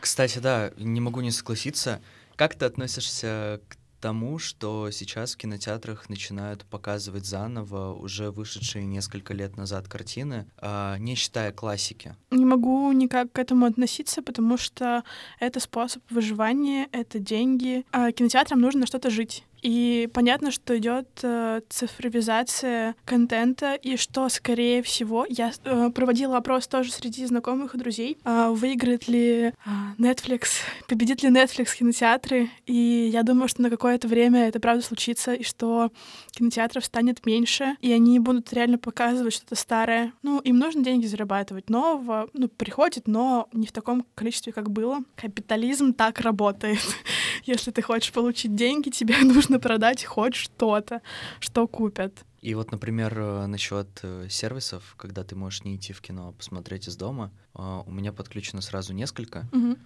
Кстати, 0.00 0.38
да, 0.38 0.72
не 0.78 1.00
могу 1.00 1.20
не 1.20 1.30
согласиться. 1.30 2.00
Как 2.36 2.54
ты 2.54 2.64
относишься 2.64 3.60
к 3.68 3.76
тому, 4.00 4.38
что 4.38 4.90
сейчас 4.90 5.34
в 5.34 5.36
кинотеатрах 5.36 6.08
начинают 6.08 6.64
показывать 6.64 7.26
заново 7.26 7.92
уже 7.92 8.30
вышедшие 8.30 8.86
несколько 8.86 9.34
лет 9.34 9.56
назад 9.56 9.88
картины, 9.88 10.46
а, 10.56 10.96
не 10.96 11.14
считая 11.14 11.52
классики? 11.52 12.16
Не 12.30 12.46
могу 12.46 12.90
никак 12.92 13.32
к 13.32 13.38
этому 13.38 13.66
относиться, 13.66 14.22
потому 14.22 14.56
что 14.56 15.04
это 15.38 15.60
способ 15.60 16.02
выживания, 16.10 16.88
это 16.92 17.18
деньги. 17.18 17.84
А 17.92 18.10
кинотеатрам 18.12 18.58
нужно 18.58 18.86
что-то 18.86 19.10
жить. 19.10 19.44
И 19.62 20.08
понятно, 20.12 20.50
что 20.50 20.76
идет 20.78 21.08
э, 21.22 21.60
цифровизация 21.68 22.94
контента, 23.04 23.74
и 23.74 23.96
что, 23.96 24.28
скорее 24.28 24.82
всего, 24.82 25.26
я 25.28 25.52
э, 25.64 25.90
проводила 25.90 26.36
опрос 26.38 26.66
тоже 26.66 26.92
среди 26.92 27.24
знакомых 27.26 27.74
и 27.74 27.78
друзей, 27.78 28.18
э, 28.24 28.48
выиграет 28.50 29.08
ли 29.08 29.52
э, 29.52 29.52
Netflix, 29.98 30.48
победит 30.88 31.22
ли 31.22 31.30
Netflix 31.30 31.76
кинотеатры, 31.76 32.50
и 32.66 33.10
я 33.12 33.22
думаю, 33.22 33.48
что 33.48 33.62
на 33.62 33.70
какое-то 33.70 34.08
время 34.08 34.48
это 34.48 34.60
правда 34.60 34.82
случится, 34.82 35.34
и 35.34 35.42
что 35.42 35.90
кинотеатров 36.32 36.84
станет 36.84 37.26
меньше, 37.26 37.76
и 37.80 37.92
они 37.92 38.18
будут 38.18 38.52
реально 38.52 38.78
показывать 38.78 39.34
что-то 39.34 39.54
старое. 39.54 40.12
Ну, 40.22 40.40
им 40.40 40.58
нужно 40.58 40.82
деньги 40.82 41.06
зарабатывать. 41.06 41.68
Нового, 41.70 42.28
ну, 42.32 42.48
приходит, 42.48 43.06
но 43.06 43.48
не 43.52 43.66
в 43.66 43.72
таком 43.72 44.06
количестве, 44.14 44.52
как 44.52 44.70
было. 44.70 45.00
Капитализм 45.16 45.92
так 45.92 46.20
работает. 46.20 46.80
Если 47.44 47.70
ты 47.70 47.82
хочешь 47.82 48.12
получить 48.12 48.54
деньги, 48.54 48.90
тебе 48.90 49.16
нужно 49.22 49.49
продать 49.58 50.04
хоть 50.04 50.34
что-то, 50.34 51.00
что 51.40 51.66
купят. 51.66 52.24
И 52.40 52.54
вот, 52.54 52.70
например, 52.72 53.18
э, 53.18 53.46
насчет 53.46 53.88
э, 54.02 54.28
сервисов, 54.30 54.94
когда 54.96 55.24
ты 55.24 55.34
можешь 55.36 55.64
не 55.64 55.76
идти 55.76 55.92
в 55.92 56.00
кино, 56.00 56.28
а 56.28 56.32
посмотреть 56.32 56.88
из 56.88 56.96
дома, 56.96 57.32
а, 57.54 57.80
у 57.80 57.90
меня 57.90 58.12
подключено 58.12 58.62
сразу 58.62 58.94
несколько. 58.94 59.46
Мгм. 59.52 59.76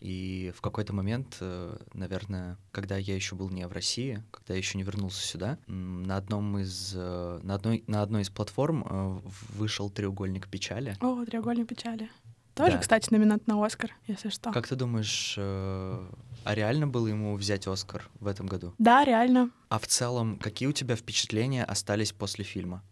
И 0.00 0.50
в 0.56 0.62
какой-то 0.62 0.92
момент, 0.94 1.36
э, 1.40 1.76
наверное, 1.92 2.56
когда 2.72 2.96
я 2.96 3.14
еще 3.14 3.36
был 3.36 3.50
не 3.50 3.66
в 3.68 3.72
России, 3.72 4.24
когда 4.30 4.54
я 4.54 4.58
еще 4.58 4.78
не 4.78 4.82
вернулся 4.82 5.20
сюда, 5.24 5.58
на 5.66 6.16
одном 6.16 6.58
из 6.58 6.94
э, 6.96 7.40
на 7.42 7.54
одной 7.54 7.84
на 7.86 8.02
одной 8.02 8.22
из 8.22 8.30
платформ 8.30 8.84
э, 8.88 9.20
вышел 9.50 9.90
треугольник 9.90 10.48
печали. 10.48 10.96
О, 11.00 11.24
треугольник 11.26 11.68
печали. 11.68 12.10
Тоже, 12.54 12.72
Да. 12.72 12.78
кстати, 12.78 13.12
номинант 13.12 13.46
на 13.46 13.64
Оскар, 13.64 13.90
если 14.06 14.30
что. 14.30 14.50
Как 14.52 14.66
ты 14.66 14.74
думаешь, 14.74 15.34
э, 15.38 16.10
а 16.44 16.54
реально 16.54 16.86
было 16.86 17.06
ему 17.08 17.36
взять 17.36 17.66
Оскар 17.66 18.08
в 18.20 18.26
этом 18.26 18.46
году? 18.46 18.74
Да, 18.78 19.04
реально. 19.04 19.50
А 19.68 19.78
в 19.78 19.86
целом, 19.86 20.38
какие 20.38 20.68
у 20.68 20.72
тебя 20.72 20.96
впечатления 20.96 21.64
остались 21.64 22.12
после 22.12 22.44
фильма? 22.44 22.82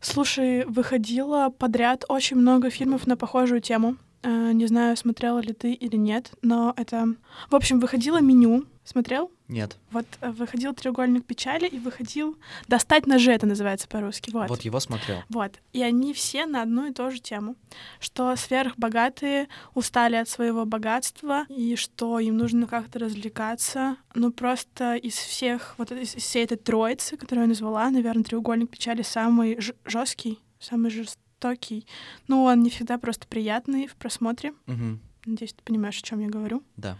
Слушай, 0.00 0.64
выходило 0.64 1.50
подряд 1.50 2.04
очень 2.08 2.36
много 2.36 2.70
фильмов 2.70 3.06
на 3.06 3.16
похожую 3.16 3.60
тему. 3.60 3.96
Э, 4.22 4.52
Не 4.52 4.66
знаю, 4.66 4.96
смотрела 4.96 5.38
ли 5.40 5.52
ты 5.52 5.72
или 5.72 5.96
нет, 5.96 6.32
но 6.42 6.72
это... 6.76 7.14
В 7.50 7.54
общем, 7.54 7.80
выходило 7.80 8.20
меню 8.20 8.64
Смотрел? 8.90 9.30
Нет. 9.46 9.76
Вот 9.92 10.04
э, 10.20 10.32
выходил 10.32 10.74
треугольник 10.74 11.24
печали 11.24 11.68
и 11.68 11.78
выходил 11.78 12.36
достать 12.66 13.06
ножи, 13.06 13.30
это 13.30 13.46
называется 13.46 13.86
по-русски. 13.86 14.32
Вот. 14.32 14.48
Вот 14.48 14.62
его 14.62 14.80
смотрел. 14.80 15.22
Вот. 15.28 15.60
И 15.72 15.80
они 15.80 16.12
все 16.12 16.44
на 16.44 16.62
одну 16.62 16.88
и 16.88 16.92
ту 16.92 17.08
же 17.12 17.20
тему, 17.20 17.54
что 18.00 18.34
сверхбогатые 18.34 19.46
устали 19.74 20.16
от 20.16 20.28
своего 20.28 20.64
богатства 20.64 21.44
и 21.48 21.76
что 21.76 22.18
им 22.18 22.36
нужно 22.36 22.66
как-то 22.66 22.98
развлекаться. 22.98 23.96
Ну 24.14 24.32
просто 24.32 24.96
из 24.96 25.14
всех, 25.14 25.76
вот 25.78 25.92
из 25.92 26.12
всей 26.16 26.42
этой 26.42 26.56
троицы, 26.56 27.16
которую 27.16 27.44
я 27.44 27.48
назвала, 27.48 27.88
наверное, 27.90 28.24
треугольник 28.24 28.70
печали 28.70 29.02
самый 29.02 29.56
жесткий, 29.84 30.40
самый 30.58 30.90
жестокий. 30.90 31.86
Ну, 32.26 32.42
он 32.42 32.64
не 32.64 32.70
всегда 32.70 32.98
просто 32.98 33.28
приятный 33.28 33.86
в 33.86 33.94
просмотре. 33.94 34.52
Мгм. 34.66 34.98
Надеюсь, 35.26 35.52
ты 35.52 35.62
понимаешь, 35.62 36.00
о 36.00 36.02
чем 36.02 36.18
я 36.18 36.28
говорю. 36.28 36.64
Да. 36.76 36.98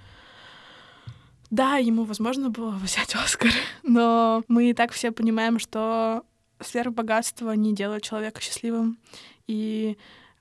Да, 1.51 1.77
ему 1.77 2.05
возможно 2.05 2.49
было 2.49 2.71
взять 2.71 3.15
Оскар, 3.15 3.51
но 3.83 4.43
мы 4.49 4.71
и 4.71 4.75
так 4.75 4.93
все 4.93 5.11
понимаем, 5.11 5.59
что 5.59 6.25
сверхбогатство 6.61 7.53
не 7.53 7.75
делает 7.75 8.03
человека 8.03 8.41
счастливым, 8.41 8.99
и 9.47 9.99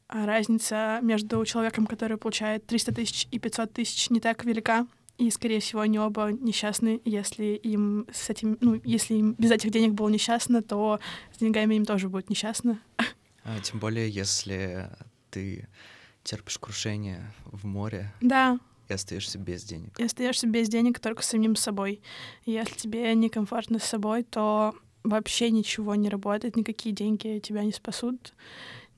а, 0.07 0.25
разница 0.25 0.99
между 1.01 1.43
человеком, 1.45 1.87
который 1.87 2.17
получает 2.17 2.65
300 2.67 2.93
тысяч 2.93 3.27
и 3.31 3.39
500 3.39 3.73
тысяч, 3.73 4.09
не 4.09 4.19
так 4.19 4.45
велика, 4.45 4.85
и, 5.17 5.29
скорее 5.31 5.59
всего, 5.59 5.81
они 5.81 5.99
оба 5.99 6.31
несчастны. 6.31 7.01
Если 7.03 7.55
им 7.55 8.07
с 8.11 8.29
этим, 8.29 8.57
ну, 8.61 8.79
если 8.85 9.15
им 9.15 9.35
без 9.37 9.51
этих 9.51 9.69
денег 9.69 9.91
было 9.93 10.07
несчастно, 10.07 10.61
то 10.61 10.99
с 11.35 11.39
деньгами 11.39 11.75
им 11.75 11.85
тоже 11.85 12.07
будет 12.07 12.29
несчастно. 12.29 12.79
А, 13.43 13.59
тем 13.59 13.79
более, 13.79 14.09
если 14.09 14.89
ты 15.29 15.67
терпишь 16.23 16.57
крушение 16.57 17.33
в 17.45 17.65
море 17.65 18.13
Да, 18.21 18.59
и 18.89 18.93
остаешься 18.93 19.37
без 19.37 19.63
денег. 19.63 19.97
и 19.99 20.03
остаешься 20.03 20.47
без 20.47 20.67
денег 20.67 20.99
только 20.99 21.21
с 21.21 21.27
самим 21.27 21.55
собой. 21.55 22.01
Если 22.45 22.75
тебе 22.75 23.13
некомфортно 23.13 23.79
с 23.79 23.83
собой, 23.83 24.23
то 24.23 24.75
вообще 25.03 25.51
ничего 25.51 25.95
не 25.95 26.09
работает, 26.09 26.55
никакие 26.55 26.93
деньги 26.93 27.39
тебя 27.39 27.63
не 27.63 27.71
спасут, 27.71 28.33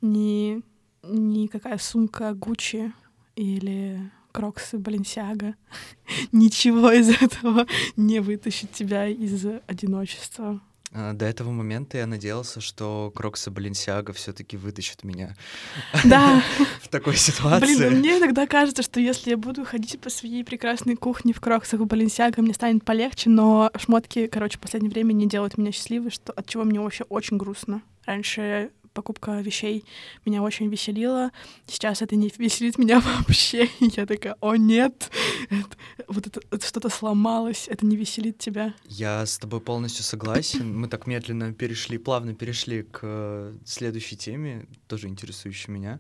ни 0.01 0.61
никакая 1.03 1.77
сумка 1.77 2.33
Гуччи 2.33 2.93
или 3.35 4.11
Кроксы 4.31 4.77
Баленсиага. 4.77 5.55
Ничего 6.31 6.91
из 6.91 7.09
этого 7.09 7.65
не 7.97 8.19
вытащит 8.19 8.71
тебя 8.71 9.07
из 9.07 9.45
одиночества. 9.67 10.61
А, 10.93 11.13
До 11.13 11.25
этого 11.25 11.51
момента 11.51 11.97
я 11.97 12.05
надеялся, 12.07 12.59
что 12.61 13.11
Кроксы 13.15 13.49
Баленсиага 13.49 14.13
все-таки 14.13 14.57
вытащат 14.57 15.03
меня 15.03 15.35
Да, 16.03 16.41
в 16.81 16.87
такой 16.89 17.13
блин, 17.13 17.17
ситуации. 17.23 17.89
ну 17.89 17.97
мне 17.97 18.17
иногда 18.19 18.45
кажется, 18.47 18.83
что 18.83 18.99
если 18.99 19.29
я 19.31 19.37
буду 19.37 19.63
ходить 19.65 19.99
по 20.01 20.09
своей 20.09 20.43
прекрасной 20.43 20.95
кухне 20.95 21.33
в 21.33 21.39
Кроксах 21.39 21.79
Баленсиага, 21.81 22.41
мне 22.41 22.53
станет 22.53 22.83
полегче, 22.83 23.29
но 23.29 23.71
шмотки, 23.77 24.27
короче, 24.27 24.57
в 24.57 24.61
последнее 24.61 24.91
время 24.91 25.13
не 25.13 25.27
делают 25.27 25.57
меня 25.57 25.71
счастливой, 25.71 26.11
что, 26.11 26.33
от 26.33 26.47
чего 26.47 26.63
мне 26.65 26.79
вообще 26.79 27.05
очень 27.05 27.37
грустно. 27.37 27.81
Раньше 28.05 28.71
покупка 28.93 29.39
вещей 29.41 29.85
меня 30.25 30.41
очень 30.41 30.67
веселила. 30.69 31.31
Сейчас 31.67 32.01
это 32.01 32.15
не 32.15 32.31
веселит 32.37 32.77
меня 32.77 32.99
вообще. 33.19 33.69
Я 33.79 34.05
такая, 34.05 34.35
о 34.41 34.55
нет, 34.55 35.09
это- 35.49 35.77
вот 36.07 36.27
это, 36.27 36.41
это 36.51 36.65
что-то 36.65 36.89
сломалось, 36.89 37.67
это 37.67 37.85
не 37.85 37.95
веселит 37.95 38.37
тебя. 38.37 38.73
Я 38.85 39.25
с 39.25 39.37
тобой 39.37 39.61
полностью 39.61 40.03
согласен. 40.03 40.77
Мы 40.77 40.87
так 40.87 41.07
медленно 41.07 41.53
перешли, 41.53 41.97
плавно 41.97 42.33
перешли 42.35 42.83
к 42.83 42.99
э, 43.03 43.57
следующей 43.65 44.17
теме, 44.17 44.67
тоже 44.87 45.07
интересующей 45.07 45.71
меня. 45.73 45.99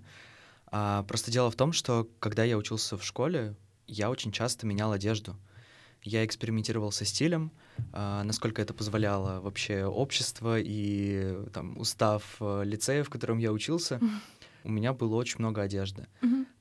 А, 0.67 1.03
просто 1.03 1.31
дело 1.31 1.51
в 1.51 1.55
том, 1.55 1.73
что 1.73 2.07
когда 2.19 2.43
я 2.43 2.57
учился 2.57 2.97
в 2.97 3.03
школе, 3.05 3.55
я 3.87 4.09
очень 4.09 4.31
часто 4.31 4.65
менял 4.65 4.91
одежду. 4.91 5.35
Я 6.03 6.25
экспериментировал 6.25 6.91
со 6.91 7.05
стилем, 7.05 7.51
а, 7.93 8.23
насколько 8.23 8.61
это 8.61 8.73
позволяло 8.73 9.39
вообще 9.39 9.85
общество 9.85 10.59
и 10.59 11.37
там 11.53 11.77
устав 11.77 12.37
э, 12.39 12.63
лицея, 12.65 13.03
в 13.03 13.09
котором 13.09 13.37
я 13.37 13.51
учился. 13.51 13.99
У 14.63 14.71
меня 14.71 14.93
было 14.93 15.15
очень 15.15 15.39
много 15.39 15.61
одежды. 15.61 16.07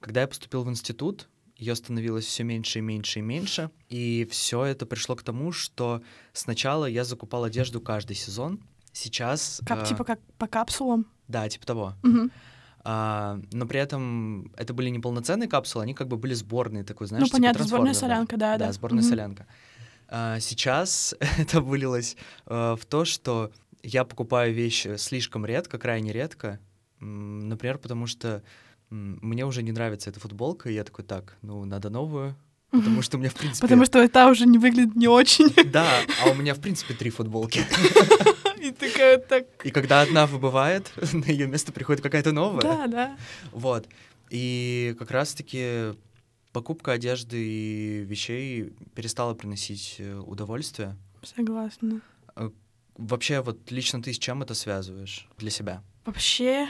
Когда 0.01 0.23
я 0.23 0.29
поступил 0.29 0.63
в 0.65 0.71
институт, 0.71 1.29
ее 1.57 1.75
становилось 1.75 2.25
все 2.25 2.43
меньше 2.43 2.79
и 2.79 2.83
меньше 2.83 3.19
и 3.19 3.23
меньше. 3.23 3.71
И 3.91 4.27
все 4.31 4.65
это 4.65 4.87
пришло 4.87 5.15
к 5.15 5.23
тому, 5.23 5.53
что 5.53 6.03
сначала 6.33 6.87
я 6.87 7.05
закупал 7.05 7.45
одежду 7.45 7.83
каждый 7.83 8.17
сезон. 8.17 8.61
Сейчас... 8.93 9.61
Как, 9.67 9.83
э, 9.83 9.87
типа 9.87 10.05
как 10.05 10.21
по 10.39 10.47
капсулам. 10.47 11.07
Да, 11.29 11.49
типа 11.49 11.67
того. 11.67 11.95
Мгм. 12.03 12.31
А, 12.83 13.39
но 13.53 13.67
при 13.67 13.79
этом 13.81 14.53
это 14.57 14.73
были 14.73 14.89
не 14.89 14.99
полноценные 14.99 15.49
капсулы, 15.49 15.85
они 15.85 15.95
как 15.95 16.09
бы 16.09 16.17
были 16.17 16.35
сборные, 16.35 16.85
такой, 16.85 17.07
знаешь, 17.07 17.23
Ну, 17.23 17.27
типа 17.27 17.37
понятно, 17.39 17.65
сборная 17.65 17.93
трансформер, 17.93 18.17
солянка, 18.17 18.37
да, 18.37 18.57
да. 18.57 18.67
Да, 18.67 18.73
сборная 18.73 19.03
Мгм. 19.03 19.11
солянка. 19.11 19.47
А, 20.09 20.41
сейчас 20.41 21.15
это 21.39 21.61
вылилось 21.61 22.17
э, 22.47 22.77
в 22.79 22.85
то, 22.87 23.05
что 23.05 23.53
я 23.83 24.05
покупаю 24.05 24.55
вещи 24.55 24.97
слишком 24.97 25.45
редко, 25.47 25.79
крайне 25.79 26.13
редко. 26.13 26.59
Например, 27.01 27.79
потому 27.79 28.07
что 28.07 28.43
мне 28.91 29.47
уже 29.47 29.63
не 29.63 29.73
нравится 29.73 30.11
эта 30.11 30.21
футболка, 30.21 30.69
и 30.69 30.75
я 30.75 30.85
такой, 30.85 31.05
так, 31.05 31.37
ну, 31.43 31.65
надо 31.65 31.91
новую, 31.91 32.35
потому 32.71 33.03
что 33.03 33.17
у 33.17 33.21
меня, 33.21 33.31
в 33.31 33.35
принципе... 33.35 33.63
Потому 33.63 33.85
что 33.85 34.07
та 34.09 34.29
уже 34.29 34.47
не 34.47 34.59
выглядит 34.59 34.97
не 34.97 35.09
очень. 35.09 35.53
Да, 35.71 35.89
а 36.25 36.31
у 36.31 36.35
меня, 36.35 36.55
в 36.55 36.61
принципе, 36.61 36.95
три 36.95 37.11
футболки. 37.11 37.65
И 38.61 38.73
такая 38.73 39.19
так... 39.19 39.47
И 39.65 39.71
когда 39.71 40.03
одна 40.03 40.27
выбывает, 40.27 40.91
на 41.13 41.25
ее 41.25 41.47
место 41.47 41.73
приходит 41.73 42.03
какая-то 42.03 42.33
новая. 42.33 42.63
Да, 42.63 42.87
да. 42.87 43.17
Вот. 43.53 43.89
И 44.31 44.95
как 44.99 45.11
раз-таки 45.11 45.95
покупка 46.53 46.93
одежды 46.93 47.39
и 47.39 48.05
вещей 48.05 48.73
перестала 48.95 49.35
приносить 49.35 49.97
э, 49.99 50.19
удовольствие. 50.19 50.97
Согласна. 51.23 52.01
Вообще, 52.97 53.41
вот 53.41 53.71
лично 53.71 54.03
ты 54.03 54.13
с 54.13 54.19
чем 54.19 54.43
это 54.43 54.55
связываешь 54.55 55.27
для 55.39 55.51
себя? 55.51 55.83
Вообще, 56.05 56.69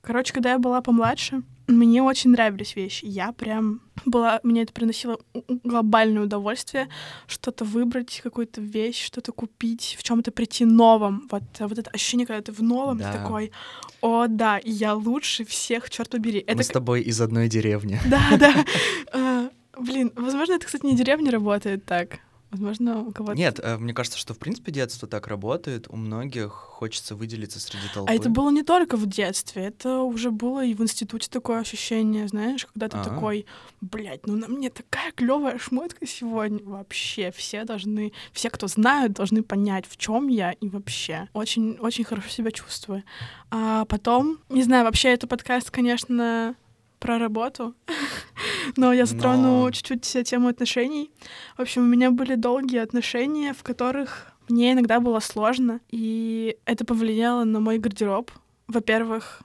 короче, 0.00 0.32
когда 0.32 0.52
я 0.52 0.58
была 0.58 0.80
помладше, 0.80 1.42
мне 1.66 2.02
очень 2.02 2.30
нравились 2.30 2.76
вещи. 2.76 3.04
Я 3.04 3.32
прям 3.32 3.80
была, 4.04 4.40
мне 4.42 4.62
это 4.62 4.72
приносило 4.72 5.18
глобальное 5.64 6.22
удовольствие 6.22 6.88
что-то 7.26 7.64
выбрать, 7.64 8.20
какую-то 8.22 8.60
вещь, 8.60 9.04
что-то 9.04 9.32
купить, 9.32 9.96
в 9.98 10.02
чем-то 10.02 10.30
прийти 10.30 10.64
новом. 10.64 11.26
Вот, 11.30 11.42
э, 11.58 11.66
вот 11.66 11.78
это 11.78 11.90
ощущение, 11.90 12.26
когда 12.26 12.42
ты 12.42 12.52
в 12.52 12.62
новом, 12.62 12.98
Да. 12.98 13.12
ты 13.12 13.18
такой, 13.18 13.52
о, 14.00 14.26
да, 14.28 14.60
я 14.64 14.94
лучше 14.94 15.44
всех, 15.44 15.90
черт 15.90 16.10
побери. 16.10 16.40
Это 16.40 16.56
Мы 16.56 16.62
с 16.62 16.68
тобой 16.68 17.02
из 17.02 17.20
одной 17.20 17.48
деревни. 17.48 18.00
Да, 18.06 18.22
да. 18.38 18.64
А, 19.12 19.48
Блин, 19.78 20.10
возможно, 20.16 20.54
это, 20.54 20.64
кстати, 20.66 20.86
не 20.86 20.94
в 20.94 20.96
деревне 20.96 21.30
работает 21.30 21.84
так. 21.84 22.20
Возможно, 22.50 23.00
у 23.00 23.12
кого-то... 23.12 23.36
Нет, 23.36 23.58
э, 23.62 23.76
мне 23.76 23.92
кажется, 23.92 24.18
что 24.18 24.32
в 24.32 24.38
принципе 24.38 24.70
детство 24.70 25.08
так 25.08 25.26
работает. 25.26 25.86
У 25.88 25.96
многих 25.96 26.52
хочется 26.52 27.16
выделиться 27.16 27.58
среди 27.58 27.88
толпы. 27.92 28.10
А 28.10 28.14
это 28.14 28.30
было 28.30 28.50
не 28.50 28.62
только 28.62 28.96
в 28.96 29.06
детстве, 29.06 29.64
это 29.64 30.00
уже 30.00 30.30
было 30.30 30.64
и 30.64 30.74
в 30.74 30.82
институте 30.82 31.28
такое 31.30 31.60
ощущение, 31.60 32.28
знаешь, 32.28 32.66
когда 32.66 32.88
ты 32.88 32.98
А. 32.98 33.04
такой, 33.04 33.46
блядь, 33.80 34.26
ну 34.26 34.36
на 34.36 34.46
мне 34.48 34.70
такая 34.70 35.10
клевая 35.12 35.58
шмотка 35.58 36.06
сегодня. 36.06 36.62
Вообще, 36.62 37.32
все 37.32 37.64
должны, 37.64 38.12
все, 38.32 38.48
кто 38.50 38.68
знают, 38.68 39.14
должны 39.14 39.42
понять, 39.42 39.84
в 39.88 39.96
чем 39.96 40.28
я 40.28 40.52
и 40.52 40.68
вообще. 40.68 41.28
Очень, 41.32 41.78
очень 41.80 42.04
хорошо 42.04 42.28
себя 42.28 42.50
чувствую. 42.52 43.02
А 43.50 43.84
потом, 43.86 44.38
не 44.48 44.62
знаю, 44.62 44.84
вообще 44.84 45.08
это 45.08 45.26
подкаст, 45.26 45.70
конечно, 45.70 46.54
про 46.98 47.18
работу, 47.18 47.74
но 48.76 48.92
я 48.92 49.06
затрону 49.06 49.64
Но- 49.64 49.70
чуть-чуть 49.70 50.28
тему 50.28 50.48
отношений. 50.48 51.10
В 51.56 51.62
общем, 51.62 51.82
у 51.82 51.86
меня 51.86 52.10
были 52.10 52.34
долгие 52.34 52.78
отношения, 52.78 53.52
в 53.52 53.62
которых 53.62 54.32
мне 54.48 54.72
иногда 54.72 55.00
было 55.00 55.20
сложно, 55.20 55.80
и 55.90 56.56
это 56.66 56.84
повлияло 56.84 57.44
на 57.44 57.60
мой 57.60 57.78
гардероб. 57.78 58.30
Во-первых, 58.68 59.42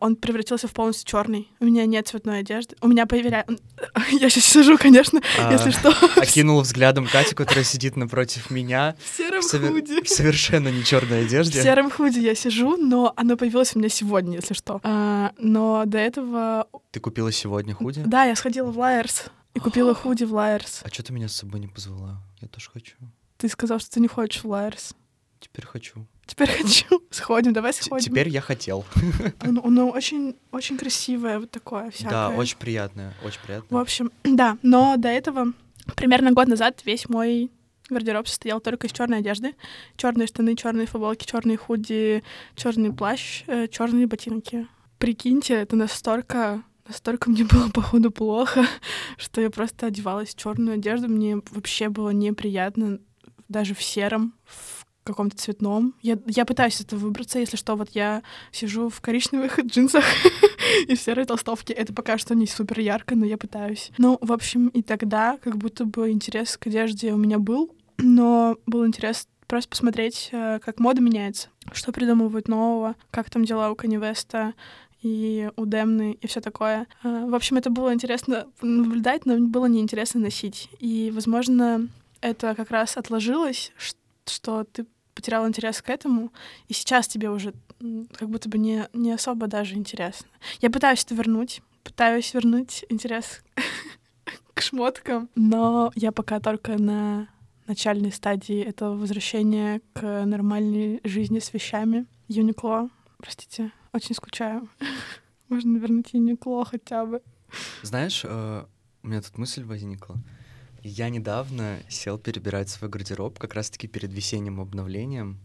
он 0.00 0.16
превратился 0.16 0.68
в 0.68 0.72
полностью 0.72 1.06
черный. 1.06 1.48
У 1.60 1.64
меня 1.64 1.86
нет 1.86 2.06
цветной 2.08 2.40
одежды. 2.40 2.76
У 2.80 2.88
меня 2.88 3.06
появляется... 3.06 3.56
Я 4.10 4.28
сейчас 4.30 4.44
сижу, 4.44 4.76
конечно, 4.78 5.20
А, 5.38 5.52
если 5.52 5.70
что, 5.70 5.92
Окинул 6.20 6.60
взглядом 6.60 7.06
Катю, 7.06 7.34
которая 7.36 7.64
сидит 7.64 7.96
напротив 7.96 8.50
меня 8.50 8.94
в 8.98 9.16
сером 9.16 9.42
в, 9.42 9.52
сове- 9.54 9.68
худи. 9.68 10.02
в 10.02 10.08
совершенно 10.08 10.68
не 10.68 10.84
черной 10.84 11.22
В 11.22 11.26
одежде. 11.26 11.62
сером 11.62 11.90
худи 11.90 12.18
я 12.18 12.34
сижу, 12.34 12.76
но 12.76 13.12
оно 13.16 13.36
появилось 13.36 13.74
у 13.74 13.78
меня 13.78 13.88
сегодня, 13.88 14.36
если 14.36 14.54
что. 14.54 14.80
А, 14.82 15.32
но 15.38 15.84
до 15.86 15.98
этого... 15.98 16.66
Ты 16.90 17.00
купила 17.00 17.32
сегодня 17.32 17.74
худи? 17.74 18.02
Да, 18.04 18.24
я 18.24 18.36
сходила 18.36 18.70
в 18.70 18.78
Лайерс 18.78 19.24
и 19.54 19.58
купила 19.60 19.94
худи 19.94 20.24
в 20.24 20.32
Лайерс. 20.34 20.80
А 20.84 20.88
что 20.88 21.02
ты 21.02 21.12
меня 21.12 21.28
с 21.28 21.36
собой 21.36 21.60
не 21.60 21.68
позвала? 21.68 22.22
Я 22.40 22.48
тоже 22.48 22.70
хочу. 22.72 22.94
Ты 23.38 23.48
сказал, 23.48 23.78
что 23.80 23.90
ты 23.90 24.00
не 24.00 24.08
хочешь 24.08 24.42
в 24.44 24.48
Лайерс. 24.48 24.94
Теперь 25.40 25.64
хочу. 25.66 26.06
Теперь 26.30 26.48
хочу. 26.62 27.02
Сходим, 27.10 27.52
давай 27.52 27.72
сходим. 27.72 28.04
Теперь 28.04 28.28
я 28.28 28.40
хотел. 28.40 28.84
Оно, 29.40 29.62
оно 29.64 29.90
очень, 29.90 30.36
очень 30.52 30.78
красивое, 30.78 31.40
вот 31.40 31.50
такое 31.50 31.90
всякое. 31.90 32.10
Да, 32.10 32.28
очень 32.30 32.56
приятное, 32.56 33.14
очень 33.24 33.40
В 33.40 33.42
приятное. 33.42 33.80
общем, 33.80 34.12
да, 34.24 34.56
но 34.62 34.96
до 34.96 35.08
этого, 35.08 35.52
примерно 35.96 36.30
год 36.30 36.46
назад, 36.46 36.82
весь 36.84 37.08
мой 37.08 37.50
гардероб 37.88 38.28
состоял 38.28 38.60
только 38.60 38.86
из 38.86 38.92
черной 38.92 39.18
одежды. 39.18 39.56
Черные 39.96 40.28
штаны, 40.28 40.54
черные 40.54 40.86
футболки, 40.86 41.26
черные 41.26 41.56
худи, 41.56 42.22
черный 42.54 42.92
плащ, 42.92 43.42
черные 43.70 44.06
ботинки. 44.06 44.68
Прикиньте, 44.98 45.54
это 45.54 45.74
настолько 45.74 46.62
Настолько 46.86 47.30
мне 47.30 47.44
было, 47.44 47.68
походу, 47.68 48.10
плохо, 48.10 48.66
что 49.16 49.40
я 49.40 49.50
просто 49.50 49.86
одевалась 49.86 50.30
в 50.30 50.38
черную 50.38 50.74
одежду. 50.74 51.08
Мне 51.08 51.40
вообще 51.52 51.88
было 51.88 52.10
неприятно, 52.10 52.98
даже 53.48 53.74
в 53.74 53.82
сером, 53.82 54.34
в 54.44 54.79
каком-то 55.10 55.36
цветном. 55.36 55.94
Я, 56.02 56.18
я 56.26 56.44
пытаюсь 56.44 56.80
это 56.80 56.96
выбраться, 56.96 57.38
если 57.38 57.56
что, 57.56 57.76
вот 57.76 57.90
я 57.92 58.22
сижу 58.52 58.88
в 58.88 59.00
коричневых 59.00 59.58
джинсах 59.64 60.04
и 60.86 60.94
в 60.94 61.00
серой 61.00 61.24
толстовке. 61.24 61.72
Это 61.72 61.92
пока 61.92 62.18
что 62.18 62.34
не 62.34 62.46
супер 62.46 62.80
ярко, 62.80 63.14
но 63.14 63.24
я 63.24 63.36
пытаюсь. 63.36 63.90
Ну, 63.98 64.18
в 64.20 64.32
общем, 64.32 64.68
и 64.68 64.82
тогда 64.82 65.38
как 65.42 65.56
будто 65.56 65.84
бы 65.84 66.10
интерес 66.10 66.56
к 66.56 66.66
одежде 66.66 67.12
у 67.12 67.16
меня 67.16 67.38
был, 67.38 67.74
но 67.98 68.56
был 68.66 68.86
интерес 68.86 69.28
просто 69.46 69.68
посмотреть, 69.68 70.28
э, 70.32 70.60
как 70.64 70.78
мода 70.78 71.02
меняется, 71.02 71.48
что 71.72 71.92
придумывают 71.92 72.46
нового, 72.46 72.94
как 73.10 73.30
там 73.30 73.44
дела 73.44 73.70
у 73.70 73.74
Кани 73.74 73.96
Веста, 73.96 74.54
и 75.02 75.50
у 75.56 75.66
Демны, 75.66 76.18
и 76.20 76.26
все 76.26 76.40
такое. 76.40 76.86
Э, 77.02 77.26
в 77.26 77.34
общем, 77.34 77.56
это 77.56 77.70
было 77.70 77.92
интересно 77.92 78.46
наблюдать, 78.60 79.26
но 79.26 79.38
было 79.38 79.66
неинтересно 79.66 80.20
носить. 80.20 80.68
И, 80.78 81.10
возможно, 81.12 81.88
это 82.20 82.54
как 82.54 82.70
раз 82.70 82.96
отложилось, 82.96 83.72
что 84.26 84.64
ты 84.64 84.86
потерял 85.14 85.46
интерес 85.46 85.82
к 85.82 85.90
этому, 85.90 86.32
и 86.68 86.72
сейчас 86.72 87.08
тебе 87.08 87.30
уже 87.30 87.54
как 88.12 88.28
будто 88.28 88.48
бы 88.48 88.58
не, 88.58 88.88
не 88.92 89.12
особо 89.12 89.46
даже 89.46 89.74
интересно. 89.74 90.28
Я 90.60 90.70
пытаюсь 90.70 91.04
это 91.04 91.14
вернуть, 91.14 91.62
пытаюсь 91.82 92.34
вернуть 92.34 92.84
интерес 92.88 93.42
к 94.54 94.60
шмоткам, 94.60 95.28
но 95.34 95.92
я 95.94 96.12
пока 96.12 96.40
только 96.40 96.78
на 96.78 97.28
начальной 97.66 98.12
стадии 98.12 98.62
этого 98.62 98.96
возвращения 98.96 99.80
к 99.92 100.24
нормальной 100.24 101.00
жизни 101.04 101.38
с 101.38 101.52
вещами. 101.52 102.06
Юникло, 102.28 102.90
простите, 103.18 103.72
очень 103.92 104.14
скучаю. 104.14 104.68
Можно 105.48 105.78
вернуть 105.78 106.12
Юникло 106.12 106.64
хотя 106.64 107.06
бы. 107.06 107.22
Знаешь, 107.82 108.22
э, 108.24 108.64
у 109.02 109.06
меня 109.06 109.22
тут 109.22 109.38
мысль 109.38 109.64
возникла. 109.64 110.16
Я 110.82 111.08
недавно 111.08 111.78
сел 111.88 112.18
перебирать 112.18 112.68
свой 112.68 112.90
гардероб 112.90 113.38
как 113.38 113.54
раз-таки 113.54 113.86
перед 113.86 114.12
весенним 114.12 114.60
обновлением. 114.60 115.40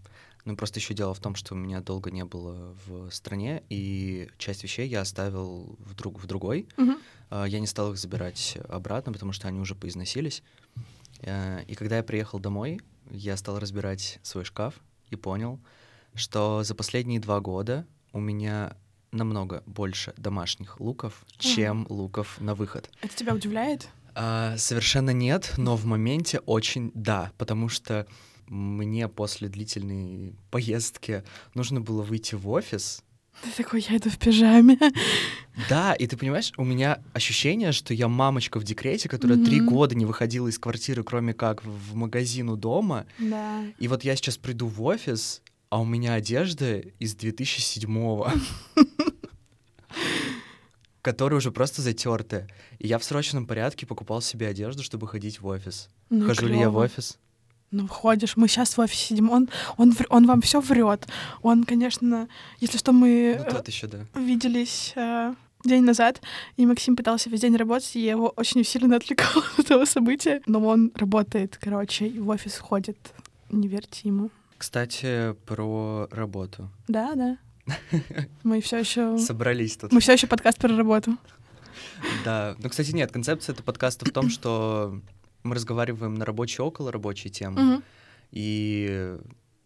Ну, 0.46 0.56
просто 0.56 0.80
еще 0.80 0.94
дело 0.94 1.14
в 1.14 1.20
том, 1.20 1.36
что 1.36 1.56
у 1.56 1.58
меня 1.58 1.82
долго 1.82 2.12
не 2.12 2.24
было 2.24 2.76
в 2.86 3.10
стране, 3.10 3.64
и 3.70 4.30
часть 4.38 4.64
вещей 4.64 4.88
я 4.88 5.02
оставил 5.02 5.76
в, 5.80 5.96
друг, 5.96 6.20
в 6.20 6.28
другой. 6.28 6.68
Uh-huh. 6.78 7.50
Я 7.50 7.60
не 7.60 7.66
стал 7.66 7.94
их 7.94 7.98
забирать 7.98 8.58
обратно, 8.70 9.12
потому 9.12 9.32
что 9.32 9.48
они 9.48 9.60
уже 9.60 9.74
поизносились. 9.74 10.44
Э, 11.22 11.64
и 11.68 11.74
когда 11.74 11.98
я 11.98 12.04
приехал 12.04 12.40
домой, 12.40 12.80
я 13.10 13.38
стал 13.38 13.60
разбирать 13.60 14.20
свой 14.22 14.46
шкаф 14.46 14.76
и 15.10 15.16
понял, 15.16 15.60
что 16.14 16.64
за 16.64 16.76
последние 16.76 17.20
два 17.20 17.40
года 17.40 17.88
у 18.14 18.20
меня 18.20 18.78
намного 19.12 19.64
больше 19.66 20.14
домашних 20.18 20.80
луков, 20.80 21.26
чем 21.38 21.88
луков 21.90 22.40
на 22.40 22.54
выход. 22.54 22.90
Это 23.02 23.16
тебя 23.16 23.34
удивляет? 23.34 23.90
А, 24.16 24.56
совершенно 24.58 25.12
нет, 25.12 25.54
но 25.58 25.76
в 25.76 25.86
моменте 25.86 26.40
очень 26.40 26.92
да, 26.94 27.32
потому 27.38 27.70
что 27.70 28.08
мне 28.48 29.08
после 29.08 29.50
длительной 29.50 30.36
поездки 30.52 31.24
нужно 31.54 31.82
было 31.82 32.02
выйти 32.02 32.36
в 32.36 32.50
офис, 32.50 33.04
ты 33.44 33.64
такой, 33.64 33.86
я 33.90 33.98
иду 33.98 34.10
в 34.10 34.18
пижаме. 34.18 34.78
Да, 35.70 35.94
и 35.94 36.08
ты 36.08 36.16
понимаешь, 36.18 36.54
у 36.58 36.64
меня 36.64 37.02
ощущение, 37.14 37.72
что 37.72 37.94
я 37.94 38.08
мамочка 38.08 38.60
в 38.60 38.64
декрете, 38.64 39.10
которая 39.10 39.44
три 39.44 39.60
mm-hmm. 39.60 39.66
года 39.66 39.96
не 39.96 40.06
выходила 40.06 40.48
из 40.48 40.58
квартиры, 40.58 41.04
кроме 41.04 41.34
как 41.34 41.64
в 41.66 41.96
магазин 41.96 42.50
у 42.50 42.56
дома. 42.56 43.06
Да. 43.20 43.64
И 43.78 43.88
вот 43.88 44.04
я 44.04 44.16
сейчас 44.16 44.38
приду 44.38 44.68
в 44.68 44.82
офис, 44.84 45.42
а 45.70 45.82
у 45.82 45.86
меня 45.86 46.14
одежда 46.14 46.78
из 46.78 47.16
2007-го. 47.16 48.32
которые 51.06 51.38
уже 51.38 51.52
просто 51.52 51.84
затерты. 51.84 52.48
И 52.80 52.88
я 52.88 52.98
в 52.98 53.04
срочном 53.04 53.46
порядке 53.46 53.86
покупал 53.86 54.22
себе 54.22 54.48
одежду, 54.48 54.82
чтобы 54.82 55.08
ходить 55.08 55.40
в 55.40 55.46
офис. 55.46 55.88
Ну, 56.10 56.26
Хожу 56.26 56.42
клёво. 56.42 56.54
ли 56.54 56.60
я 56.60 56.70
в 56.72 56.78
офис? 56.78 57.20
Ну, 57.70 57.88
ходишь, 57.88 58.36
мы 58.38 58.48
сейчас 58.48 58.76
в 58.76 58.80
офисе 58.82 59.10
сидим, 59.10 59.30
он, 59.30 59.48
он, 59.78 59.94
он 60.10 60.26
вам 60.26 60.42
все 60.42 60.60
врет. 60.62 61.08
Он, 61.44 61.64
конечно, 61.64 62.28
если 62.60 62.80
что, 62.80 62.92
мы 62.92 63.36
ну, 63.38 63.52
тот 63.52 63.68
еще, 63.68 63.86
да. 63.86 64.00
виделись 64.16 64.94
э, 64.96 65.36
день 65.64 65.84
назад, 65.84 66.22
и 66.58 66.66
Максим 66.66 66.96
пытался 66.96 67.30
весь 67.30 67.42
день 67.42 67.56
работать, 67.56 67.96
и 67.96 68.00
я 68.04 68.12
его 68.12 68.34
очень 68.36 68.62
усиленно 68.62 68.96
отвлекала 68.96 69.44
от 69.60 69.66
этого 69.66 69.86
события. 69.86 70.42
Но 70.48 70.60
он 70.66 70.92
работает, 70.96 71.60
короче, 71.62 72.08
и 72.08 72.20
в 72.20 72.30
офис 72.30 72.58
ходит. 72.58 72.98
Не 73.52 73.68
верьте 73.68 74.08
ему. 74.10 74.32
Кстати, 74.58 75.36
про 75.46 76.08
работу. 76.12 76.72
Да, 76.88 77.14
да. 77.14 77.38
Мы 78.44 78.62
все 78.62 78.80
еще... 78.80 79.18
Собрались 79.18 79.78
тут. 79.78 79.92
Мы 79.92 80.00
все 80.00 80.14
еще 80.14 80.28
подкаст 80.28 80.58
про 80.60 80.76
работу. 80.76 81.18
Да. 82.24 82.56
Ну, 82.60 82.70
кстати, 82.70 82.92
нет, 82.92 83.12
концепция 83.12 83.54
этого 83.54 83.66
подкаста 83.66 84.06
в 84.06 84.12
том, 84.12 84.30
что 84.30 85.00
мы 85.44 85.56
разговариваем 85.56 86.16
на 86.16 86.26
рабочие 86.26 86.66
около 86.66 86.92
рабочей 86.92 87.30
темы. 87.30 87.82
И 88.32 89.16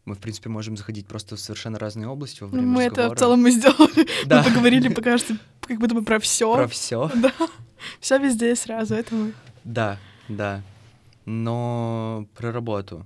мы, 0.06 0.16
в 0.16 0.20
принципе, 0.20 0.50
можем 0.50 0.76
заходить 0.78 1.08
просто 1.08 1.36
в 1.36 1.40
совершенно 1.40 1.78
разные 1.80 2.08
области 2.08 2.42
во 2.42 2.50
время 2.50 2.68
Мы 2.68 2.86
разговора. 2.86 3.06
это 3.08 3.16
в 3.16 3.20
целом 3.20 3.42
мы 3.44 3.52
сделали. 3.52 4.08
Да. 4.26 4.40
Мы 4.44 4.50
поговорили, 4.50 4.90
покажется, 4.90 5.38
как 5.62 5.80
будто 5.80 5.96
бы 5.96 6.04
про 6.04 6.20
все. 6.20 6.54
Про 6.56 6.68
все. 6.68 7.12
Да. 7.16 7.34
Все 8.00 8.18
везде 8.18 8.56
сразу, 8.56 8.96
это 8.96 9.14
мы. 9.16 9.34
Да, 9.64 9.98
да. 10.28 10.62
Но 11.26 12.28
про 12.36 12.52
работу. 12.52 13.06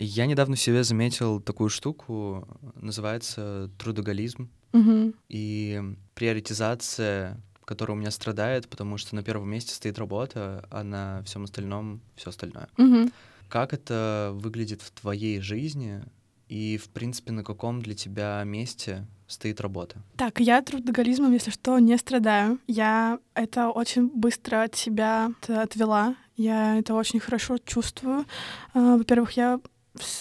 Я 0.00 0.26
недавно 0.26 0.54
в 0.54 0.60
себе 0.60 0.84
заметил 0.84 1.40
такую 1.40 1.70
штуку, 1.70 2.46
называется 2.76 3.68
трудоголизм. 3.78 4.48
Угу. 4.72 5.14
И 5.28 5.82
приоритизация, 6.14 7.40
которая 7.64 7.96
у 7.96 8.00
меня 8.00 8.12
страдает, 8.12 8.68
потому 8.68 8.96
что 8.96 9.16
на 9.16 9.24
первом 9.24 9.50
месте 9.50 9.74
стоит 9.74 9.98
работа, 9.98 10.64
а 10.70 10.84
на 10.84 11.22
всем 11.24 11.44
остальном 11.44 12.00
все 12.14 12.30
остальное. 12.30 12.68
Угу. 12.78 13.10
Как 13.48 13.72
это 13.72 14.30
выглядит 14.34 14.82
в 14.82 14.92
твоей 14.92 15.40
жизни 15.40 16.04
и, 16.48 16.78
в 16.78 16.90
принципе, 16.90 17.32
на 17.32 17.42
каком 17.42 17.82
для 17.82 17.94
тебя 17.94 18.44
месте 18.44 19.04
стоит 19.26 19.60
работа? 19.60 19.96
Так, 20.16 20.38
я 20.38 20.62
трудоголизмом, 20.62 21.32
если 21.32 21.50
что, 21.50 21.76
не 21.80 21.98
страдаю. 21.98 22.60
Я 22.68 23.18
это 23.34 23.70
очень 23.70 24.06
быстро 24.06 24.62
от 24.62 24.76
себя 24.76 25.32
отвела. 25.48 26.14
Я 26.36 26.78
это 26.78 26.94
очень 26.94 27.18
хорошо 27.18 27.58
чувствую. 27.58 28.26
А, 28.74 28.96
во-первых, 28.96 29.32
я 29.32 29.60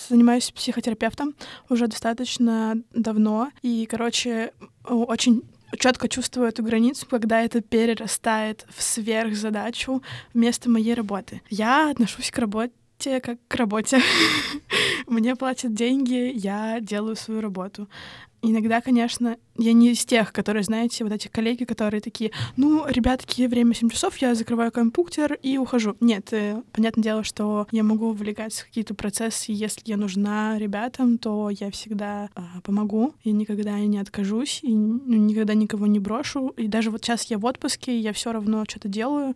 занимаюсь 0.10 0.52
психотерапевтом 0.52 1.36
уже 1.70 1.88
достаточно 1.88 2.82
давно. 2.94 3.52
И, 3.62 3.88
короче, 3.90 4.54
очень 4.86 5.44
четко 5.78 6.08
чувствую 6.08 6.48
эту 6.48 6.64
границу, 6.64 7.06
когда 7.10 7.42
это 7.42 7.62
перерастает 7.62 8.66
в 8.70 8.82
сверхзадачу 8.82 10.02
вместо 10.34 10.70
моей 10.70 10.94
работы. 10.94 11.42
Я 11.50 11.90
отношусь 11.92 12.32
к 12.32 12.38
работе 12.38 12.72
как 13.22 13.38
к 13.48 13.56
работе. 13.56 14.02
Мне 15.08 15.36
платят 15.36 15.74
деньги, 15.74 16.32
я 16.34 16.80
делаю 16.82 17.16
свою 17.16 17.42
работу. 17.42 17.88
Иногда, 18.42 18.82
конечно, 18.82 19.38
я 19.58 19.74
не 19.74 19.92
из 19.92 20.06
тех, 20.06 20.32
которые, 20.32 20.64
знаете, 20.64 21.04
вот 21.04 21.12
эти 21.12 21.28
коллеги, 21.28 21.64
которые 21.64 22.02
такие, 22.02 22.32
ну, 22.56 22.86
ребятки, 22.88 23.48
время 23.48 23.74
7 23.74 23.90
часов, 23.90 24.18
я 24.18 24.36
закрываю 24.36 24.72
компьютер 24.72 25.34
и 25.42 25.58
ухожу. 25.58 25.96
Нет, 26.00 26.32
э, 26.34 26.62
понятное 26.72 27.04
дело, 27.04 27.24
что 27.24 27.68
я 27.72 27.84
могу 27.84 28.10
вовлекать 28.10 28.54
в 28.54 28.66
какие-то 28.66 28.94
процессы, 28.94 29.46
если 29.52 29.82
я 29.86 29.98
нужна 29.98 30.58
ребятам, 30.60 31.18
то 31.18 31.50
я 31.50 31.72
всегда 31.72 32.30
э, 32.36 32.42
помогу, 32.64 33.16
и 33.24 33.32
никогда 33.32 33.80
не 33.80 33.98
откажусь, 33.98 34.60
и 34.62 34.74
ну, 34.74 35.02
никогда 35.16 35.56
никого 35.56 35.88
не 35.88 36.00
брошу. 36.00 36.50
И 36.58 36.68
даже 36.68 36.92
вот 36.92 37.04
сейчас 37.04 37.24
я 37.26 37.40
в 37.40 37.46
отпуске, 37.46 38.00
я 38.00 38.14
все 38.14 38.32
равно 38.32 38.66
что-то 38.68 38.88
делаю, 38.88 39.34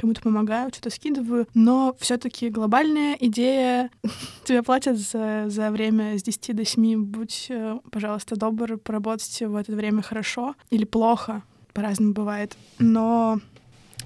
кому-то 0.00 0.20
помогаю, 0.22 0.70
что-то 0.70 0.90
скидываю, 0.90 1.46
но 1.54 1.94
все-таки 2.00 2.48
глобальная 2.48 3.16
идея 3.20 3.90
тебе 4.44 4.62
платят 4.62 4.98
за, 4.98 5.44
за 5.48 5.70
время 5.70 6.18
с 6.18 6.22
10 6.22 6.56
до 6.56 6.64
7, 6.64 7.04
будь, 7.04 7.46
э, 7.50 7.78
пожалуйста, 7.90 8.36
добр, 8.36 8.78
поработать 8.78 9.40
в 9.40 9.54
это 9.54 9.72
время 9.72 10.02
хорошо 10.02 10.54
или 10.70 10.84
плохо, 10.84 11.42
по-разному 11.72 12.12
бывает, 12.12 12.56
но 12.78 13.40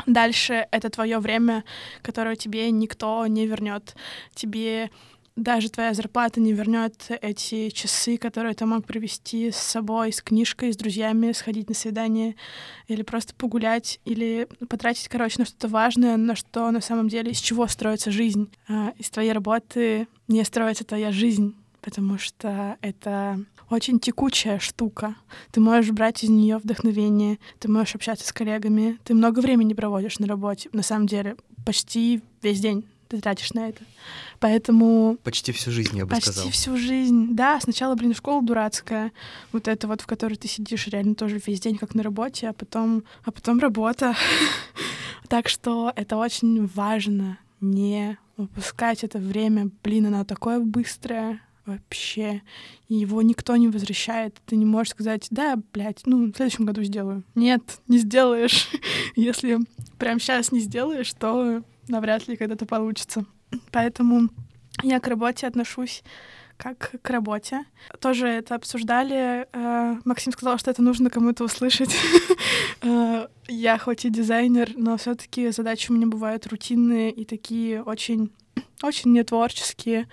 дальше 0.07 0.67
это 0.71 0.91
твое 0.91 1.19
время, 1.19 1.65
которое 2.03 2.37
тебе 2.37 2.71
никто 2.71 3.27
не 3.27 3.47
вернет. 3.47 3.95
Тебе 4.35 4.91
даже 5.37 5.68
твоя 5.68 5.95
зарплата 5.95 6.41
не 6.41 6.53
вернет 6.53 6.95
эти 7.09 7.70
часы, 7.70 8.18
которые 8.18 8.55
ты 8.55 8.66
мог 8.66 8.87
провести 8.87 9.51
с 9.51 9.57
собой, 9.57 10.12
с 10.12 10.22
книжкой, 10.22 10.72
с 10.72 10.76
друзьями, 10.76 11.32
сходить 11.32 11.68
на 11.68 11.74
свидание 11.74 12.37
или 12.87 13.03
просто 13.03 13.35
погулять, 13.35 14.01
или 14.05 14.47
потратить, 14.68 15.09
короче, 15.09 15.37
на 15.41 15.45
что-то 15.45 15.68
важное, 15.68 16.16
на 16.16 16.37
что 16.37 16.70
на 16.70 16.80
самом 16.80 17.09
деле, 17.09 17.32
из 17.32 17.39
чего 17.39 17.66
строится 17.66 18.11
жизнь. 18.11 18.51
А, 18.68 18.93
из 18.99 19.11
твоей 19.11 19.32
работы 19.32 20.07
не 20.28 20.45
строится 20.45 20.85
твоя 20.85 21.11
жизнь, 21.11 21.57
потому 21.80 22.18
что 22.18 22.76
это 22.80 23.41
очень 23.70 23.99
текучая 23.99 24.61
штука. 24.61 25.16
Ты 25.51 25.61
можешь 25.61 25.91
брать 25.91 26.22
из 26.22 26.28
нее 26.28 26.59
вдохновение, 26.59 27.39
ты 27.59 27.68
можешь 27.68 27.97
общаться 27.97 28.26
с 28.26 28.32
коллегами, 28.32 28.99
ты 29.03 29.14
много 29.14 29.41
времени 29.41 29.74
проводишь 29.74 30.20
на 30.20 30.28
работе, 30.28 30.68
на 30.72 30.82
самом 30.82 31.09
деле, 31.09 31.37
почти 31.64 32.22
весь 32.43 32.61
день 32.61 32.85
ты 33.15 33.23
тратишь 33.23 33.53
на 33.53 33.69
это. 33.69 33.83
Поэтому... 34.41 35.17
Почти 35.23 35.53
всю 35.53 35.71
жизнь, 35.71 35.97
я 35.97 36.05
бы 36.05 36.11
почти 36.11 36.31
сказал. 36.31 36.51
всю 36.51 36.77
жизнь. 36.77 37.29
Да, 37.31 37.61
сначала, 37.61 37.95
блин, 37.95 38.15
школа 38.15 38.43
дурацкая, 38.43 39.12
вот 39.53 39.69
это 39.69 39.89
вот, 39.89 40.01
в 40.01 40.07
которой 40.07 40.35
ты 40.35 40.49
сидишь 40.49 40.87
реально 40.89 41.15
тоже 41.15 41.41
весь 41.45 41.61
день, 41.61 41.79
как 41.79 41.95
на 41.95 42.03
работе, 42.03 42.49
а 42.49 42.53
потом, 42.53 43.05
а 43.25 43.31
потом 43.31 43.59
работа. 43.59 44.15
Так 45.27 45.49
что 45.49 45.91
это 45.97 46.19
очень 46.19 46.67
важно 46.67 47.39
не 47.62 48.19
упускать 48.37 49.05
это 49.05 49.19
время. 49.19 49.71
Блин, 49.83 50.07
оно 50.07 50.23
такое 50.25 50.61
быстрое 50.61 51.41
вообще. 51.67 52.43
И 52.89 52.95
его 52.95 53.23
никто 53.23 53.57
не 53.57 53.69
возвращает. 53.69 54.37
Ты 54.47 54.57
не 54.57 54.65
можешь 54.65 54.91
сказать, 54.91 55.27
да, 55.31 55.59
блядь, 55.73 56.03
ну, 56.05 56.31
в 56.31 56.37
следующем 56.37 56.67
году 56.67 56.83
сделаю. 56.83 57.25
Нет, 57.35 57.62
не 57.89 57.99
сделаешь. 57.99 58.69
Если 59.17 59.59
прямо 59.99 60.21
сейчас 60.21 60.53
не 60.53 60.61
сделаешь, 60.61 61.12
то 61.15 61.62
навряд 61.89 62.28
ли 62.28 62.37
когда-то 62.37 62.66
получится. 62.66 63.24
Поэтому 63.70 64.28
я 64.82 65.01
к 65.01 65.09
работе 65.09 65.47
отношусь 65.47 66.03
как 66.57 66.95
к 67.03 67.11
работе. 67.11 67.64
Тоже 68.01 68.28
это 68.28 68.55
обсуждали. 68.55 69.47
Э, 69.53 69.97
Максим 70.05 70.32
сказал, 70.32 70.59
что 70.59 70.70
это 70.70 70.82
нужно 70.82 71.11
кому-то 71.11 71.45
услышать. 71.45 71.95
Э, 72.82 73.28
я 73.49 73.78
хоть 73.78 74.05
и 74.05 74.11
дизайнер, 74.11 74.72
но 74.76 74.99
все 74.99 75.14
таки 75.14 75.51
задачи 75.51 75.91
у 75.91 75.95
меня 75.95 76.07
бывают 76.07 76.47
рутинные 76.47 77.11
и 77.11 77.24
такие 77.24 77.82
очень, 77.82 78.30
очень 78.82 79.12
нетворческие, 79.12 80.07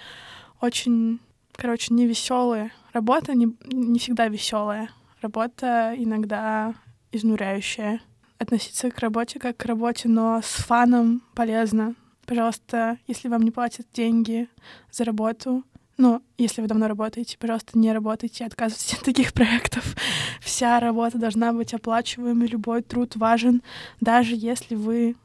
очень, 0.61 1.19
короче, 1.53 1.93
невеселые. 1.93 2.71
Работа 2.93 3.33
не, 3.33 3.53
не 3.65 3.99
всегда 3.99 4.27
веселая. 4.29 4.89
Работа 5.21 5.93
иногда 5.97 6.75
изнуряющая. 7.11 7.99
Относиться 8.41 8.89
к 8.89 8.97
работе 8.97 9.37
как 9.37 9.55
к 9.55 9.65
работе, 9.65 10.09
но 10.09 10.41
с 10.41 10.63
фаном 10.63 11.21
полезно. 11.35 11.93
Пожалуйста, 12.25 12.97
если 13.05 13.27
вам 13.27 13.43
не 13.43 13.51
платят 13.51 13.85
деньги 13.93 14.49
за 14.91 15.03
работу, 15.03 15.63
ну, 15.97 16.23
если 16.39 16.63
вы 16.63 16.67
давно 16.67 16.87
работаете, 16.87 17.37
пожалуйста, 17.37 17.77
не 17.77 17.93
работайте, 17.93 18.43
отказывайтесь 18.43 18.93
от 18.99 19.01
таких 19.01 19.33
проектов. 19.33 19.95
Вся 20.39 20.79
работа 20.79 21.19
должна 21.19 21.53
быть 21.53 21.75
оплачиваемой, 21.75 22.47
любой 22.47 22.81
труд 22.81 23.15
важен, 23.15 23.61
даже 23.99 24.33
если 24.35 24.73
вы, 24.73 25.15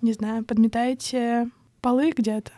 не 0.00 0.12
знаю, 0.12 0.44
подметаете 0.44 1.50
полы 1.80 2.12
где-то. 2.12 2.52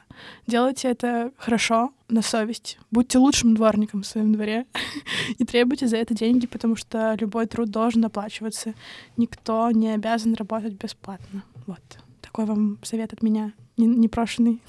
Делайте 0.47 0.89
это 0.89 1.33
хорошо, 1.37 1.93
на 2.09 2.23
совесть. 2.23 2.79
Будьте 2.91 3.19
лучшим 3.19 3.55
дворником 3.55 4.03
в 4.03 4.07
своем 4.07 4.33
дворе 4.33 4.67
и 5.39 5.45
требуйте 5.45 5.87
за 5.87 5.97
это 5.97 6.15
деньги, 6.15 6.47
потому 6.47 6.77
что 6.77 7.17
любой 7.19 7.47
труд 7.47 7.71
должен 7.71 8.05
оплачиваться. 8.05 8.75
Никто 9.17 9.71
не 9.71 9.91
обязан 9.91 10.35
работать 10.35 10.75
бесплатно. 10.75 11.43
Вот. 11.67 11.83
Такой 12.21 12.45
вам 12.45 12.79
совет 12.83 13.13
от 13.13 13.23
меня, 13.23 13.53
непрошенный. 13.77 14.61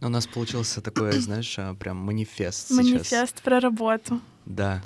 У 0.00 0.08
нас 0.08 0.26
получился 0.26 0.80
такой, 0.80 1.12
знаешь, 1.12 1.58
а, 1.58 1.74
прям 1.74 1.96
манифест 1.96 2.70
Манифест 2.70 3.06
сейчас. 3.06 3.32
про 3.42 3.58
работу. 3.58 4.20
Да. 4.46 4.82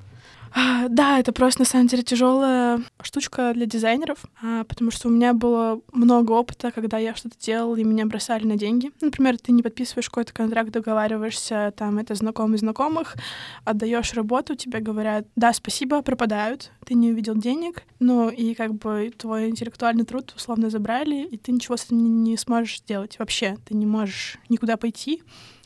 А, 0.55 0.89
Да, 0.89 1.19
это 1.19 1.33
просто 1.33 1.61
на 1.61 1.65
самом 1.65 1.87
деле 1.87 2.03
тяжелая 2.03 2.83
штучка 3.03 3.53
для 3.55 3.67
дизайнеров, 3.67 4.19
а, 4.43 4.65
потому 4.65 4.91
что 4.91 5.09
у 5.09 5.11
меня 5.11 5.33
было 5.33 5.81
много 5.93 6.33
опыта, 6.33 6.71
когда 6.71 6.99
я 6.99 7.15
что-то 7.15 7.37
делала, 7.39 7.77
и 7.77 7.85
меня 7.85 8.05
бросали 8.07 8.45
на 8.45 8.57
деньги. 8.57 8.91
Например, 9.01 9.39
ты 9.39 9.53
не 9.53 9.63
подписываешь 9.63 10.09
какой-то 10.11 10.33
контракт, 10.33 10.71
договариваешься, 10.71 11.73
там, 11.77 11.99
это 11.99 12.15
знакомый 12.15 12.59
знакомых, 12.59 13.17
отдаешь 13.65 14.13
работу, 14.13 14.55
тебе 14.55 14.81
говорят, 14.81 15.27
да, 15.37 15.53
спасибо, 15.53 16.03
пропадают, 16.03 16.71
ты 16.85 16.95
не 16.95 17.11
увидел 17.13 17.35
денег, 17.35 17.85
ну 17.99 18.29
и 18.29 18.55
как 18.55 18.75
бы 18.75 19.13
твой 19.17 19.49
интеллектуальный 19.49 20.05
труд 20.05 20.33
условно 20.37 20.69
забрали, 20.69 21.25
и 21.25 21.39
ты 21.39 21.53
ничего 21.53 21.77
с 21.77 21.87
этим 21.87 22.23
не, 22.25 22.37
сможешь 22.37 22.81
сделать 22.81 23.19
вообще, 23.19 23.57
ты 23.65 23.75
не 23.75 23.87
можешь 23.87 24.39
никуда 24.49 24.77
пойти, 24.77 25.23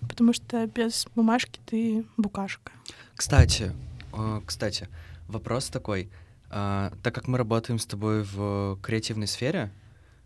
потому 0.08 0.32
что 0.32 0.66
без 0.66 1.06
бумажки 1.14 1.60
ты 1.66 2.04
букашка. 2.16 2.72
Кстати, 3.16 3.72
кстати, 4.46 4.88
вопрос 5.28 5.68
такой. 5.68 6.10
А, 6.50 6.92
Так 7.02 7.14
как 7.14 7.28
мы 7.28 7.38
работаем 7.38 7.78
с 7.78 7.86
тобой 7.86 8.22
в 8.22 8.78
креативной 8.82 9.26
сфере, 9.26 9.72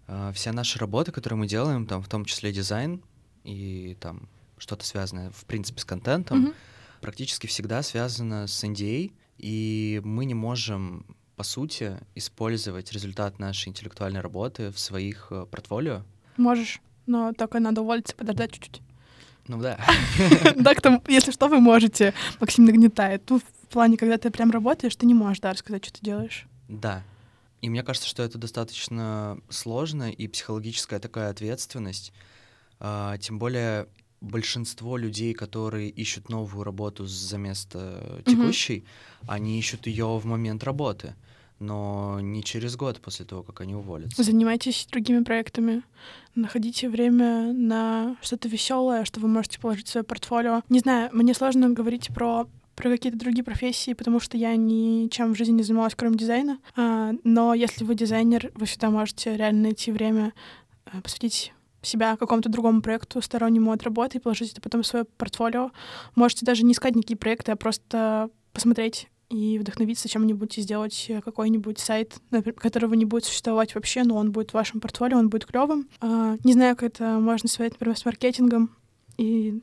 а, 0.07 0.33
все 0.33 0.53
наши 0.53 0.79
работы, 0.79 1.13
которые 1.13 1.39
мы 1.39 1.47
делаем, 1.47 1.87
там, 1.87 2.03
в 2.03 2.09
том 2.09 2.25
числе 2.25 2.53
дизайн 2.53 3.03
и 3.45 3.97
там 4.01 4.29
что-то 4.59 4.85
связанное, 4.85 5.31
в 5.31 5.45
принципе, 5.47 5.81
с 5.81 5.85
контентом, 5.85 6.39
Мгм. 6.41 6.55
практически 7.01 7.47
всегда 7.47 7.83
связано 7.83 8.47
с 8.47 8.63
NDA, 8.65 9.13
и 9.39 10.01
мы 10.05 10.27
не 10.27 10.35
можем, 10.35 11.07
по 11.37 11.43
сути, 11.45 11.99
использовать 12.15 12.93
результат 12.93 13.39
нашей 13.39 13.71
интеллектуальной 13.71 14.21
работы 14.21 14.71
в 14.71 14.79
своих 14.79 15.29
э, 15.31 15.47
портфолио. 15.51 16.03
Можешь, 16.37 16.81
но 17.07 17.33
только 17.33 17.59
надо 17.61 17.81
уволиться, 17.81 18.15
подождать 18.15 18.53
чуть-чуть. 18.53 18.83
Ну 19.49 19.59
да. 19.63 19.79
Так 20.63 21.09
если 21.09 21.31
что, 21.33 21.49
вы 21.49 21.61
можете. 21.61 22.13
Максим 22.41 22.67
нагнетает. 22.67 23.23
Ну, 23.31 23.41
плане, 23.71 23.97
когда 23.97 24.19
ты 24.19 24.31
прям 24.31 24.51
работаешь, 24.51 24.97
ты 24.97 25.07
не 25.07 25.15
можешь, 25.15 25.41
да, 25.41 25.53
рассказать, 25.53 25.85
что 25.85 25.95
ты 25.95 26.05
делаешь. 26.05 26.47
Да. 26.69 27.03
И 27.63 27.69
мне 27.69 27.83
кажется, 27.83 28.09
что 28.09 28.23
это 28.23 28.39
достаточно 28.39 29.39
сложно 29.49 30.11
и 30.11 30.29
психологическая 30.29 30.99
такая 30.99 31.31
ответственность. 31.31 32.13
А, 32.79 33.19
тем 33.19 33.39
более 33.39 33.87
большинство 34.21 34.97
людей, 34.97 35.35
которые 35.35 35.89
ищут 35.89 36.29
новую 36.29 36.65
работу 36.65 37.07
за 37.07 37.39
место 37.39 38.23
текущей, 38.27 38.85
они 39.27 39.59
ищут 39.59 39.87
ее 39.87 40.19
в 40.19 40.25
момент 40.25 40.65
работы, 40.65 41.15
но 41.59 42.19
не 42.21 42.43
через 42.43 42.77
год 42.77 43.01
после 43.01 43.25
того, 43.27 43.43
как 43.43 43.61
они 43.61 43.75
уволятся. 43.75 44.23
Занимайтесь 44.23 44.87
другими 44.91 45.23
проектами. 45.23 45.83
Находите 46.35 46.89
время 46.89 47.53
на 47.53 48.17
что-то 48.23 48.49
веселое, 48.49 49.05
что 49.05 49.21
вы 49.21 49.29
можете 49.29 49.59
положить 49.59 49.87
в 49.87 49.91
свое 49.91 50.05
портфолио. 50.05 50.63
Не 50.69 50.81
знаю, 50.81 51.11
мне 51.13 51.35
сложно 51.35 51.71
говорить 51.71 52.09
про 52.15 52.47
про 52.81 52.91
какие-то 52.91 53.19
другие 53.19 53.45
профессии, 53.45 53.93
потому 53.93 54.21
что 54.21 54.39
я 54.39 54.57
ничем 54.57 55.35
в 55.35 55.37
жизни 55.37 55.53
не 55.53 55.63
занималась, 55.63 55.95
кроме 55.95 56.17
дизайна. 56.17 56.59
А, 56.77 57.13
но 57.25 57.53
если 57.53 57.85
вы 57.85 57.95
дизайнер, 57.95 58.51
вы 58.55 58.65
всегда 58.65 58.89
можете 58.89 59.37
реально 59.37 59.65
найти 59.65 59.93
время 59.93 60.33
а, 60.87 61.03
посвятить 61.03 61.53
себя 61.83 62.17
какому-то 62.17 62.49
другому 62.49 62.81
проекту, 62.81 63.21
стороннему 63.21 63.73
от 63.73 63.83
работы, 63.83 64.17
и 64.17 64.21
положить 64.21 64.53
это 64.53 64.63
потом 64.63 64.83
в 64.83 64.87
свое 64.87 65.05
портфолио. 65.05 65.73
Можете 66.15 66.47
даже 66.47 66.65
не 66.65 66.73
искать 66.73 66.97
никакие 66.97 67.19
проекты, 67.19 67.53
а 67.53 67.57
просто 67.57 68.31
посмотреть 68.53 69.09
и 69.29 69.59
вдохновиться 69.59 70.09
чем-нибудь 70.09 70.59
и 70.59 70.63
сделать 70.63 71.07
э, 71.09 71.21
какой-нибудь 71.21 71.79
сайт, 71.79 72.19
которого 72.57 72.95
не 72.95 73.05
будет 73.05 73.25
существовать 73.27 73.75
вообще, 73.75 74.05
но 74.05 74.17
он 74.17 74.33
будет 74.33 74.51
в 74.51 74.55
вашем 74.55 74.81
портфолио, 74.81 75.19
он 75.19 75.29
будет 75.29 75.47
клевым. 75.47 75.89
А, 76.01 76.37
не 76.45 76.55
знаю, 76.55 76.77
как 76.77 76.95
это 76.95 77.19
можно 77.21 77.49
связать, 77.49 77.75
например, 77.75 77.97
с 77.97 78.05
маркетингом 78.05 78.75
и 79.19 79.61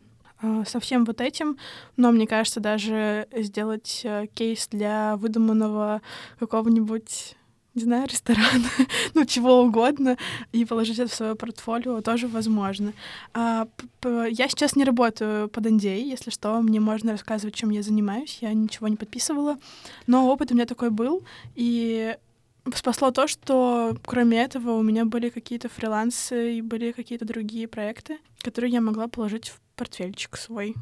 со 0.65 0.79
всем 0.79 1.05
вот 1.05 1.21
этим, 1.21 1.57
но 1.95 2.11
мне 2.11 2.27
кажется, 2.27 2.59
даже 2.59 3.27
сделать 3.31 4.01
э, 4.03 4.27
кейс 4.33 4.67
для 4.67 5.15
выдуманного 5.17 6.01
какого-нибудь 6.39 7.35
не 7.77 7.83
знаю, 7.83 8.07
ресторана, 8.11 8.69
ну, 9.13 9.25
чего 9.25 9.61
угодно, 9.61 10.17
и 10.51 10.65
положить 10.65 10.99
это 10.99 11.11
в 11.11 11.13
свое 11.13 11.35
портфолио 11.35 12.01
тоже 12.01 12.27
возможно. 12.27 12.93
А, 13.33 13.67
я 14.03 14.49
сейчас 14.49 14.75
не 14.75 14.83
работаю 14.83 15.47
под 15.47 15.65
NDA, 15.65 16.01
если 16.01 16.31
что, 16.31 16.59
мне 16.61 16.79
можно 16.79 17.11
рассказывать, 17.11 17.55
чем 17.55 17.69
я 17.69 17.83
занимаюсь, 17.83 18.39
я 18.41 18.51
ничего 18.53 18.87
не 18.87 18.95
подписывала, 18.95 19.57
но 20.07 20.27
опыт 20.27 20.51
у 20.51 20.55
меня 20.55 20.65
такой 20.65 20.89
был, 20.89 21.23
и 21.55 22.17
спасло 22.75 23.11
то, 23.11 23.27
что 23.27 23.97
кроме 24.05 24.41
этого 24.41 24.71
у 24.71 24.81
меня 24.81 25.05
были 25.05 25.29
какие-то 25.29 25.69
фрилансы 25.69 26.57
и 26.57 26.61
были 26.61 26.91
какие-то 26.91 27.25
другие 27.25 27.67
проекты, 27.67 28.19
которые 28.41 28.71
я 28.71 28.81
могла 28.81 29.07
положить 29.07 29.49
в 29.49 29.59
портфельчик 29.75 30.37
свой. 30.37 30.75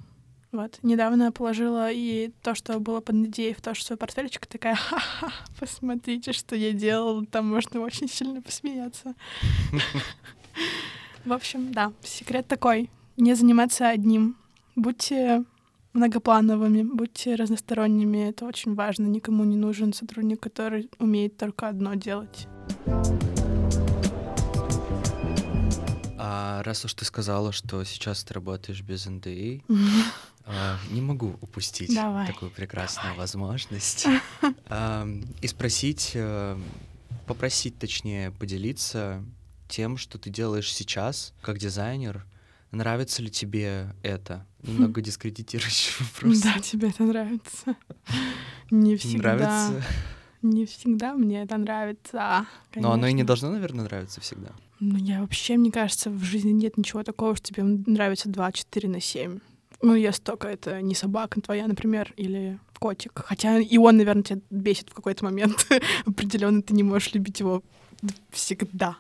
Вот. 0.52 0.80
Недавно 0.84 1.34
положила 1.34 1.92
и 1.92 2.32
то, 2.42 2.56
что 2.56 2.80
было 2.80 3.02
под 3.02 3.16
идеей 3.16 3.54
в 3.54 3.62
то, 3.62 3.74
что 3.74 3.88
свой 3.88 3.98
портфельчик, 3.98 4.46
такая, 4.46 4.76
ха-ха, 4.76 5.32
посмотрите, 5.60 6.32
что 6.32 6.56
я 6.56 6.72
делала, 6.72 7.26
там 7.26 7.50
можно 7.50 7.82
очень 7.82 8.08
сильно 8.08 8.42
посмеяться. 8.42 9.16
В 11.26 11.34
общем, 11.34 11.74
да, 11.74 11.92
секрет 12.04 12.48
такой, 12.48 12.90
не 13.18 13.34
заниматься 13.34 13.90
одним. 13.90 14.38
Будьте 14.76 15.44
многоплановыми, 15.96 16.84
будьте 16.84 17.36
разносторонними, 17.36 18.30
это 18.30 18.46
очень 18.46 18.76
важно. 18.76 19.06
Никому 19.08 19.44
не 19.46 19.56
нужен 19.56 19.94
сотрудник, 19.94 20.42
который 20.42 20.90
умеет 21.00 21.38
только 21.38 21.70
одно 21.70 21.96
делать. 21.96 22.48
А 26.18 26.64
раз 26.64 26.86
уж 26.86 26.94
ты 26.94 27.06
сказала, 27.06 27.52
что 27.52 27.84
сейчас 27.84 28.24
ты 28.24 28.34
работаешь 28.34 28.82
без 28.82 29.08
NDA, 29.08 29.64
а, 30.46 30.78
не 30.92 31.02
могу 31.02 31.38
упустить 31.42 31.94
Давай, 31.94 32.28
такую 32.28 32.52
прекрасную 32.52 33.14
давай. 33.14 33.20
возможность 33.20 34.08
Ам, 34.68 35.24
и 35.42 35.48
спросить, 35.48 36.12
э, 36.14 36.58
попросить, 37.26 37.78
точнее, 37.78 38.32
поделиться 38.32 39.24
тем, 39.68 39.98
что 39.98 40.18
ты 40.18 40.30
делаешь 40.30 40.74
сейчас 40.74 41.34
как 41.42 41.58
дизайнер. 41.58 42.26
Нравится 42.76 43.22
ли 43.22 43.30
тебе 43.30 43.96
это? 44.04 44.46
Немного 44.64 45.00
дискредитирующий 45.00 45.94
вопрос. 46.00 46.40
Да, 46.40 46.60
тебе 46.60 46.90
это 46.90 47.04
нравится. 47.04 47.78
Не 48.70 48.98
всегда. 48.98 49.36
Нравится? 49.36 49.84
Не 50.42 50.66
всегда 50.66 51.14
мне 51.14 51.44
это 51.44 51.58
нравится. 51.58 52.46
Но 52.76 52.92
оно 52.92 53.08
и 53.08 53.14
не 53.14 53.20
конечно. 53.20 53.28
должно, 53.28 53.50
наверное, 53.52 53.86
нравиться 53.86 54.22
всегда. 54.22 54.52
Ну, 54.80 54.98
я 54.98 55.22
вообще, 55.22 55.58
мне 55.58 55.72
кажется, 55.72 56.10
в 56.10 56.24
жизни 56.24 56.52
нет 56.52 56.78
ничего 56.78 57.02
такого, 57.04 57.36
что 57.36 57.48
тебе 57.48 57.64
нравится 57.64 58.30
24 58.30 58.90
на 58.90 59.00
7. 59.00 59.40
Ну, 59.82 59.96
если 59.96 60.22
только 60.22 60.48
это 60.50 60.82
не 60.82 60.94
собака 60.94 61.42
твоя, 61.42 61.68
например, 61.68 62.14
или 62.18 62.60
котик. 62.78 63.24
Хотя 63.26 63.58
и 63.58 63.78
он, 63.78 63.98
наверное, 63.98 64.24
тебя 64.24 64.42
бесит 64.52 64.90
в 64.90 64.94
какой-то 64.94 65.24
момент. 65.24 65.66
Определенно 66.06 66.62
ты 66.62 66.76
не 66.76 66.84
можешь 66.84 67.14
любить 67.14 67.40
его 67.40 67.64
всегда. 68.30 68.98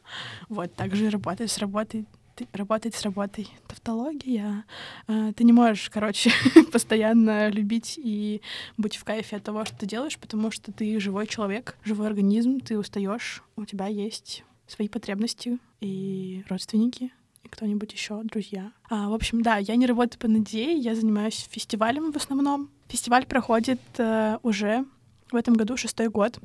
Вот, 0.47 0.73
так 0.73 0.95
же 0.95 1.09
работает 1.09 1.51
с 1.51 1.57
работой 1.57 2.05
работать 2.53 2.95
с 2.95 3.03
работой. 3.03 3.47
Тавтология. 3.67 4.65
А, 5.07 5.33
ты 5.33 5.43
не 5.43 5.53
можешь, 5.53 5.89
короче, 5.89 6.31
постоянно 6.71 7.49
любить 7.49 7.99
и 8.01 8.41
быть 8.77 8.95
в 8.97 9.03
кайфе 9.03 9.37
от 9.37 9.43
того, 9.43 9.65
что 9.65 9.77
ты 9.77 9.85
делаешь, 9.85 10.17
потому 10.17 10.51
что 10.51 10.71
ты 10.71 10.99
живой 10.99 11.27
человек, 11.27 11.77
живой 11.83 12.07
организм, 12.07 12.59
ты 12.59 12.77
устаешь, 12.77 13.43
у 13.55 13.65
тебя 13.65 13.87
есть 13.87 14.43
свои 14.67 14.87
потребности 14.87 15.59
и 15.81 16.43
родственники, 16.49 17.11
и 17.43 17.47
кто-нибудь 17.47 17.93
еще, 17.93 18.21
друзья. 18.23 18.71
А, 18.89 19.09
в 19.09 19.13
общем, 19.13 19.41
да, 19.41 19.57
я 19.57 19.75
не 19.75 19.85
работаю 19.85 20.19
по 20.19 20.27
надее, 20.27 20.77
я 20.77 20.95
занимаюсь 20.95 21.47
фестивалем 21.49 22.11
в 22.11 22.15
основном. 22.15 22.69
Фестиваль 22.87 23.25
проходит 23.25 23.79
uh, 23.97 24.39
уже 24.43 24.85
в 25.31 25.35
этом 25.35 25.55
году 25.55 25.77
шестой 25.77 26.09
год 26.09 26.39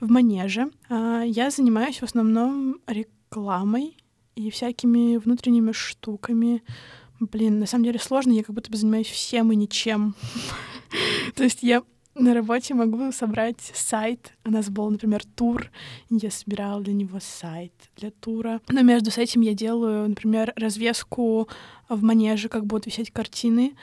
в 0.00 0.10
Манеже. 0.10 0.70
Uh, 0.88 1.26
я 1.26 1.50
занимаюсь 1.50 1.98
в 1.98 2.02
основном 2.04 2.80
рекламой 2.86 3.96
и 4.36 4.50
всякими 4.50 5.16
внутренними 5.16 5.72
штуками. 5.72 6.62
Блин, 7.18 7.58
на 7.58 7.66
самом 7.66 7.84
деле 7.84 7.98
сложно, 7.98 8.32
я 8.32 8.44
как 8.44 8.54
будто 8.54 8.70
бы 8.70 8.76
занимаюсь 8.76 9.08
всем 9.08 9.50
и 9.50 9.56
ничем. 9.56 10.14
То 11.34 11.42
есть 11.42 11.62
я 11.62 11.82
на 12.14 12.34
работе 12.34 12.74
могу 12.74 13.10
собрать 13.12 13.60
сайт. 13.74 14.32
У 14.44 14.50
нас 14.50 14.68
был, 14.68 14.90
например, 14.90 15.22
тур. 15.34 15.70
Я 16.10 16.30
собирала 16.30 16.80
для 16.80 16.92
него 16.92 17.18
сайт 17.20 17.72
для 17.96 18.10
тура. 18.10 18.60
Но 18.68 18.82
между 18.82 19.10
с 19.10 19.18
этим 19.18 19.40
я 19.40 19.54
делаю, 19.54 20.08
например, 20.08 20.52
развеску 20.56 21.48
в 21.88 22.02
манеже, 22.02 22.48
как 22.48 22.66
будут 22.66 22.86
висеть 22.86 23.10
картины 23.10 23.74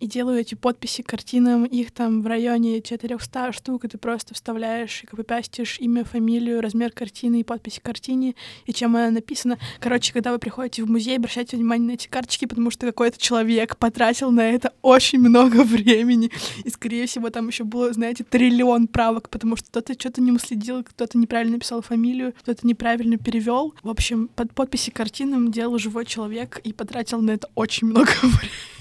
и 0.00 0.06
делаю 0.06 0.40
эти 0.40 0.54
подписи 0.54 1.02
картинам, 1.02 1.64
их 1.64 1.90
там 1.90 2.22
в 2.22 2.26
районе 2.26 2.80
400 2.80 3.52
штук, 3.52 3.84
и 3.84 3.88
ты 3.88 3.98
просто 3.98 4.34
вставляешь 4.34 5.02
и 5.02 5.06
копипастишь 5.06 5.78
имя, 5.80 6.04
фамилию, 6.04 6.60
размер 6.60 6.92
картины 6.92 7.40
и 7.40 7.44
подпись 7.44 7.80
к 7.80 7.82
картине, 7.82 8.34
и 8.66 8.72
чем 8.72 8.96
она 8.96 9.10
написана. 9.10 9.58
Короче, 9.80 10.12
когда 10.12 10.32
вы 10.32 10.38
приходите 10.38 10.82
в 10.82 10.90
музей, 10.90 11.16
обращайте 11.16 11.56
внимание 11.56 11.88
на 11.88 11.92
эти 11.92 12.08
карточки, 12.08 12.46
потому 12.46 12.70
что 12.70 12.86
какой-то 12.86 13.20
человек 13.20 13.76
потратил 13.76 14.30
на 14.30 14.50
это 14.50 14.72
очень 14.82 15.18
много 15.18 15.62
времени, 15.64 16.30
и, 16.64 16.70
скорее 16.70 17.06
всего, 17.06 17.30
там 17.30 17.48
еще 17.48 17.64
было, 17.64 17.92
знаете, 17.92 18.24
триллион 18.24 18.88
правок, 18.88 19.28
потому 19.30 19.56
что 19.56 19.68
кто-то 19.68 19.94
что-то 19.94 20.20
не 20.20 20.32
уследил, 20.32 20.84
кто-то 20.84 21.18
неправильно 21.18 21.54
написал 21.54 21.82
фамилию, 21.82 22.34
кто-то 22.40 22.66
неправильно 22.66 23.16
перевел. 23.18 23.74
В 23.82 23.90
общем, 23.90 24.28
под 24.28 24.52
подписи 24.52 24.90
картинам 24.90 25.50
делал 25.50 25.78
живой 25.78 26.06
человек 26.06 26.60
и 26.64 26.72
потратил 26.72 27.20
на 27.20 27.32
это 27.32 27.48
очень 27.54 27.88
много 27.88 28.12
времени. 28.22 28.77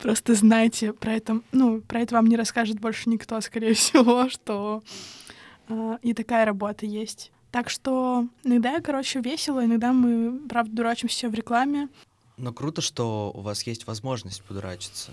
Просто 0.00 0.34
знайте 0.34 0.92
про 0.92 1.12
это, 1.12 1.40
ну, 1.52 1.82
про 1.82 2.00
это 2.00 2.14
вам 2.14 2.26
не 2.26 2.36
расскажет 2.36 2.80
больше 2.80 3.10
никто, 3.10 3.40
скорее 3.40 3.74
всего, 3.74 4.28
что 4.28 4.82
э, 5.68 5.98
и 6.02 6.14
такая 6.14 6.44
работа 6.44 6.86
есть. 6.86 7.32
Так 7.50 7.68
что 7.68 8.26
иногда, 8.44 8.80
короче, 8.80 9.20
весело, 9.20 9.64
иногда 9.64 9.92
мы, 9.92 10.38
правда, 10.48 10.72
дурачимся 10.74 11.28
в 11.28 11.34
рекламе. 11.34 11.88
Но 12.36 12.52
круто, 12.52 12.80
что 12.80 13.32
у 13.34 13.40
вас 13.40 13.64
есть 13.64 13.86
возможность 13.86 14.42
подурачиться. 14.42 15.12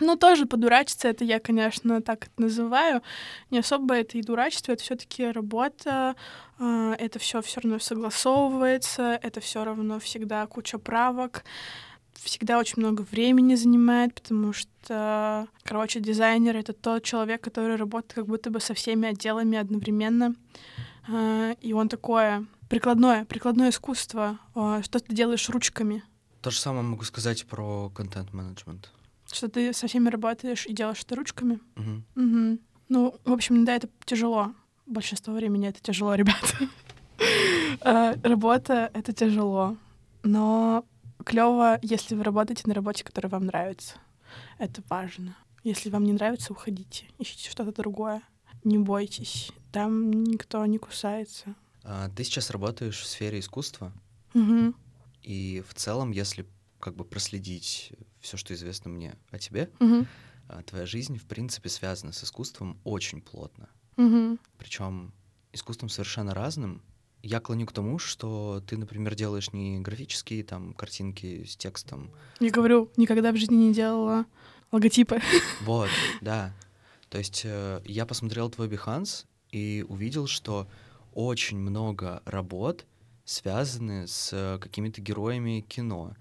Ну, 0.00 0.16
тоже 0.16 0.46
подурачиться, 0.46 1.08
это 1.08 1.24
я, 1.24 1.38
конечно, 1.38 2.00
так 2.00 2.24
это 2.24 2.42
называю. 2.42 3.02
Не 3.50 3.58
особо 3.58 3.94
это 3.94 4.16
и 4.16 4.22
дурачество, 4.22 4.72
это 4.72 4.82
все-таки 4.82 5.30
работа, 5.30 6.16
э, 6.58 6.94
это 6.98 7.18
все 7.18 7.42
все 7.42 7.60
равно 7.60 7.78
согласовывается, 7.78 9.18
это 9.22 9.40
все 9.40 9.64
равно 9.64 9.98
всегда 10.00 10.46
куча 10.46 10.78
правок 10.78 11.44
всегда 12.14 12.58
очень 12.58 12.74
много 12.76 13.02
времени 13.02 13.54
занимает, 13.54 14.14
потому 14.14 14.52
что, 14.52 15.46
короче, 15.62 16.00
дизайнер— 16.00 16.56
это 16.58 16.72
тот 16.72 17.02
человек, 17.02 17.42
который 17.42 17.76
работает 17.76 18.14
как 18.14 18.26
будто 18.26 18.50
бы 18.50 18.60
со 18.60 18.74
всеми 18.74 19.08
отделами 19.08 19.58
одновременно. 19.58 20.34
А, 21.08 21.52
и 21.60 21.72
он 21.72 21.88
такое 21.88 22.46
прикладное, 22.68 23.24
прикладное 23.24 23.70
искусство, 23.70 24.38
а, 24.54 24.82
что 24.82 25.00
ты 25.00 25.14
делаешь 25.14 25.48
ручками. 25.48 26.02
То 26.40 26.50
же 26.50 26.58
самое 26.58 26.82
могу 26.82 27.04
сказать 27.04 27.44
про 27.46 27.90
контент-менеджмент. 27.90 28.90
Что 29.30 29.48
ты 29.48 29.72
со 29.72 29.86
всеми 29.86 30.08
работаешь 30.08 30.66
и 30.66 30.72
делаешь 30.72 31.02
это 31.02 31.16
ручками. 31.16 31.60
Угу. 31.76 32.24
Угу. 32.24 32.58
Ну, 32.88 33.14
в 33.24 33.32
общем, 33.32 33.64
да, 33.64 33.76
это 33.76 33.88
тяжело. 34.04 34.52
Большинство 34.86 35.34
времени 35.34 35.68
это 35.68 35.80
тяжело, 35.80 36.14
ребята. 36.16 36.68
А, 37.80 38.14
работа— 38.22 38.90
это 38.94 39.12
тяжело. 39.12 39.76
Но 40.22 40.84
клево, 41.22 41.78
если 41.82 42.14
вы 42.14 42.24
работаете 42.24 42.64
на 42.66 42.74
работе, 42.74 43.04
которая 43.04 43.30
вам 43.30 43.46
нравится. 43.46 43.96
Это 44.58 44.82
важно. 44.88 45.36
Если 45.64 45.90
вам 45.90 46.04
не 46.04 46.12
нравится, 46.12 46.52
уходите. 46.52 47.06
Ищите 47.18 47.50
что-то 47.50 47.72
другое. 47.72 48.22
Не 48.64 48.78
бойтесь. 48.78 49.52
Там 49.70 50.10
никто 50.24 50.64
не 50.66 50.78
кусается. 50.78 51.54
А, 51.84 52.08
ты 52.10 52.24
сейчас 52.24 52.50
работаешь 52.50 53.00
в 53.00 53.06
сфере 53.06 53.40
искусства. 53.40 53.92
Угу. 54.34 54.74
И 55.22 55.62
в 55.66 55.74
целом, 55.74 56.10
если 56.10 56.46
как 56.80 56.96
бы 56.96 57.04
проследить 57.04 57.92
все, 58.20 58.36
что 58.36 58.54
известно 58.54 58.90
мне 58.90 59.14
о 59.30 59.38
тебе, 59.38 59.70
угу. 59.78 60.06
твоя 60.66 60.86
жизнь, 60.86 61.16
в 61.18 61.24
принципе, 61.26 61.68
связана 61.68 62.12
с 62.12 62.24
искусством 62.24 62.80
очень 62.84 63.20
плотно. 63.20 63.68
Угу. 63.96 64.38
Причем 64.58 65.12
искусством 65.52 65.88
совершенно 65.88 66.34
разным, 66.34 66.82
я 67.22 67.40
клоню 67.40 67.66
к 67.66 67.72
тому, 67.72 67.98
что 67.98 68.62
ты, 68.66 68.76
например, 68.76 69.14
делаешь 69.14 69.52
не 69.52 69.80
графические 69.80 70.42
там 70.42 70.74
картинки 70.74 71.44
с 71.44 71.56
текстом. 71.56 72.10
Я 72.40 72.50
говорю, 72.50 72.90
никогда 72.96 73.30
в 73.32 73.36
жизни 73.36 73.54
не 73.54 73.72
делала 73.72 74.26
логотипы. 74.72 75.20
Вот, 75.62 75.88
да. 76.20 76.52
То 77.08 77.18
есть 77.18 77.42
э, 77.44 77.80
я 77.84 78.06
посмотрел 78.06 78.50
твой 78.50 78.68
Behance 78.68 79.26
и 79.50 79.84
увидел, 79.88 80.26
что 80.26 80.66
очень 81.14 81.58
много 81.58 82.22
работ 82.24 82.86
связаны 83.24 84.08
с 84.08 84.58
какими-то 84.60 85.00
героями 85.00 85.60
кино. 85.68 86.16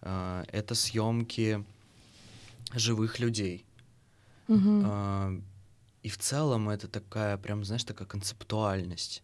Э, 0.00 0.44
это 0.48 0.74
съемки 0.74 1.64
живых 2.72 3.18
людей. 3.18 3.66
Угу. 4.48 4.82
Э, 4.84 5.40
и 6.02 6.08
в 6.08 6.16
целом 6.16 6.70
это 6.70 6.88
такая, 6.88 7.36
прям, 7.36 7.64
знаешь, 7.64 7.84
такая 7.84 8.06
концептуальность 8.06 9.22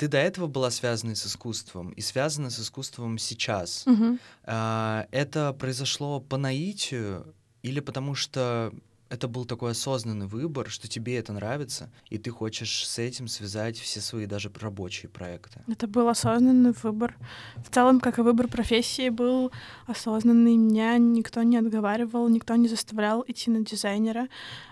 ты 0.00 0.08
до 0.08 0.16
этого 0.16 0.46
была 0.46 0.70
связана 0.70 1.14
с 1.14 1.26
искусством 1.26 1.90
и 1.90 2.00
связана 2.00 2.48
с 2.48 2.58
искусством 2.58 3.18
сейчас. 3.18 3.86
Угу. 3.86 4.18
А, 4.44 5.06
это 5.10 5.52
произошло 5.52 6.20
по 6.20 6.38
наитию 6.38 7.34
или 7.62 7.80
потому 7.80 8.14
что 8.14 8.72
это 9.10 9.28
был 9.28 9.44
такой 9.44 9.72
осознанный 9.72 10.26
выбор, 10.26 10.70
что 10.70 10.88
тебе 10.88 11.18
это 11.18 11.34
нравится, 11.34 11.90
и 12.08 12.16
ты 12.16 12.30
хочешь 12.30 12.88
с 12.88 12.98
этим 12.98 13.28
связать 13.28 13.76
все 13.76 14.00
свои 14.00 14.24
даже 14.24 14.50
рабочие 14.58 15.10
проекты. 15.10 15.60
Это 15.68 15.86
был 15.86 16.08
осознанный 16.08 16.72
выбор. 16.82 17.14
В 17.56 17.68
целом, 17.68 18.00
как 18.00 18.18
и 18.18 18.22
выбор 18.22 18.48
профессии, 18.48 19.10
был 19.10 19.52
осознанный. 19.86 20.56
Меня 20.56 20.96
никто 20.96 21.42
не 21.42 21.58
отговаривал, 21.58 22.26
никто 22.30 22.56
не 22.56 22.68
заставлял 22.68 23.22
идти 23.28 23.50
на 23.50 23.62
дизайнера. 23.66 24.28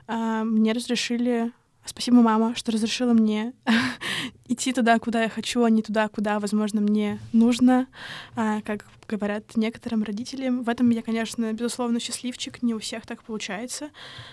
А, 0.06 0.42
мне 0.44 0.72
разрешили 0.72 1.52
Спасибо, 1.88 2.20
мама, 2.20 2.54
что 2.54 2.70
разрешила 2.70 3.14
мне 3.14 3.54
идти 4.46 4.74
туда, 4.74 4.98
куда 4.98 5.22
я 5.22 5.30
хочу, 5.30 5.64
а 5.64 5.70
не 5.70 5.80
туда, 5.80 6.08
куда, 6.08 6.38
возможно, 6.38 6.82
мне 6.82 7.18
нужно. 7.32 7.86
А, 8.36 8.60
как 8.60 8.84
говорят 9.08 9.56
некоторым 9.56 10.02
родителям. 10.02 10.62
В 10.62 10.68
этом 10.68 10.90
я, 10.90 11.02
конечно, 11.02 11.52
безусловно, 11.52 11.98
счастливчик, 11.98 12.62
не 12.62 12.74
у 12.74 12.78
всех 12.78 13.06
так 13.06 13.22
получается, 13.24 13.90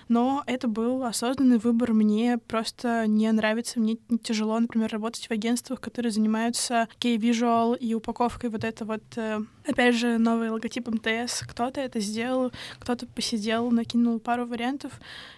но 0.10 0.43
это 0.45 0.68
был 0.68 1.03
осознанный 1.03 1.58
выбор. 1.58 1.93
Мне 1.93 2.38
просто 2.38 3.08
не 3.08 3.32
нравится, 3.32 3.80
мне 3.80 3.97
тяжело, 4.22 4.60
например, 4.60 4.91
работать 4.91 5.28
в 5.28 5.32
агентствах, 5.32 5.80
которые 5.80 6.12
занимаются 6.12 6.89
кей-визуал 6.99 7.74
и 7.74 7.93
упаковкой 7.93 8.49
вот 8.49 8.64
это 8.64 8.86
вот, 8.86 9.03
э, 9.16 9.39
опять 9.66 9.95
же, 9.95 10.18
новый 10.18 10.49
логотип 10.49 10.88
МТС. 10.88 11.43
Кто-то 11.47 11.80
это 11.80 11.99
сделал, 11.99 12.51
кто-то 12.80 13.08
посидел, 13.08 13.72
накинул 13.72 14.20
пару 14.20 14.45
вариантов. 14.45 14.91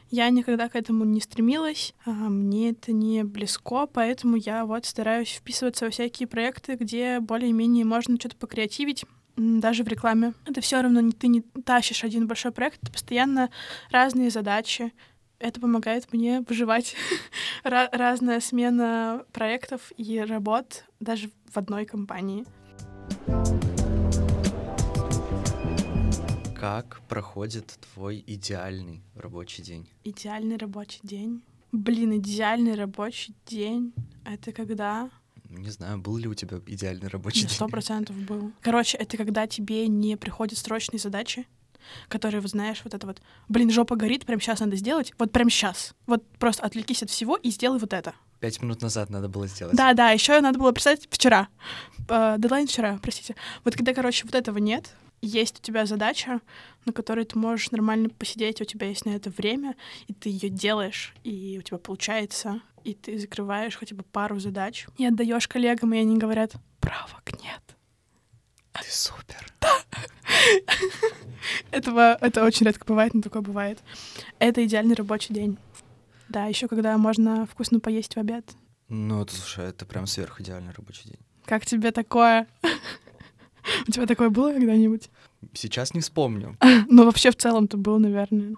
Я 0.09 0.29
никогда 0.29 0.69
к 0.69 0.75
этому 0.75 1.03
не 1.03 1.19
стремилась, 1.19 1.93
а 2.05 2.11
мне 2.11 2.69
это 2.69 2.93
не 2.93 3.23
близко, 3.23 3.87
поэтому 3.87 4.37
я 4.37 4.65
вот 4.65 4.85
стараюсь 4.85 5.29
вписываться 5.29 5.85
во 5.85 5.91
всякие 5.91 6.27
проекты, 6.27 6.75
где 6.75 7.19
более-менее 7.19 7.83
можно 7.83 8.17
что-то 8.17 8.37
покреативить 8.37 9.05
даже 9.35 9.83
в 9.83 9.87
рекламе. 9.87 10.33
Это 10.45 10.61
все 10.61 10.81
равно 10.81 11.11
ты 11.11 11.27
не 11.27 11.41
тащишь 11.41 12.03
один 12.03 12.27
большой 12.27 12.51
проект, 12.51 12.79
это 12.81 12.91
постоянно 12.91 13.49
разные 13.91 14.29
задачи. 14.29 14.93
Это 15.39 15.61
помогает 15.61 16.11
мне 16.11 16.43
выживать. 16.47 16.95
Разная 17.63 18.39
смена 18.39 19.23
проектов 19.33 19.91
и 19.95 20.19
работ 20.19 20.85
даже 20.99 21.29
в 21.51 21.57
одной 21.57 21.85
компании. 21.85 22.43
Как 26.59 27.01
проходит 27.07 27.77
твой 27.93 28.23
идеальный 28.25 29.03
рабочий 29.13 29.61
день? 29.61 29.87
Идеальный 30.03 30.57
рабочий 30.57 30.99
день? 31.03 31.43
Блин, 31.71 32.17
идеальный 32.17 32.73
рабочий 32.73 33.35
день— 33.45 33.93
это 34.25 34.51
когда 34.51 35.11
Не 35.49 35.69
знаю, 35.69 35.99
был 35.99 36.17
ли 36.17 36.27
у 36.27 36.33
тебя 36.33 36.59
идеальный 36.65 37.09
рабочий 37.09 37.41
день? 37.41 37.49
Сто 37.49 37.67
процентов 37.67 38.15
был. 38.15 38.51
Короче, 38.61 38.97
это 38.97 39.17
когда 39.17 39.45
тебе 39.45 39.87
не 39.87 40.17
приходят 40.17 40.57
срочные 40.57 40.99
задачи, 40.99 41.45
которые, 42.07 42.41
вот 42.41 42.49
знаешь, 42.49 42.81
вот 42.83 42.95
это 42.95 43.05
вот, 43.05 43.21
блин, 43.47 43.69
жопа 43.69 43.95
горит, 43.95 44.25
прям 44.25 44.41
сейчас 44.41 44.59
надо 44.59 44.77
сделать, 44.77 45.13
вот 45.19 45.31
прям 45.31 45.51
сейчас. 45.51 45.93
Вот 46.07 46.27
просто 46.39 46.63
отвлекись 46.63 47.03
от 47.03 47.11
всего 47.11 47.35
и 47.35 47.51
сделай 47.51 47.77
вот 47.77 47.93
это. 47.93 48.15
Пять 48.39 48.61
минут 48.61 48.81
назад 48.81 49.09
надо 49.09 49.29
было 49.29 49.47
сделать. 49.47 49.75
Да, 49.75 49.93
да, 49.93 50.11
еще 50.11 50.39
надо 50.41 50.59
было 50.59 50.73
писать 50.73 51.07
вчера. 51.09 51.47
Э, 52.07 52.35
дедлайн 52.37 52.67
вчера, 52.67 52.99
простите. 53.01 53.35
Вот 53.63 53.75
когда, 53.75 53.93
короче, 53.93 54.25
вот 54.25 54.35
этого 54.35 54.59
нет, 54.59 54.93
есть 55.21 55.59
у 55.59 55.61
тебя 55.61 55.85
задача, 55.85 56.41
на 56.85 56.93
которой 56.93 57.25
ты 57.25 57.37
можешь 57.37 57.71
нормально 57.71 58.09
посидеть, 58.09 58.61
у 58.61 58.65
тебя 58.65 58.87
есть 58.87 59.05
на 59.05 59.11
это 59.11 59.29
время, 59.29 59.75
и 60.07 60.13
ты 60.13 60.29
ее 60.29 60.49
делаешь, 60.49 61.13
и 61.23 61.57
у 61.59 61.63
тебя 61.63 61.77
получается, 61.77 62.61
и 62.83 62.93
ты 62.93 63.17
закрываешь 63.17 63.75
хотя 63.75 63.95
бы 63.95 64.03
пару 64.03 64.39
задач, 64.39 64.87
и 64.97 65.05
отдаешь 65.05 65.47
коллегам, 65.47 65.93
и 65.93 65.97
они 65.97 66.17
говорят, 66.17 66.53
правок 66.79 67.31
нет. 67.43 67.61
Ты 68.73 68.91
супер. 68.91 69.45
Этого, 71.71 72.17
это 72.21 72.43
очень 72.43 72.65
редко 72.65 72.85
бывает, 72.85 73.13
но 73.13 73.21
такое 73.21 73.41
бывает. 73.41 73.79
Это 74.39 74.63
идеальный 74.65 74.95
рабочий 74.95 75.33
день. 75.33 75.57
Да, 76.29 76.45
еще 76.45 76.67
когда 76.67 76.97
можно 76.97 77.45
вкусно 77.45 77.79
поесть 77.79 78.15
в 78.15 78.17
обед. 78.17 78.49
Ну, 78.89 79.21
это, 79.21 79.35
слушай, 79.35 79.65
это 79.65 79.85
прям 79.85 80.07
сверхидеальный 80.07 80.73
рабочий 80.75 81.09
день. 81.09 81.19
Как 81.45 81.65
тебе 81.65 81.91
такое? 81.91 82.47
У 83.87 83.91
тебя 83.91 84.05
такое 84.05 84.29
было 84.29 84.53
когда-нибудь? 84.53 85.09
Сейчас 85.53 85.93
не 85.93 86.01
вспомню. 86.01 86.57
Ну, 86.89 87.05
вообще 87.05 87.31
в 87.31 87.35
целом-то 87.35 87.77
было, 87.77 87.97
наверное. 87.97 88.55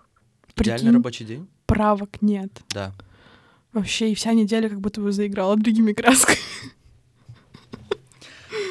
Идеальный 0.56 0.92
рабочий 0.92 1.26
день? 1.26 1.48
правок 1.70 2.22
нет. 2.22 2.62
Да. 2.70 2.94
Вообще, 3.74 4.12
и 4.12 4.16
вся 4.16 4.34
неделя 4.34 4.70
как 4.70 4.82
будто 4.82 5.02
бы 5.02 5.12
заиграла 5.12 5.56
другими 5.56 5.94
красками. 5.94 6.40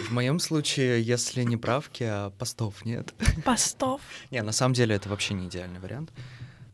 В 0.09 0.11
моем 0.11 0.40
случае, 0.40 1.03
если 1.03 1.44
не 1.44 1.57
правки, 1.57 2.03
а 2.03 2.30
постов 2.30 2.84
нет. 2.84 3.14
Постов. 3.44 4.01
Не, 4.30 4.42
на 4.42 4.53
самом 4.53 4.74
деле 4.74 4.96
это 4.96 5.09
вообще 5.09 5.34
не 5.34 5.46
идеальный 5.46 5.78
вариант. 5.78 6.11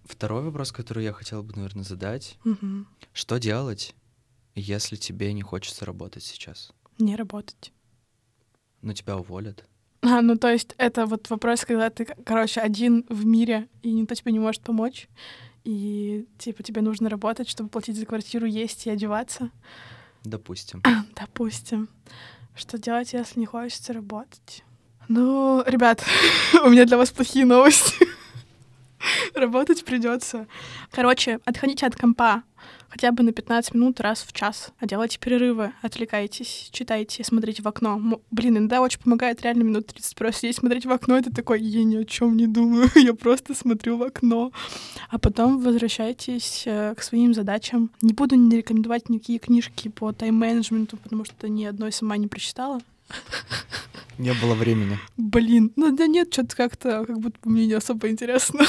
Второй 0.04 0.42
вопрос, 0.42 0.72
который 0.72 1.04
я 1.04 1.12
хотел 1.12 1.42
бы, 1.42 1.54
наверное, 1.56 1.84
задать. 1.84 2.38
Мгм. 2.44 2.86
Что 3.12 3.38
делать, 3.38 3.94
если 4.54 4.96
тебе 4.96 5.32
не 5.32 5.42
хочется 5.42 5.84
работать 5.84 6.22
сейчас? 6.22 6.72
Не 6.98 7.16
работать. 7.16 7.72
Ну, 8.82 8.92
тебя 8.92 9.16
уволят. 9.16 9.64
А, 10.02 10.20
ну 10.20 10.36
то 10.36 10.50
есть 10.50 10.74
это 10.76 11.06
вот 11.06 11.30
вопрос, 11.30 11.64
когда 11.64 11.88
ты, 11.88 12.04
короче, 12.04 12.60
один 12.60 13.06
в 13.08 13.24
мире, 13.24 13.68
и 13.82 13.90
никто 13.90 14.14
тебе 14.14 14.32
не 14.32 14.38
может 14.38 14.60
помочь, 14.60 15.08
и 15.64 16.26
типа 16.36 16.62
тебе 16.62 16.82
нужно 16.82 17.08
работать, 17.08 17.48
чтобы 17.48 17.70
платить 17.70 17.96
за 17.96 18.04
квартиру, 18.04 18.44
есть 18.46 18.86
и 18.86 18.90
одеваться. 18.90 19.50
Допустим. 20.22 20.82
Допустим. 21.16 21.88
Что 22.54 22.78
делать, 22.78 23.14
если 23.14 23.40
не 23.40 23.46
хочется 23.46 23.94
работать? 23.94 24.62
Ну, 25.08 25.62
ребят, 25.66 26.04
у 26.64 26.68
меня 26.68 26.84
для 26.84 26.98
вас 26.98 27.10
плохие 27.10 27.46
новости. 27.46 28.06
Работать 29.34 29.84
придется. 29.84 30.46
Короче, 30.90 31.40
отходите 31.44 31.86
от 31.86 31.96
компа 31.96 32.42
хотя 32.88 33.10
бы 33.10 33.24
на 33.24 33.32
15 33.32 33.74
минут 33.74 34.00
раз 34.00 34.22
в 34.22 34.32
час, 34.32 34.72
а 34.78 34.86
делайте 34.86 35.18
перерывы, 35.18 35.72
отвлекайтесь, 35.82 36.68
читайте, 36.70 37.24
смотрите 37.24 37.60
в 37.60 37.66
окно. 37.66 37.96
М- 37.96 38.20
Блин, 38.30 38.56
иногда 38.56 38.80
очень 38.80 39.00
помогает 39.00 39.42
реально 39.42 39.64
минут 39.64 39.88
30 39.88 40.14
просто 40.14 40.42
сидеть, 40.42 40.56
смотреть 40.56 40.86
в 40.86 40.92
окно, 40.92 41.18
это 41.18 41.34
такой, 41.34 41.60
я 41.60 41.82
ни 41.82 41.96
о 41.96 42.04
чем 42.04 42.36
не 42.36 42.46
думаю, 42.46 42.88
я 42.94 43.14
просто 43.14 43.52
смотрю 43.54 43.96
в 43.96 44.02
окно. 44.04 44.52
А 45.10 45.18
потом 45.18 45.58
возвращайтесь 45.60 46.62
э, 46.66 46.94
к 46.96 47.02
своим 47.02 47.34
задачам. 47.34 47.90
Не 48.00 48.12
буду 48.12 48.36
не 48.36 48.56
рекомендовать 48.56 49.08
никакие 49.08 49.40
книжки 49.40 49.88
по 49.88 50.12
тайм-менеджменту, 50.12 50.96
потому 50.96 51.24
что 51.24 51.48
ни 51.48 51.64
одной 51.64 51.90
сама 51.90 52.16
не 52.16 52.28
прочитала. 52.28 52.80
Не 54.18 54.32
было 54.34 54.54
времени. 54.54 54.98
Блин, 55.16 55.72
ну 55.76 55.94
да 55.94 56.06
нет, 56.06 56.32
что-то 56.32 56.56
как-то, 56.56 57.04
как 57.04 57.18
будто 57.18 57.48
мне 57.48 57.66
не 57.66 57.72
особо 57.72 58.08
интересно. 58.08 58.64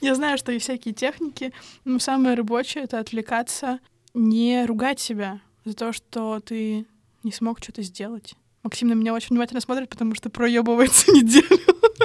Я 0.00 0.14
знаю, 0.14 0.38
что 0.38 0.52
есть 0.52 0.64
всякие 0.64 0.94
техники, 0.94 1.52
но 1.84 1.98
самое 1.98 2.36
рабочее— 2.36 2.84
это 2.84 3.00
отвлекаться, 3.00 3.80
не 4.14 4.64
ругать 4.66 5.00
себя 5.00 5.40
за 5.64 5.74
то, 5.74 5.92
что 5.92 6.40
ты 6.40 6.86
не 7.24 7.32
смог 7.32 7.62
что-то 7.62 7.82
сделать. 7.82 8.34
Максим 8.62 8.88
на 8.88 8.92
меня 8.92 9.14
очень 9.14 9.30
внимательно 9.30 9.60
смотрит, 9.60 9.88
потому 9.88 10.14
что 10.14 10.30
проебывается 10.30 11.10
неделю 11.12 11.58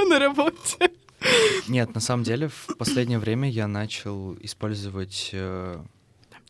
на 0.10 0.20
работе. 0.20 0.92
Нет, 1.68 1.94
на 1.94 2.02
самом 2.02 2.24
деле, 2.24 2.50
в 2.50 2.76
последнее 2.78 3.20
время 3.20 3.50
я 3.50 3.68
начал 3.68 4.36
использовать... 4.42 5.30
э, 5.34 5.84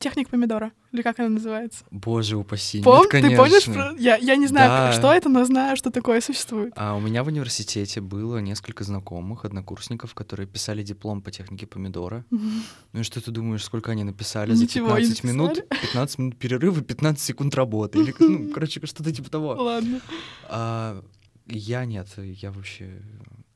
Техник 0.04 0.30
помидора, 0.30 0.72
или 0.92 1.02
как 1.02 1.20
она 1.20 1.30
называется? 1.30 1.86
Боже 1.90 2.36
упаси, 2.36 2.80
нет, 2.80 2.86
Пом- 2.88 3.04
ты 3.04 3.22
конечно. 3.22 3.38
помнишь? 3.38 3.64
про- 3.66 3.96
Я, 3.98 4.18
я 4.18 4.36
не 4.36 4.48
знаю, 4.48 4.70
Да. 4.70 4.92
что 4.92 5.14
это, 5.14 5.30
но 5.30 5.46
знаю, 5.46 5.78
что 5.78 5.92
такое 5.92 6.20
существует. 6.20 6.74
А 6.76 6.96
у 6.96 7.00
меня 7.00 7.24
в 7.24 7.28
университете 7.28 8.02
было 8.02 8.40
несколько 8.40 8.84
знакомых, 8.84 9.46
однокурсников, 9.46 10.14
которые 10.14 10.46
писали 10.46 10.84
диплом 10.84 11.22
по 11.22 11.32
технике 11.32 11.66
помидора. 11.68 12.26
Мгм. 12.32 12.64
Ну 12.92 13.00
и 13.00 13.04
что 13.04 13.22
ты 13.22 13.32
думаешь, 13.32 13.64
сколько 13.64 13.92
они 13.92 14.04
написали 14.04 14.52
Ничего 14.54 14.90
за 14.90 15.02
не 15.02 15.08
15 15.08 15.24
минут? 15.24 15.70
15 15.70 16.18
минут 16.20 16.38
перерыва, 16.38 16.82
15 16.82 17.24
секунд 17.24 17.56
работы. 17.56 18.00
Или, 18.00 18.14
ну, 18.20 18.52
короче, 18.54 18.86
что-то 18.86 19.12
типа 19.14 19.30
того. 19.30 19.50
Ладно. 19.54 20.02
А, 20.50 21.02
я 21.48 21.86
нет, 21.86 22.08
я 22.18 22.52
вообще 22.52 23.02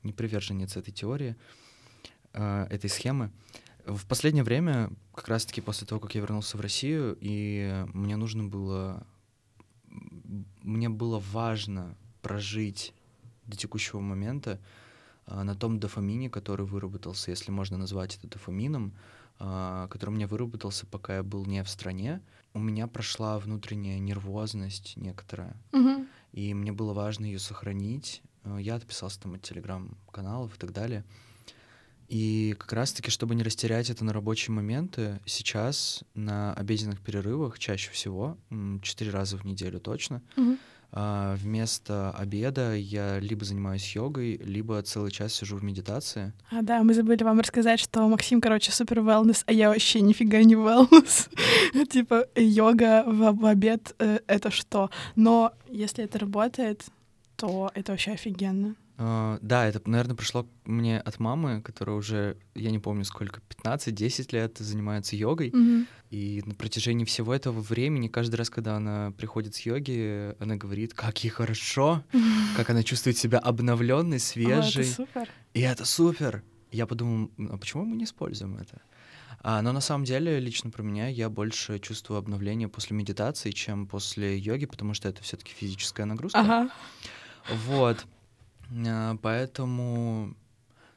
не 0.04 0.14
приверженец 0.14 0.78
этой 0.78 0.92
теории, 0.92 1.36
а, 2.34 2.68
этой 2.70 2.90
схемы. 2.90 3.32
В 3.88 4.06
последнее 4.06 4.44
время, 4.44 4.90
как 5.14 5.30
раз-таки 5.30 5.62
после 5.62 5.88
того, 5.88 6.02
как 6.02 6.14
я 6.16 6.22
вернулся 6.22 6.58
в 6.58 6.62
Россию, 6.62 7.18
и 7.22 7.86
мне 7.94 8.18
нужно 8.18 8.44
было... 8.44 9.06
Мне 10.62 10.90
было 10.90 11.20
важно 11.32 11.96
прожить 12.22 12.94
до 13.46 13.56
текущего 13.56 14.02
момента 14.02 14.60
а, 15.26 15.44
на 15.46 15.56
том 15.56 15.80
дофамине, 15.80 16.30
который 16.30 16.66
выработался, 16.66 17.32
если 17.32 17.50
можно 17.52 17.78
назвать 17.78 18.18
это 18.18 18.28
дофамином, 18.28 18.94
а, 19.40 19.88
который 19.88 20.10
у 20.10 20.14
меня 20.14 20.28
выработался, 20.28 20.86
пока 20.86 21.16
я 21.16 21.24
был 21.24 21.46
не 21.46 21.64
в 21.64 21.70
стране. 21.70 22.22
У 22.54 22.60
меня 22.60 22.88
прошла 22.88 23.40
внутренняя 23.40 24.00
нервозность 24.00 24.98
некоторая, 24.98 25.56
Мгм. 25.72 26.08
и 26.34 26.54
мне 26.54 26.74
было 26.74 26.92
важно 26.94 27.24
ее 27.26 27.40
сохранить. 27.40 28.22
Э, 28.44 28.58
Я 28.60 28.76
отписался 28.76 29.22
там 29.22 29.36
от 29.36 29.42
телеграм-каналов 29.44 30.54
и 30.56 30.58
так 30.60 30.74
далее. 30.74 31.06
И 32.08 32.56
как 32.58 32.74
раз-таки, 32.74 33.12
чтобы 33.12 33.36
не 33.36 33.44
растерять 33.44 33.90
это 33.90 34.06
на 34.06 34.14
рабочие 34.14 34.54
моменты, 34.54 35.20
сейчас 35.26 36.04
на 36.14 36.54
обеденных 36.54 37.02
перерывах 37.02 37.60
чаще 37.60 37.92
всего, 37.92 38.38
четыре 38.82 39.12
раза 39.12 39.38
в 39.38 39.44
неделю 39.44 39.80
точно, 39.80 40.22
а, 40.92 41.36
вместо 41.36 42.12
обеда 42.12 42.74
я 42.76 43.20
либо 43.20 43.44
занимаюсь 43.44 43.94
йогой, 43.94 44.38
либо 44.38 44.82
целый 44.84 45.12
час 45.12 45.34
сижу 45.34 45.58
в 45.58 45.64
медитации. 45.64 46.32
А, 46.50 46.62
да, 46.62 46.82
мы 46.84 46.94
забыли 46.94 47.24
вам 47.24 47.40
рассказать, 47.40 47.80
что 47.80 48.08
Максим, 48.08 48.40
короче, 48.40 48.72
супер 48.72 49.00
wellness, 49.00 49.44
а 49.46 49.52
я 49.52 49.70
вообще 49.70 50.02
нифига 50.02 50.42
не 50.44 50.56
wellness. 50.56 51.30
Типа, 51.90 52.28
йога 52.36 53.04
в, 53.06 53.34
в 53.34 53.46
обед 53.46 53.96
э,— 54.00 54.20
это 54.28 54.50
что? 54.50 54.90
Но 55.16 55.52
если 55.70 56.06
это 56.06 56.20
работает, 56.20 56.86
то 57.36 57.70
это 57.76 57.92
вообще 57.92 58.12
офигенно. 58.12 58.76
А, 59.00 59.38
Да, 59.42 59.68
это, 59.68 59.82
наверное, 59.90 60.16
пришло 60.16 60.48
мне 60.66 61.00
от 61.00 61.20
мамы, 61.20 61.62
которая 61.62 61.96
уже, 61.96 62.38
я 62.56 62.72
не 62.72 62.80
помню 62.80 63.04
сколько, 63.06 63.42
15-10 63.64 64.34
лет 64.34 64.58
занимается 64.58 65.16
йогой. 65.16 65.52
Мгм. 65.54 65.88
И 66.10 66.42
на 66.46 66.56
протяжении 66.56 67.06
всего 67.06 67.34
этого 67.34 67.60
времени, 67.60 68.08
каждый 68.08 68.36
раз, 68.38 68.50
когда 68.50 68.76
она 68.76 69.12
приходит 69.18 69.56
с 69.56 69.60
йоги, 69.62 70.36
она 70.40 70.56
говорит, 70.56 70.94
как 70.94 71.24
ей 71.24 71.30
хорошо, 71.30 72.04
как 72.56 72.70
она 72.70 72.82
чувствует 72.84 73.18
себя 73.18 73.40
обновленной, 73.40 74.20
свежей. 74.20 74.84
это 74.84 74.94
супер. 74.94 75.30
И 75.54 75.62
это 75.62 75.86
супер. 75.86 76.44
Я 76.72 76.86
подумал, 76.88 77.32
«М, 77.38 77.50
а 77.54 77.58
почему 77.58 77.86
мы 77.86 77.96
не 77.96 78.04
используем 78.06 78.58
это? 78.58 78.82
А, 79.42 79.62
но 79.62 79.72
на 79.72 79.82
самом 79.82 80.04
деле, 80.06 80.40
лично 80.40 80.72
про 80.72 80.82
меня, 80.84 81.08
я 81.08 81.30
больше 81.30 81.80
чувствую 81.80 82.18
обновление 82.18 82.68
после 82.68 82.98
медитации, 82.98 83.52
чем 83.52 83.86
после 83.88 84.38
йоги, 84.38 84.66
потому 84.66 84.94
что 84.94 85.08
это 85.08 85.22
все-таки 85.24 85.54
физическая 85.54 86.06
нагрузка. 86.06 86.40
Ага. 86.40 86.70
Вот. 87.68 88.06
А, 88.88 89.16
Поэтому, 89.22 90.34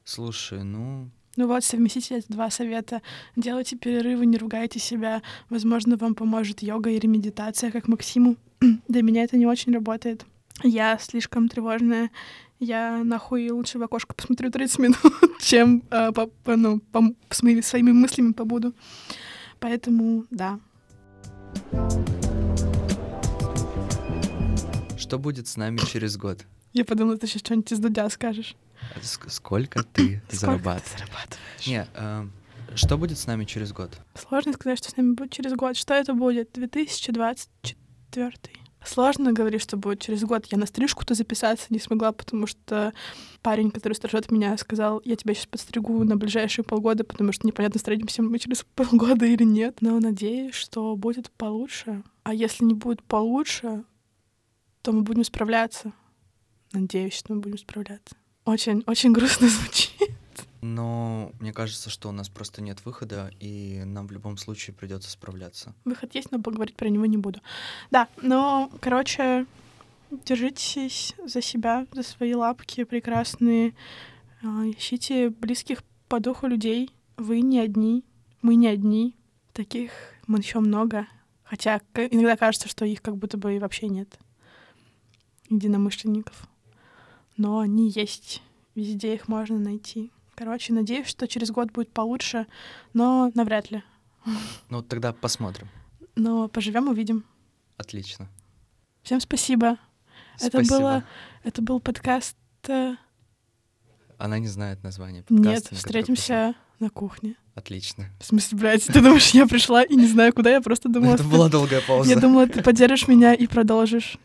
слушай, 0.04 0.62
ну, 0.62 1.08
Ну 1.36 1.46
вот, 1.46 1.64
совместите 1.64 2.16
эти 2.18 2.26
два 2.28 2.50
совета. 2.50 3.00
Делайте 3.36 3.76
перерывы, 3.76 4.26
не 4.26 4.36
ругайте 4.38 4.78
себя. 4.78 5.22
Возможно, 5.48 5.96
вам 5.96 6.14
поможет 6.14 6.62
йога 6.62 6.90
или 6.90 7.06
медитация, 7.06 7.70
как 7.70 7.88
Максиму. 7.88 8.36
Для 8.88 9.02
меня 9.02 9.22
это 9.24 9.36
не 9.36 9.46
очень 9.46 9.72
работает. 9.72 10.26
Я 10.62 10.98
слишком 10.98 11.48
тревожная. 11.48 12.10
Я 12.58 13.02
нахуй 13.04 13.48
лучше 13.50 13.78
в 13.78 13.82
окошко 13.82 14.14
посмотрю 14.14 14.50
30 14.50 14.78
минут, 14.80 14.98
чем 15.40 15.82
э, 15.90 16.12
по- 16.12 16.26
по- 16.26 16.56
ну, 16.56 16.82
моими 17.42 17.62
своими 17.62 17.92
мыслями 17.92 18.32
побуду. 18.32 18.74
Поэтому, 19.60 20.26
да. 20.30 20.58
Что 25.10 25.18
будет 25.18 25.48
с 25.48 25.56
нами 25.56 25.78
через 25.78 26.16
год? 26.16 26.46
Я 26.72 26.84
подумала, 26.84 27.16
ты 27.18 27.26
сейчас 27.26 27.40
что-нибудь 27.40 27.72
из 27.72 27.80
Дудя 27.80 28.08
скажешь. 28.10 28.54
А 28.94 29.00
ск- 29.00 29.28
Сколько 29.28 29.82
ты 29.82 30.22
Сколько 30.28 30.36
зарабатываешь? 30.36 30.82
ты 30.84 30.98
зарабатываешь? 30.98 31.66
Не, 31.66 31.86
а, 31.96 32.28
что 32.76 32.96
будет 32.96 33.18
с 33.18 33.26
нами 33.26 33.44
через 33.44 33.72
год? 33.72 33.90
Сложно 34.14 34.52
сказать, 34.52 34.78
что 34.78 34.88
с 34.88 34.96
нами 34.96 35.14
будет 35.14 35.32
через 35.32 35.54
год. 35.54 35.76
Что 35.76 35.94
это 35.94 36.14
будет? 36.14 36.52
2024 36.52 37.76
Четвертый. 38.08 38.52
Сложно 38.84 39.32
говорить, 39.32 39.60
что 39.62 39.76
будет 39.76 40.00
через 40.00 40.22
год. 40.22 40.46
Я 40.46 40.58
на 40.58 40.66
стрижку-то 40.66 41.14
записаться 41.14 41.66
не 41.70 41.80
смогла, 41.80 42.12
потому 42.12 42.46
что 42.46 42.92
парень, 43.42 43.70
который 43.72 43.92
стрижет 43.94 44.30
меня, 44.30 44.56
сказал, 44.56 45.02
я 45.04 45.16
тебя 45.16 45.34
сейчас 45.34 45.46
подстригу 45.46 46.04
на 46.04 46.16
ближайшие 46.16 46.64
полгода, 46.64 47.02
потому 47.04 47.32
что 47.32 47.46
непонятно, 47.48 47.78
встретимся 47.78 48.22
мы 48.22 48.38
через 48.38 48.64
полгода 48.76 49.26
или 49.26 49.42
нет. 49.44 49.78
Но 49.80 49.98
надеюсь, 49.98 50.54
что 50.54 50.94
будет 50.96 51.30
получше. 51.32 52.02
А 52.22 52.32
если 52.32 52.64
не 52.64 52.74
будет 52.74 53.02
получше, 53.02 53.82
то 54.82 54.92
мы 54.92 55.02
будем 55.02 55.24
справляться. 55.24 55.92
Надеюсь, 56.72 57.14
что 57.14 57.34
мы 57.34 57.40
будем 57.40 57.58
справляться. 57.58 58.16
Очень, 58.44 58.82
очень 58.86 59.12
грустно 59.12 59.48
звучит. 59.50 60.10
Но 60.62 61.32
мне 61.40 61.52
кажется, 61.52 61.88
что 61.88 62.08
у 62.10 62.12
нас 62.12 62.28
просто 62.28 62.60
нет 62.62 62.84
выхода, 62.84 63.30
и 63.40 63.82
нам 63.84 64.06
в 64.06 64.12
любом 64.12 64.36
случае 64.36 64.74
придется 64.74 65.10
справляться. 65.10 65.74
Выход 65.84 66.14
есть, 66.14 66.30
но 66.32 66.40
поговорить 66.40 66.76
про 66.76 66.88
него 66.88 67.06
не 67.06 67.16
буду. 67.16 67.40
Да, 67.90 68.08
но, 68.20 68.70
короче, 68.80 69.46
держитесь 70.10 71.14
за 71.24 71.40
себя, 71.40 71.86
за 71.92 72.02
свои 72.02 72.34
лапки 72.34 72.84
прекрасные. 72.84 73.74
А, 74.42 74.64
ищите 74.68 75.30
близких 75.30 75.82
по 76.08 76.20
духу 76.20 76.46
людей. 76.46 76.90
Вы 77.16 77.40
не 77.40 77.58
одни, 77.58 78.04
мы 78.42 78.54
не 78.54 78.68
одни. 78.68 79.16
Таких 79.52 79.92
мы 80.26 80.38
еще 80.38 80.60
много. 80.60 81.06
Хотя 81.42 81.80
иногда 81.94 82.36
кажется, 82.36 82.68
что 82.68 82.84
их 82.84 83.02
как 83.02 83.16
будто 83.16 83.36
бы 83.38 83.56
и 83.56 83.58
вообще 83.58 83.88
нет. 83.88 84.18
Единомышленников. 85.50 86.48
Но 87.36 87.58
они 87.58 87.90
есть. 87.90 88.42
Везде 88.74 89.14
их 89.14 89.28
можно 89.28 89.58
найти. 89.58 90.10
Короче, 90.34 90.72
надеюсь, 90.72 91.06
что 91.08 91.28
через 91.28 91.50
год 91.50 91.70
будет 91.70 91.92
получше, 91.92 92.46
но 92.94 93.30
навряд 93.34 93.70
ли. 93.70 93.82
Ну, 94.70 94.82
тогда 94.82 95.12
посмотрим. 95.12 95.68
Но 96.16 96.48
поживем, 96.48 96.88
увидим. 96.88 97.24
Отлично. 97.76 98.28
Всем 99.02 99.20
спасибо. 99.20 99.78
спасибо. 100.36 100.58
Это 100.60 100.68
было, 100.68 101.04
это 101.42 101.62
был 101.62 101.80
подкаст. 101.80 102.36
э, 102.68 102.94
Она 104.18 104.38
не 104.38 104.48
знает 104.48 104.82
название 104.82 105.22
подкаста. 105.22 105.50
Нет, 105.50 105.68
встретимся 105.72 106.54
на 106.78 106.90
кухне. 106.90 107.36
Отлично. 107.54 108.06
В 108.20 108.24
смысле, 108.24 108.58
блядь, 108.58 108.86
ты 108.86 109.00
думаешь, 109.02 109.30
я 109.30 109.46
пришла 109.46 109.82
и 109.82 109.94
не 109.94 110.06
знаю 110.06 110.32
куда, 110.32 110.50
я 110.50 110.60
просто 110.60 110.88
думала... 110.88 111.14
Это 111.14 111.24
была 111.24 111.48
долгая 111.48 111.82
пауза. 111.86 112.08
Я 112.08 112.18
думала, 112.20 112.46
ты 112.46 112.62
поддержишь 112.62 113.08
меня 113.08 113.34
и 113.34 113.46
продолжишь. 113.46 114.18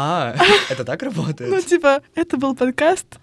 А, 0.00 0.36
это 0.70 0.84
так 0.84 1.02
Ну, 1.02 1.08
работает? 1.08 1.66
типа, 1.66 2.02
это 2.14 2.36
был 2.36 2.54
подкаст 2.54 3.18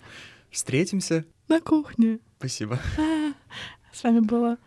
Встретимся. 0.52 1.24
на 1.48 1.62
кухне. 1.62 2.20
Спасибо. 2.38 2.80
С 3.94 4.04
вами 4.04 4.20
было 4.20 4.58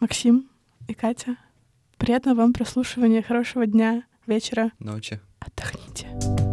Максим 0.00 0.48
и 0.88 0.94
Катя. 0.94 1.36
Приятного 1.98 2.36
вам 2.36 2.52
прослушивания, 2.54 3.22
хорошего 3.22 3.66
дня, 3.66 4.04
вечера. 4.26 4.72
Ночи. 4.78 5.20
Отдохните. 5.40 6.47